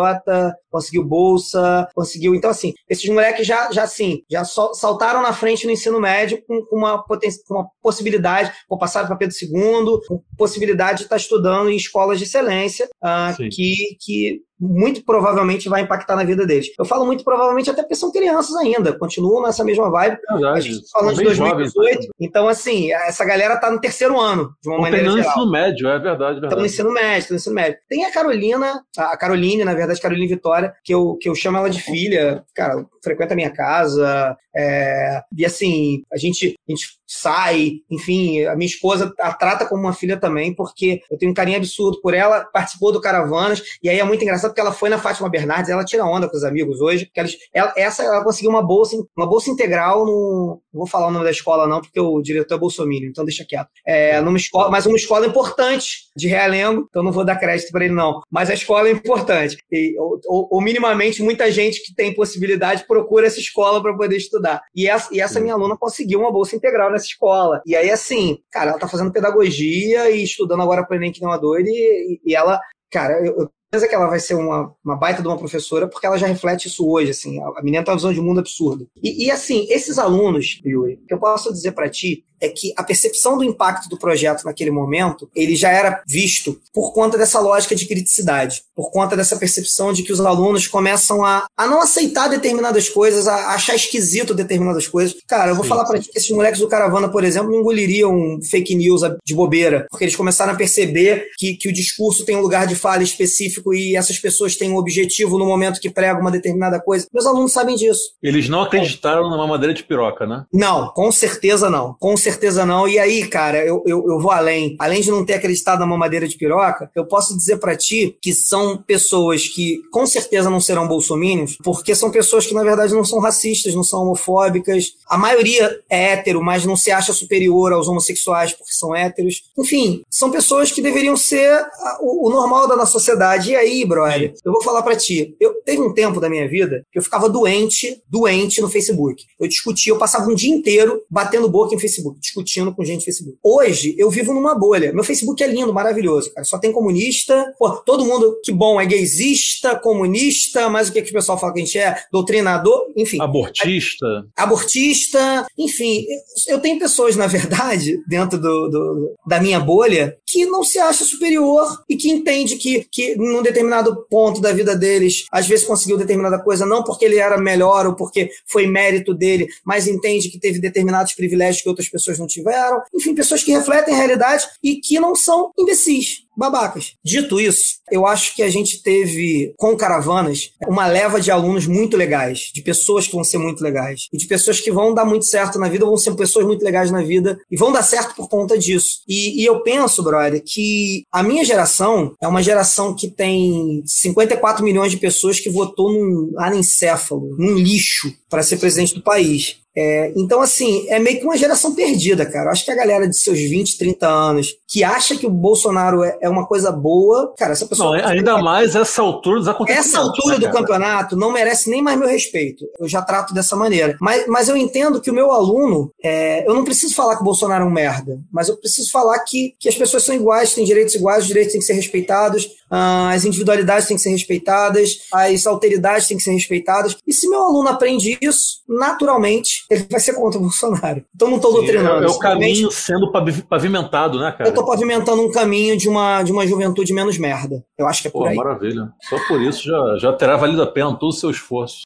conseguiu 0.70 1.04
bolsa, 1.04 1.88
conseguiu. 1.94 2.34
Então, 2.34 2.50
assim, 2.50 2.72
esses 2.88 3.08
moleques 3.08 3.46
já, 3.46 3.70
já 3.70 3.84
assim, 3.84 4.22
já 4.30 4.44
saltaram 4.44 5.22
na 5.22 5.32
frente 5.32 5.66
no 5.66 5.72
ensino 5.72 6.00
médio 6.00 6.42
com, 6.46 6.64
com 6.66 6.76
uma, 6.76 7.02
com 7.02 7.54
uma 7.54 7.68
possibilidade, 7.82 8.52
ou 8.68 8.78
passaram 8.78 9.06
para 9.06 9.16
Pedro 9.16 9.34
II, 9.40 9.98
com 10.08 10.22
possibilidade 10.36 10.98
de 10.98 11.04
estar 11.04 11.16
estudando 11.16 11.70
em 11.70 11.76
escolas 11.76 12.18
de 12.18 12.24
excelência, 12.24 12.88
uh, 13.02 13.36
que, 13.50 13.96
que 14.00 14.40
muito 14.58 15.04
provavelmente 15.04 15.68
vai 15.68 15.82
impactar 15.82 16.16
na 16.16 16.24
vida 16.24 16.46
deles. 16.46 16.68
Eu 16.78 16.84
falo 16.84 17.04
muito 17.04 17.24
provavelmente 17.24 17.70
até 17.70 17.82
porque 17.82 17.94
são 17.94 18.12
crianças 18.12 18.54
ainda, 18.56 18.96
continuam 18.98 19.42
nessa 19.42 19.64
mesma 19.64 19.90
vibe. 19.90 20.18
Verdade. 20.30 20.58
A 20.58 20.60
gente 20.60 20.82
tá 20.82 20.98
falando 20.98 21.16
de 21.16 21.24
2018. 21.24 21.74
Jovens, 21.74 22.08
então, 22.20 22.48
assim, 22.48 22.92
essa 22.92 23.24
galera 23.24 23.56
tá 23.56 23.70
no 23.70 23.80
terceiro 23.80 24.18
ano, 24.18 24.54
de 24.62 24.68
uma 24.68 24.78
maneira 24.78 25.10
geral. 25.10 25.28
ensino 25.28 25.50
médio, 25.50 25.88
é 25.88 25.98
verdade, 25.98 26.40
verdade. 26.40 26.46
Estão 26.46 26.58
no 26.58 26.66
ensino 26.66 26.92
médio, 26.92 27.18
estão 27.18 27.34
no 27.34 27.38
ensino 27.38 27.54
médio. 27.54 27.78
Tem 27.88 28.04
a 28.04 28.12
Carolina, 28.12 28.82
a 28.96 29.16
Caroline, 29.16 29.64
na 29.64 29.74
verdade, 29.74 30.00
Caroline 30.00 30.26
Vitória, 30.26 30.72
que 30.84 30.94
eu, 30.94 31.16
que 31.20 31.28
eu 31.28 31.34
chamo 31.34 31.58
ela 31.58 31.70
de 31.70 31.82
filha, 31.82 32.44
cara, 32.54 32.84
frequenta 33.02 33.34
a 33.34 33.36
minha 33.36 33.50
casa, 33.50 34.36
é, 34.56 35.20
e 35.36 35.44
assim, 35.44 36.02
a 36.12 36.16
gente, 36.16 36.54
a 36.68 36.72
gente 36.72 36.86
sai, 37.06 37.80
enfim, 37.90 38.44
a 38.44 38.56
minha 38.56 38.66
esposa 38.66 39.12
a 39.18 39.32
trata 39.32 39.66
como 39.66 39.82
uma 39.82 39.92
filha 39.92 40.16
também, 40.16 40.54
porque 40.54 41.00
eu 41.10 41.18
tenho 41.18 41.32
um 41.32 41.34
carinho 41.34 41.58
absurdo 41.58 42.00
por 42.00 42.14
ela, 42.14 42.44
participou 42.44 42.92
do 42.92 43.00
Caravanas, 43.00 43.62
e 43.82 43.88
aí 43.88 43.98
é 43.98 44.04
muito 44.04 44.22
engraçado 44.22 44.50
porque 44.50 44.60
ela 44.60 44.72
foi 44.72 44.88
na 44.88 44.98
Fátima 44.98 45.28
Bernardes, 45.28 45.70
ela 45.70 45.84
tira 45.84 46.04
onda 46.04 46.28
com 46.28 46.36
os 46.36 46.44
amigos 46.44 46.80
hoje, 46.80 47.06
porque 47.06 47.36
ela, 47.52 47.72
essa 47.76 48.02
ela 48.02 48.24
conseguiu 48.24 48.50
uma 48.50 48.62
bolsa, 48.62 48.96
uma 49.16 49.26
bolsa 49.26 49.50
integral 49.50 50.06
no, 50.06 50.60
não 50.72 50.80
vou 50.80 50.86
falar 50.86 51.08
o 51.08 51.10
nome 51.10 51.24
da 51.24 51.30
escola 51.30 51.66
não, 51.66 51.80
porque 51.80 52.00
o 52.00 52.20
diretor 52.22 52.54
é 52.54 52.58
bolsominion, 52.58 53.08
então 53.08 53.24
deixa 53.24 53.44
quieto. 53.44 53.68
É, 53.86 54.20
numa 54.20 54.36
escola, 54.36 54.70
mas 54.70 54.86
uma 54.86 54.96
escola 54.96 55.26
importante 55.26 56.08
de 56.16 56.28
Realengo, 56.28 56.86
então 56.88 57.02
não 57.02 57.12
vou 57.12 57.24
dar 57.24 57.36
crédito 57.36 57.70
para 57.70 57.84
ele 57.84 57.94
não, 57.94 58.20
mas 58.30 58.50
a 58.50 58.54
escola 58.54 58.88
é 58.88 58.92
importante, 58.92 59.56
e, 59.70 59.96
ou, 59.98 60.20
ou, 60.26 60.48
ou, 60.52 60.60
minimamente 60.60 61.22
muita 61.22 61.50
gente 61.50 61.82
que 61.84 61.94
tem 61.94 62.14
possibilidade 62.14 62.86
procura 62.86 63.26
essa 63.26 63.38
escola 63.38 63.82
para 63.82 63.94
poder 63.94 64.16
estudar. 64.16 64.62
E 64.74 64.88
essa, 64.88 65.14
e 65.14 65.20
essa 65.20 65.40
minha 65.40 65.54
aluna 65.54 65.76
conseguiu 65.76 66.20
uma 66.20 66.32
bolsa 66.32 66.56
integral 66.56 66.90
nessa 66.94 67.06
escola. 67.06 67.62
E 67.66 67.76
aí, 67.76 67.90
assim, 67.90 68.38
cara, 68.50 68.70
ela 68.70 68.78
tá 68.78 68.88
fazendo 68.88 69.12
pedagogia 69.12 70.10
e 70.10 70.22
estudando 70.22 70.62
agora 70.62 70.84
para 70.84 70.94
o 70.94 70.96
Enem 70.96 71.12
que 71.12 71.22
não 71.22 71.32
é 71.32 71.38
doido, 71.38 71.68
e, 71.68 72.20
e 72.24 72.34
ela, 72.34 72.60
cara, 72.90 73.14
eu, 73.24 73.36
eu 73.36 73.50
que 73.88 73.94
ela 73.94 74.06
vai 74.06 74.20
ser 74.20 74.34
uma, 74.34 74.72
uma 74.84 74.96
baita 74.96 75.20
de 75.20 75.26
uma 75.26 75.36
professora, 75.36 75.88
porque 75.88 76.06
ela 76.06 76.16
já 76.16 76.26
reflete 76.26 76.68
isso 76.68 76.88
hoje, 76.88 77.10
assim, 77.10 77.40
a 77.42 77.62
menina 77.62 77.82
tem 77.82 77.92
uma 77.92 77.98
visão 77.98 78.12
de 78.12 78.20
mundo 78.20 78.40
absurdo. 78.40 78.88
E, 79.02 79.26
e 79.26 79.30
assim, 79.30 79.66
esses 79.68 79.98
alunos, 79.98 80.60
Yuri, 80.64 81.00
que 81.08 81.12
eu 81.12 81.18
posso 81.18 81.52
dizer 81.52 81.72
para 81.72 81.88
ti, 81.88 82.24
é 82.44 82.48
que 82.48 82.72
a 82.76 82.82
percepção 82.82 83.38
do 83.38 83.44
impacto 83.44 83.88
do 83.88 83.98
projeto 83.98 84.44
naquele 84.44 84.70
momento, 84.70 85.28
ele 85.34 85.56
já 85.56 85.70
era 85.70 86.02
visto 86.06 86.60
por 86.72 86.92
conta 86.92 87.16
dessa 87.16 87.40
lógica 87.40 87.74
de 87.74 87.86
criticidade, 87.86 88.62
por 88.74 88.90
conta 88.90 89.16
dessa 89.16 89.36
percepção 89.36 89.92
de 89.92 90.02
que 90.02 90.12
os 90.12 90.20
alunos 90.20 90.66
começam 90.66 91.24
a, 91.24 91.46
a 91.56 91.66
não 91.66 91.80
aceitar 91.80 92.28
determinadas 92.28 92.88
coisas, 92.88 93.26
a 93.26 93.54
achar 93.54 93.74
esquisito 93.74 94.34
determinadas 94.34 94.86
coisas. 94.86 95.16
Cara, 95.26 95.52
eu 95.52 95.54
vou 95.54 95.64
sim, 95.64 95.68
falar 95.68 95.84
para 95.84 95.98
ti 95.98 96.10
que 96.10 96.18
esses 96.18 96.30
moleques 96.30 96.60
do 96.60 96.68
Caravana, 96.68 97.08
por 97.08 97.24
exemplo, 97.24 97.50
não 97.50 97.60
engoliriam 97.60 98.38
fake 98.50 98.74
news 98.74 99.02
de 99.24 99.34
bobeira, 99.34 99.86
porque 99.90 100.04
eles 100.04 100.16
começaram 100.16 100.52
a 100.52 100.56
perceber 100.56 101.28
que, 101.38 101.54
que 101.54 101.68
o 101.68 101.72
discurso 101.72 102.24
tem 102.24 102.36
um 102.36 102.40
lugar 102.40 102.66
de 102.66 102.74
fala 102.74 103.02
específico 103.02 103.74
e 103.74 103.96
essas 103.96 104.18
pessoas 104.18 104.56
têm 104.56 104.70
um 104.70 104.76
objetivo 104.76 105.38
no 105.38 105.46
momento 105.46 105.80
que 105.80 105.90
pregam 105.90 106.20
uma 106.20 106.30
determinada 106.30 106.80
coisa. 106.80 107.06
Meus 107.12 107.26
alunos 107.26 107.52
sabem 107.52 107.76
disso. 107.76 108.12
Eles 108.22 108.48
não 108.48 108.62
acreditaram 108.62 109.30
numa 109.30 109.46
madeira 109.46 109.74
de 109.74 109.82
piroca, 109.82 110.26
né? 110.26 110.44
Não, 110.52 110.92
com 110.92 111.10
certeza 111.10 111.70
não. 111.70 111.94
Com 111.98 112.16
certeza 112.16 112.33
não. 112.66 112.86
E 112.86 112.98
aí, 112.98 113.26
cara, 113.26 113.64
eu, 113.64 113.82
eu, 113.86 114.04
eu 114.08 114.18
vou 114.18 114.30
além. 114.30 114.76
Além 114.78 115.00
de 115.00 115.10
não 115.10 115.24
ter 115.24 115.34
acreditado 115.34 115.80
na 115.80 115.86
mamadeira 115.86 116.26
de 116.26 116.36
piroca, 116.36 116.90
eu 116.94 117.06
posso 117.06 117.36
dizer 117.36 117.58
para 117.58 117.76
ti 117.76 118.16
que 118.20 118.32
são 118.32 118.76
pessoas 118.76 119.48
que 119.48 119.80
com 119.90 120.06
certeza 120.06 120.50
não 120.50 120.60
serão 120.60 120.86
bolsomínios, 120.86 121.56
porque 121.62 121.94
são 121.94 122.10
pessoas 122.10 122.46
que 122.46 122.54
na 122.54 122.62
verdade 122.62 122.94
não 122.94 123.04
são 123.04 123.18
racistas, 123.18 123.74
não 123.74 123.82
são 123.82 124.02
homofóbicas. 124.02 124.92
A 125.08 125.18
maioria 125.18 125.80
é 125.90 126.04
hétero, 126.12 126.42
mas 126.42 126.64
não 126.64 126.76
se 126.76 126.90
acha 126.90 127.12
superior 127.12 127.72
aos 127.72 127.88
homossexuais 127.88 128.52
porque 128.52 128.72
são 128.74 128.94
héteros. 128.94 129.42
Enfim, 129.58 130.02
são 130.10 130.30
pessoas 130.30 130.70
que 130.70 130.82
deveriam 130.82 131.16
ser 131.16 131.64
o, 132.00 132.28
o 132.28 132.30
normal 132.30 132.68
da 132.68 132.76
nossa 132.76 132.92
sociedade. 132.92 133.50
E 133.50 133.56
aí, 133.56 133.84
brother, 133.84 134.34
eu 134.44 134.52
vou 134.52 134.62
falar 134.62 134.82
para 134.82 134.96
ti. 134.96 135.36
Eu 135.40 135.54
teve 135.64 135.80
um 135.80 135.92
tempo 135.92 136.20
da 136.20 136.28
minha 136.28 136.48
vida 136.48 136.84
que 136.92 136.98
eu 136.98 137.02
ficava 137.02 137.28
doente, 137.28 138.02
doente 138.08 138.60
no 138.60 138.68
Facebook. 138.68 139.24
Eu 139.38 139.48
discutia, 139.48 139.92
eu 139.92 139.98
passava 139.98 140.30
um 140.30 140.34
dia 140.34 140.54
inteiro 140.54 141.02
batendo 141.10 141.48
boca 141.48 141.74
em 141.74 141.78
Facebook, 141.78 142.13
discutindo 142.20 142.74
com 142.74 142.84
gente 142.84 142.98
no 142.98 143.04
Facebook. 143.04 143.38
Hoje, 143.42 143.94
eu 143.98 144.10
vivo 144.10 144.32
numa 144.32 144.54
bolha. 144.54 144.92
Meu 144.92 145.04
Facebook 145.04 145.42
é 145.42 145.46
lindo, 145.46 145.72
maravilhoso, 145.72 146.32
cara. 146.32 146.44
Só 146.44 146.58
tem 146.58 146.72
comunista. 146.72 147.52
Pô, 147.58 147.70
todo 147.70 148.04
mundo, 148.04 148.38
que 148.42 148.52
bom, 148.52 148.80
é 148.80 148.86
gaysista, 148.86 149.76
comunista, 149.76 150.68
mas 150.68 150.88
o 150.88 150.92
que, 150.92 151.02
que 151.02 151.10
o 151.10 151.14
pessoal 151.14 151.38
fala 151.38 151.52
que 151.52 151.60
a 151.60 151.64
gente 151.64 151.78
é? 151.78 151.96
Doutrinador, 152.12 152.92
enfim. 152.96 153.20
Abortista. 153.20 154.26
Abortista, 154.36 155.46
enfim. 155.58 156.04
Eu 156.48 156.58
tenho 156.58 156.78
pessoas, 156.78 157.16
na 157.16 157.26
verdade, 157.26 158.02
dentro 158.06 158.38
do, 158.38 158.68
do, 158.68 159.14
da 159.26 159.40
minha 159.40 159.60
bolha, 159.60 160.16
que 160.26 160.44
não 160.46 160.64
se 160.64 160.78
acha 160.78 161.04
superior 161.04 161.66
e 161.88 161.96
que 161.96 162.10
entende 162.10 162.56
que, 162.56 162.86
que 162.90 163.16
num 163.16 163.42
determinado 163.42 164.06
ponto 164.08 164.40
da 164.40 164.52
vida 164.52 164.76
deles, 164.76 165.26
às 165.30 165.46
vezes 165.46 165.66
conseguiu 165.66 165.96
determinada 165.96 166.38
coisa, 166.38 166.66
não 166.66 166.82
porque 166.82 167.04
ele 167.04 167.16
era 167.16 167.38
melhor 167.38 167.86
ou 167.86 167.94
porque 167.94 168.30
foi 168.46 168.66
mérito 168.66 169.14
dele, 169.14 169.46
mas 169.64 169.86
entende 169.86 170.28
que 170.28 170.38
teve 170.38 170.58
determinados 170.58 171.14
privilégios 171.14 171.62
que 171.62 171.68
outras 171.68 171.88
pessoas 171.88 172.03
não 172.18 172.26
tiveram. 172.26 172.80
Enfim, 172.94 173.14
pessoas 173.14 173.42
que 173.42 173.52
refletem 173.52 173.94
a 173.94 173.96
realidade 173.96 174.46
e 174.62 174.76
que 174.76 174.98
não 175.00 175.14
são 175.14 175.50
imbecis 175.58 176.24
babacas. 176.36 176.94
Dito 177.04 177.40
isso, 177.40 177.76
eu 177.90 178.06
acho 178.06 178.34
que 178.34 178.42
a 178.42 178.50
gente 178.50 178.82
teve, 178.82 179.54
com 179.56 179.76
caravanas, 179.76 180.50
uma 180.66 180.86
leva 180.86 181.20
de 181.20 181.30
alunos 181.30 181.66
muito 181.66 181.96
legais, 181.96 182.50
de 182.52 182.62
pessoas 182.62 183.06
que 183.06 183.14
vão 183.14 183.24
ser 183.24 183.38
muito 183.38 183.62
legais, 183.62 184.08
e 184.12 184.16
de 184.16 184.26
pessoas 184.26 184.60
que 184.60 184.70
vão 184.70 184.92
dar 184.92 185.04
muito 185.04 185.24
certo 185.24 185.58
na 185.58 185.68
vida, 185.68 185.86
vão 185.86 185.96
ser 185.96 186.14
pessoas 186.14 186.44
muito 186.46 186.64
legais 186.64 186.90
na 186.90 187.02
vida, 187.02 187.38
e 187.50 187.56
vão 187.56 187.72
dar 187.72 187.82
certo 187.82 188.14
por 188.14 188.28
conta 188.28 188.58
disso. 188.58 189.02
E, 189.08 189.42
e 189.42 189.44
eu 189.44 189.62
penso, 189.62 190.02
brother, 190.02 190.42
que 190.44 191.04
a 191.12 191.22
minha 191.22 191.44
geração 191.44 192.14
é 192.20 192.28
uma 192.28 192.42
geração 192.42 192.94
que 192.94 193.08
tem 193.08 193.82
54 193.86 194.64
milhões 194.64 194.90
de 194.90 194.98
pessoas 194.98 195.40
que 195.40 195.50
votou 195.50 195.92
num 195.92 196.32
anencéfalo, 196.38 197.36
num 197.38 197.54
lixo, 197.54 198.12
para 198.28 198.42
ser 198.42 198.56
presidente 198.56 198.94
do 198.94 199.02
país. 199.02 199.63
É, 199.76 200.12
então, 200.16 200.40
assim, 200.40 200.86
é 200.88 200.98
meio 200.98 201.18
que 201.18 201.24
uma 201.24 201.36
geração 201.36 201.74
perdida, 201.74 202.24
cara. 202.24 202.50
acho 202.50 202.64
que 202.64 202.70
a 202.70 202.76
galera 202.76 203.08
de 203.08 203.16
seus 203.16 203.38
20, 203.38 203.76
30 203.76 204.06
anos 204.06 204.56
que 204.68 204.84
acha 204.84 205.16
que 205.16 205.26
o 205.26 205.30
Bolsonaro 205.30 206.02
é, 206.02 206.16
é 206.20 206.28
uma 206.28 206.46
coisa 206.46 206.70
boa, 206.70 207.32
cara, 207.36 207.52
essa 207.52 207.66
pessoa. 207.66 207.96
Não, 207.96 208.08
ainda 208.08 208.38
mais 208.38 208.74
essa 208.74 209.02
altura 209.02 209.38
dos 209.38 209.48
acontecimentos. 209.48 209.92
Essa 209.92 210.00
altura 210.00 210.38
né, 210.38 210.46
do 210.46 210.52
campeonato 210.52 211.16
não 211.16 211.32
merece 211.32 211.70
nem 211.70 211.82
mais 211.82 211.98
meu 211.98 212.08
respeito. 212.08 212.64
Eu 212.78 212.88
já 212.88 213.02
trato 213.02 213.34
dessa 213.34 213.56
maneira. 213.56 213.96
Mas, 214.00 214.26
mas 214.26 214.48
eu 214.48 214.56
entendo 214.56 215.00
que 215.00 215.10
o 215.10 215.14
meu 215.14 215.30
aluno, 215.30 215.92
é, 216.02 216.48
eu 216.48 216.54
não 216.54 216.64
preciso 216.64 216.94
falar 216.94 217.16
que 217.16 217.22
o 217.22 217.24
Bolsonaro 217.24 217.64
é 217.64 217.66
um 217.66 217.70
merda, 217.70 218.18
mas 218.32 218.48
eu 218.48 218.56
preciso 218.56 218.90
falar 218.90 219.18
que, 219.20 219.54
que 219.58 219.68
as 219.68 219.74
pessoas 219.74 220.02
são 220.02 220.14
iguais, 220.14 220.54
têm 220.54 220.64
direitos 220.64 220.94
iguais, 220.94 221.22
os 221.22 221.28
direitos 221.28 221.52
têm 221.52 221.60
que 221.60 221.66
ser 221.66 221.74
respeitados, 221.74 222.48
as 222.70 223.24
individualidades 223.24 223.86
têm 223.86 223.96
que 223.96 224.02
ser 224.02 224.10
respeitadas, 224.10 224.98
as 225.12 225.46
alteridades 225.46 226.06
têm 226.06 226.16
que 226.16 226.22
ser 226.22 226.32
respeitadas. 226.32 226.96
E 227.06 227.12
se 227.12 227.28
meu 227.28 227.42
aluno 227.42 227.68
aprende 227.68 228.18
isso, 228.20 228.62
naturalmente, 228.68 229.64
ele 229.70 229.86
vai 229.90 230.00
ser 230.00 230.14
contra 230.14 230.38
o 230.38 230.42
Bolsonaro. 230.42 231.04
Então 231.14 231.28
não 231.28 231.36
estou 231.36 231.52
doutrinando. 231.52 232.04
É, 232.04 232.06
é 232.06 232.10
o 232.10 232.18
caminho 232.18 232.70
sendo 232.70 233.12
pavimentado, 233.48 234.18
né, 234.18 234.32
cara? 234.32 234.48
Eu 234.48 234.50
estou 234.50 234.66
pavimentando 234.66 235.22
um 235.22 235.30
caminho 235.30 235.76
de 235.76 235.88
uma, 235.88 236.22
de 236.22 236.32
uma 236.32 236.46
juventude 236.46 236.92
menos 236.92 237.18
merda. 237.18 237.64
Eu 237.78 237.86
acho 237.86 238.02
que 238.02 238.08
é 238.08 238.10
por 238.10 238.22
Pô, 238.22 238.28
aí. 238.28 238.36
maravilha. 238.36 238.92
Só 239.02 239.18
por 239.26 239.40
isso 239.40 239.64
já, 239.64 239.96
já 239.98 240.12
terá 240.12 240.36
valido 240.36 240.62
a 240.62 240.66
pena 240.66 240.94
todo 240.94 241.10
o 241.10 241.12
seu 241.12 241.30
esforço. 241.30 241.82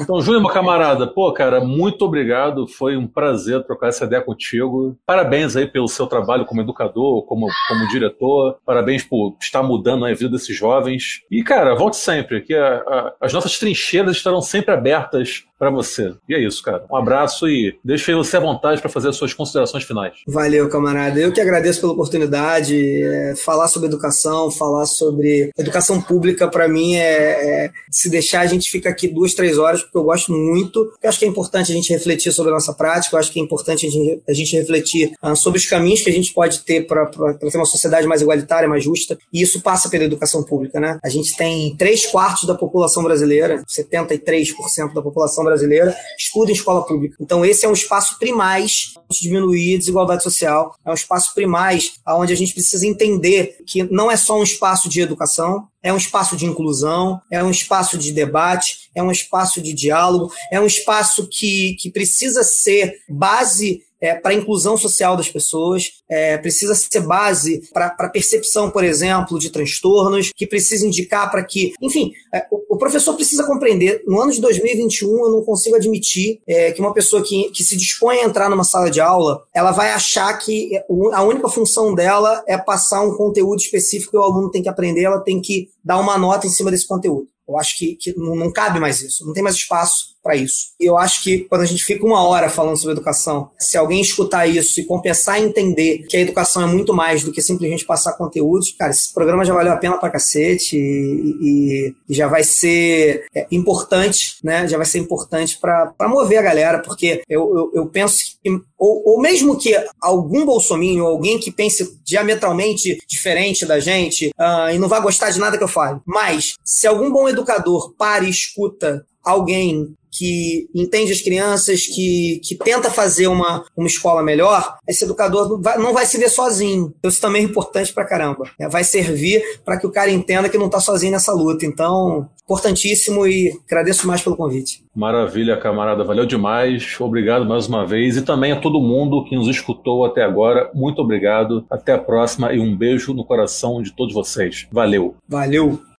Então, 0.00 0.20
Júnior, 0.20 0.42
meu 0.42 0.50
camarada, 0.50 1.06
pô, 1.06 1.32
cara, 1.32 1.60
muito 1.60 2.04
obrigado. 2.04 2.66
Foi 2.66 2.96
um 2.96 3.06
prazer 3.06 3.64
trocar 3.64 3.88
essa 3.88 4.04
ideia 4.04 4.22
contigo. 4.22 4.96
Parabéns 5.06 5.56
aí 5.56 5.66
pelo 5.66 5.88
seu 5.88 6.06
trabalho 6.06 6.44
como 6.44 6.60
educador, 6.60 7.24
como, 7.26 7.48
como 7.68 7.88
diretor. 7.88 8.58
Parabéns 8.64 9.02
por 9.02 9.36
estar 9.40 9.62
mudando 9.62 10.04
a 10.04 10.12
vida 10.18 10.30
desses 10.30 10.56
jovens. 10.56 11.22
E, 11.30 11.42
cara, 11.42 11.74
volte 11.74 11.96
sempre, 11.96 12.40
que 12.42 12.54
a, 12.54 12.76
a, 12.76 13.14
as 13.20 13.32
nossas 13.32 13.58
trincheiras 13.58 14.16
estarão 14.16 14.40
sempre 14.40 14.72
abertas 14.72 15.44
para 15.58 15.70
você. 15.70 16.14
E 16.28 16.34
é 16.34 16.40
isso, 16.40 16.62
cara. 16.62 16.84
Um 16.90 16.96
abraço 16.96 17.48
e 17.48 17.76
deixo 17.84 18.10
aí 18.10 18.16
você 18.16 18.36
à 18.36 18.40
vontade 18.40 18.80
para 18.80 18.90
fazer 18.90 19.08
as 19.08 19.16
suas 19.16 19.34
considerações 19.34 19.84
finais. 19.84 20.14
Valeu, 20.26 20.68
camarada. 20.68 21.18
Eu 21.18 21.32
que 21.32 21.40
agradeço 21.40 21.80
pela 21.80 21.92
oportunidade. 21.92 23.02
É, 23.02 23.34
falar 23.36 23.68
sobre 23.68 23.88
educação, 23.88 24.50
falar 24.50 24.86
sobre 24.86 25.50
educação 25.58 26.00
pública, 26.00 26.48
para 26.48 26.68
mim, 26.68 26.94
é, 26.94 27.64
é, 27.64 27.70
se 27.90 28.08
deixar, 28.08 28.40
a 28.40 28.46
gente 28.46 28.70
fica 28.70 28.88
aqui 28.88 29.08
duas, 29.08 29.34
três 29.34 29.58
horas, 29.58 29.82
porque 29.82 29.98
eu 29.98 30.04
gosto 30.04 30.32
muito. 30.32 30.92
Eu 31.02 31.08
acho 31.08 31.18
que 31.18 31.24
é 31.24 31.28
importante 31.28 31.72
a 31.72 31.74
gente 31.74 31.92
refletir 31.92 32.32
sobre 32.32 32.52
a 32.52 32.54
nossa 32.54 32.72
prática, 32.72 33.16
eu 33.16 33.20
acho 33.20 33.32
que 33.32 33.40
é 33.40 33.42
importante 33.42 33.86
a 33.86 33.90
gente, 33.90 34.22
a 34.28 34.32
gente 34.32 34.56
refletir 34.56 35.12
uh, 35.22 35.34
sobre 35.34 35.58
os 35.58 35.66
caminhos 35.66 36.02
que 36.02 36.10
a 36.10 36.12
gente 36.12 36.32
pode 36.32 36.60
ter 36.60 36.86
para 36.86 37.06
ter 37.06 37.56
uma 37.56 37.64
sociedade 37.64 38.06
mais 38.06 38.22
igualitária, 38.22 38.68
mais 38.68 38.84
justa, 38.84 39.18
e 39.32 39.42
isso 39.42 39.60
passa 39.60 39.88
pela 39.88 40.04
educação 40.04 40.42
pública, 40.42 40.78
né? 40.78 40.98
A 41.02 41.08
gente 41.08 41.36
tem 41.36 41.74
três 41.76 42.06
quartos 42.06 42.46
da 42.46 42.54
população 42.54 43.02
brasileira, 43.02 43.62
73% 43.66 44.94
da 44.94 45.02
população 45.02 45.44
brasileira 45.48 45.96
estuda 46.18 46.50
em 46.50 46.54
escola 46.54 46.84
pública. 46.84 47.16
Então, 47.20 47.44
esse 47.44 47.64
é 47.64 47.68
um 47.68 47.72
espaço 47.72 48.18
primais 48.18 48.94
de 49.10 49.20
diminuir 49.20 49.74
a 49.74 49.78
desigualdade 49.78 50.22
social, 50.22 50.74
é 50.84 50.90
um 50.90 50.94
espaço 50.94 51.34
primais 51.34 51.94
onde 52.06 52.32
a 52.32 52.36
gente 52.36 52.52
precisa 52.52 52.86
entender 52.86 53.56
que 53.66 53.82
não 53.84 54.10
é 54.10 54.16
só 54.16 54.38
um 54.38 54.42
espaço 54.42 54.88
de 54.88 55.00
educação, 55.00 55.66
é 55.82 55.92
um 55.92 55.96
espaço 55.96 56.36
de 56.36 56.44
inclusão, 56.44 57.20
é 57.30 57.42
um 57.42 57.50
espaço 57.50 57.96
de 57.96 58.12
debate, 58.12 58.90
é 58.94 59.02
um 59.02 59.10
espaço 59.10 59.60
de 59.62 59.72
diálogo, 59.72 60.32
é 60.50 60.60
um 60.60 60.66
espaço 60.66 61.28
que, 61.30 61.76
que 61.80 61.90
precisa 61.90 62.42
ser 62.42 62.94
base 63.08 63.82
é, 64.00 64.14
para 64.14 64.32
a 64.32 64.34
inclusão 64.34 64.76
social 64.76 65.16
das 65.16 65.28
pessoas, 65.28 65.92
é, 66.08 66.38
precisa 66.38 66.74
ser 66.74 67.00
base 67.00 67.62
para 67.72 67.94
a 67.98 68.08
percepção, 68.08 68.70
por 68.70 68.84
exemplo, 68.84 69.38
de 69.38 69.50
transtornos, 69.50 70.30
que 70.34 70.46
precisa 70.46 70.86
indicar 70.86 71.30
para 71.30 71.44
que. 71.44 71.72
Enfim, 71.80 72.12
é, 72.32 72.46
o, 72.50 72.74
o, 72.74 72.78
professor 72.78 73.14
precisa 73.14 73.44
compreender. 73.44 74.02
No 74.06 74.20
ano 74.20 74.32
de 74.32 74.40
2021, 74.40 75.08
eu 75.08 75.30
não 75.30 75.42
consigo 75.42 75.76
admitir 75.76 76.40
é, 76.46 76.72
que 76.72 76.80
uma 76.80 76.94
pessoa 76.94 77.22
que, 77.22 77.50
que 77.50 77.64
se 77.64 77.76
dispõe 77.76 78.18
a 78.18 78.24
entrar 78.24 78.48
numa 78.48 78.64
sala 78.64 78.90
de 78.90 79.00
aula, 79.00 79.42
ela 79.54 79.72
vai 79.72 79.90
achar 79.90 80.32
que 80.38 80.70
a 81.12 81.22
única 81.22 81.48
função 81.48 81.94
dela 81.94 82.42
é 82.46 82.56
passar 82.56 83.02
um 83.02 83.16
conteúdo 83.16 83.60
específico 83.60 84.12
que 84.12 84.16
o 84.16 84.22
aluno 84.22 84.50
tem 84.50 84.62
que 84.62 84.68
aprender, 84.68 85.02
ela 85.02 85.20
tem 85.20 85.40
que 85.40 85.68
dar 85.84 85.98
uma 85.98 86.16
nota 86.16 86.46
em 86.46 86.50
cima 86.50 86.70
desse 86.70 86.86
conteúdo. 86.86 87.26
Eu 87.48 87.58
acho 87.58 87.78
que, 87.78 87.96
que 87.96 88.14
não, 88.14 88.36
não, 88.36 88.52
cabe 88.52 88.78
mais 88.78 89.00
isso, 89.00 89.24
não 89.24 89.32
tem 89.32 89.42
mais 89.42 89.56
espaço 89.56 90.17
para 90.28 90.36
isso. 90.36 90.72
E 90.78 90.84
eu 90.84 90.98
acho 90.98 91.22
que 91.22 91.38
quando 91.48 91.62
a 91.62 91.66
gente 91.66 91.82
fica 91.82 92.04
uma 92.04 92.22
hora 92.22 92.50
falando 92.50 92.76
sobre 92.76 92.92
educação, 92.92 93.50
se 93.58 93.78
alguém 93.78 94.02
escutar 94.02 94.46
isso 94.46 94.78
e 94.78 94.84
compensar 94.84 95.36
a 95.36 95.40
entender 95.40 96.04
que 96.06 96.18
a 96.18 96.20
educação 96.20 96.62
é 96.62 96.66
muito 96.66 96.92
mais 96.92 97.24
do 97.24 97.32
que 97.32 97.40
simplesmente 97.40 97.86
passar 97.86 98.12
conteúdos, 98.12 98.74
cara, 98.78 98.90
esse 98.90 99.12
programa 99.14 99.42
já 99.42 99.54
valeu 99.54 99.72
a 99.72 99.78
pena 99.78 99.96
pra 99.96 100.10
cacete 100.10 100.76
e, 100.76 101.94
e, 102.06 102.14
já 102.14 102.28
vai 102.28 102.44
ser 102.44 103.24
é, 103.34 103.46
importante, 103.50 104.36
né? 104.44 104.68
Já 104.68 104.76
vai 104.76 104.84
ser 104.84 104.98
importante 104.98 105.58
para 105.58 105.94
mover 106.08 106.38
a 106.38 106.42
galera, 106.42 106.80
porque 106.80 107.22
eu, 107.26 107.56
eu, 107.56 107.72
eu 107.74 107.86
penso 107.86 108.18
que, 108.42 108.50
ou, 108.78 109.02
ou, 109.06 109.20
mesmo 109.22 109.56
que 109.56 109.74
algum 109.98 110.44
bolsominho, 110.44 111.06
alguém 111.06 111.38
que 111.38 111.50
pense 111.50 111.98
diametralmente 112.04 112.98
diferente 113.08 113.64
da 113.64 113.80
gente 113.80 114.28
uh, 114.38 114.70
e 114.74 114.78
não 114.78 114.88
vai 114.88 115.00
gostar 115.00 115.30
de 115.30 115.38
nada 115.38 115.56
que 115.56 115.64
eu 115.64 115.68
fale, 115.68 116.00
mas 116.04 116.54
se 116.62 116.86
algum 116.86 117.10
bom 117.10 117.26
educador 117.28 117.94
para 117.96 118.24
e 118.24 118.30
escuta 118.30 119.06
alguém 119.28 119.94
que 120.10 120.68
entende 120.74 121.12
as 121.12 121.20
crianças, 121.20 121.86
que, 121.86 122.40
que 122.42 122.56
tenta 122.56 122.90
fazer 122.90 123.28
uma, 123.28 123.64
uma 123.76 123.86
escola 123.86 124.22
melhor, 124.22 124.76
esse 124.86 125.04
educador 125.04 125.48
não 125.48 125.62
vai, 125.62 125.78
não 125.78 125.92
vai 125.92 126.06
se 126.06 126.18
ver 126.18 126.28
sozinho. 126.28 126.92
Então, 126.98 127.08
isso 127.08 127.20
também 127.20 127.42
é 127.42 127.44
importante 127.44 127.92
pra 127.92 128.06
caramba. 128.06 128.44
É, 128.58 128.68
vai 128.68 128.84
servir 128.84 129.42
para 129.64 129.78
que 129.78 129.86
o 129.86 129.92
cara 129.92 130.10
entenda 130.10 130.48
que 130.48 130.58
não 130.58 130.68
tá 130.68 130.80
sozinho 130.80 131.12
nessa 131.12 131.32
luta. 131.32 131.64
Então, 131.64 132.28
importantíssimo 132.42 133.26
e 133.26 133.52
agradeço 133.66 134.06
mais 134.06 134.22
pelo 134.22 134.36
convite. 134.36 134.82
Maravilha, 134.94 135.56
camarada. 135.56 136.02
Valeu 136.02 136.26
demais. 136.26 136.96
Obrigado 136.98 137.46
mais 137.46 137.68
uma 137.68 137.86
vez. 137.86 138.16
E 138.16 138.22
também 138.22 138.52
a 138.52 138.60
todo 138.60 138.80
mundo 138.80 139.24
que 139.24 139.36
nos 139.36 139.48
escutou 139.48 140.04
até 140.04 140.24
agora. 140.24 140.70
Muito 140.74 141.00
obrigado. 141.00 141.64
Até 141.70 141.92
a 141.92 141.98
próxima 141.98 142.52
e 142.52 142.58
um 142.58 142.76
beijo 142.76 143.14
no 143.14 143.24
coração 143.24 143.82
de 143.82 143.94
todos 143.94 144.14
vocês. 144.14 144.66
Valeu. 144.72 145.14
Valeu. 145.28 145.88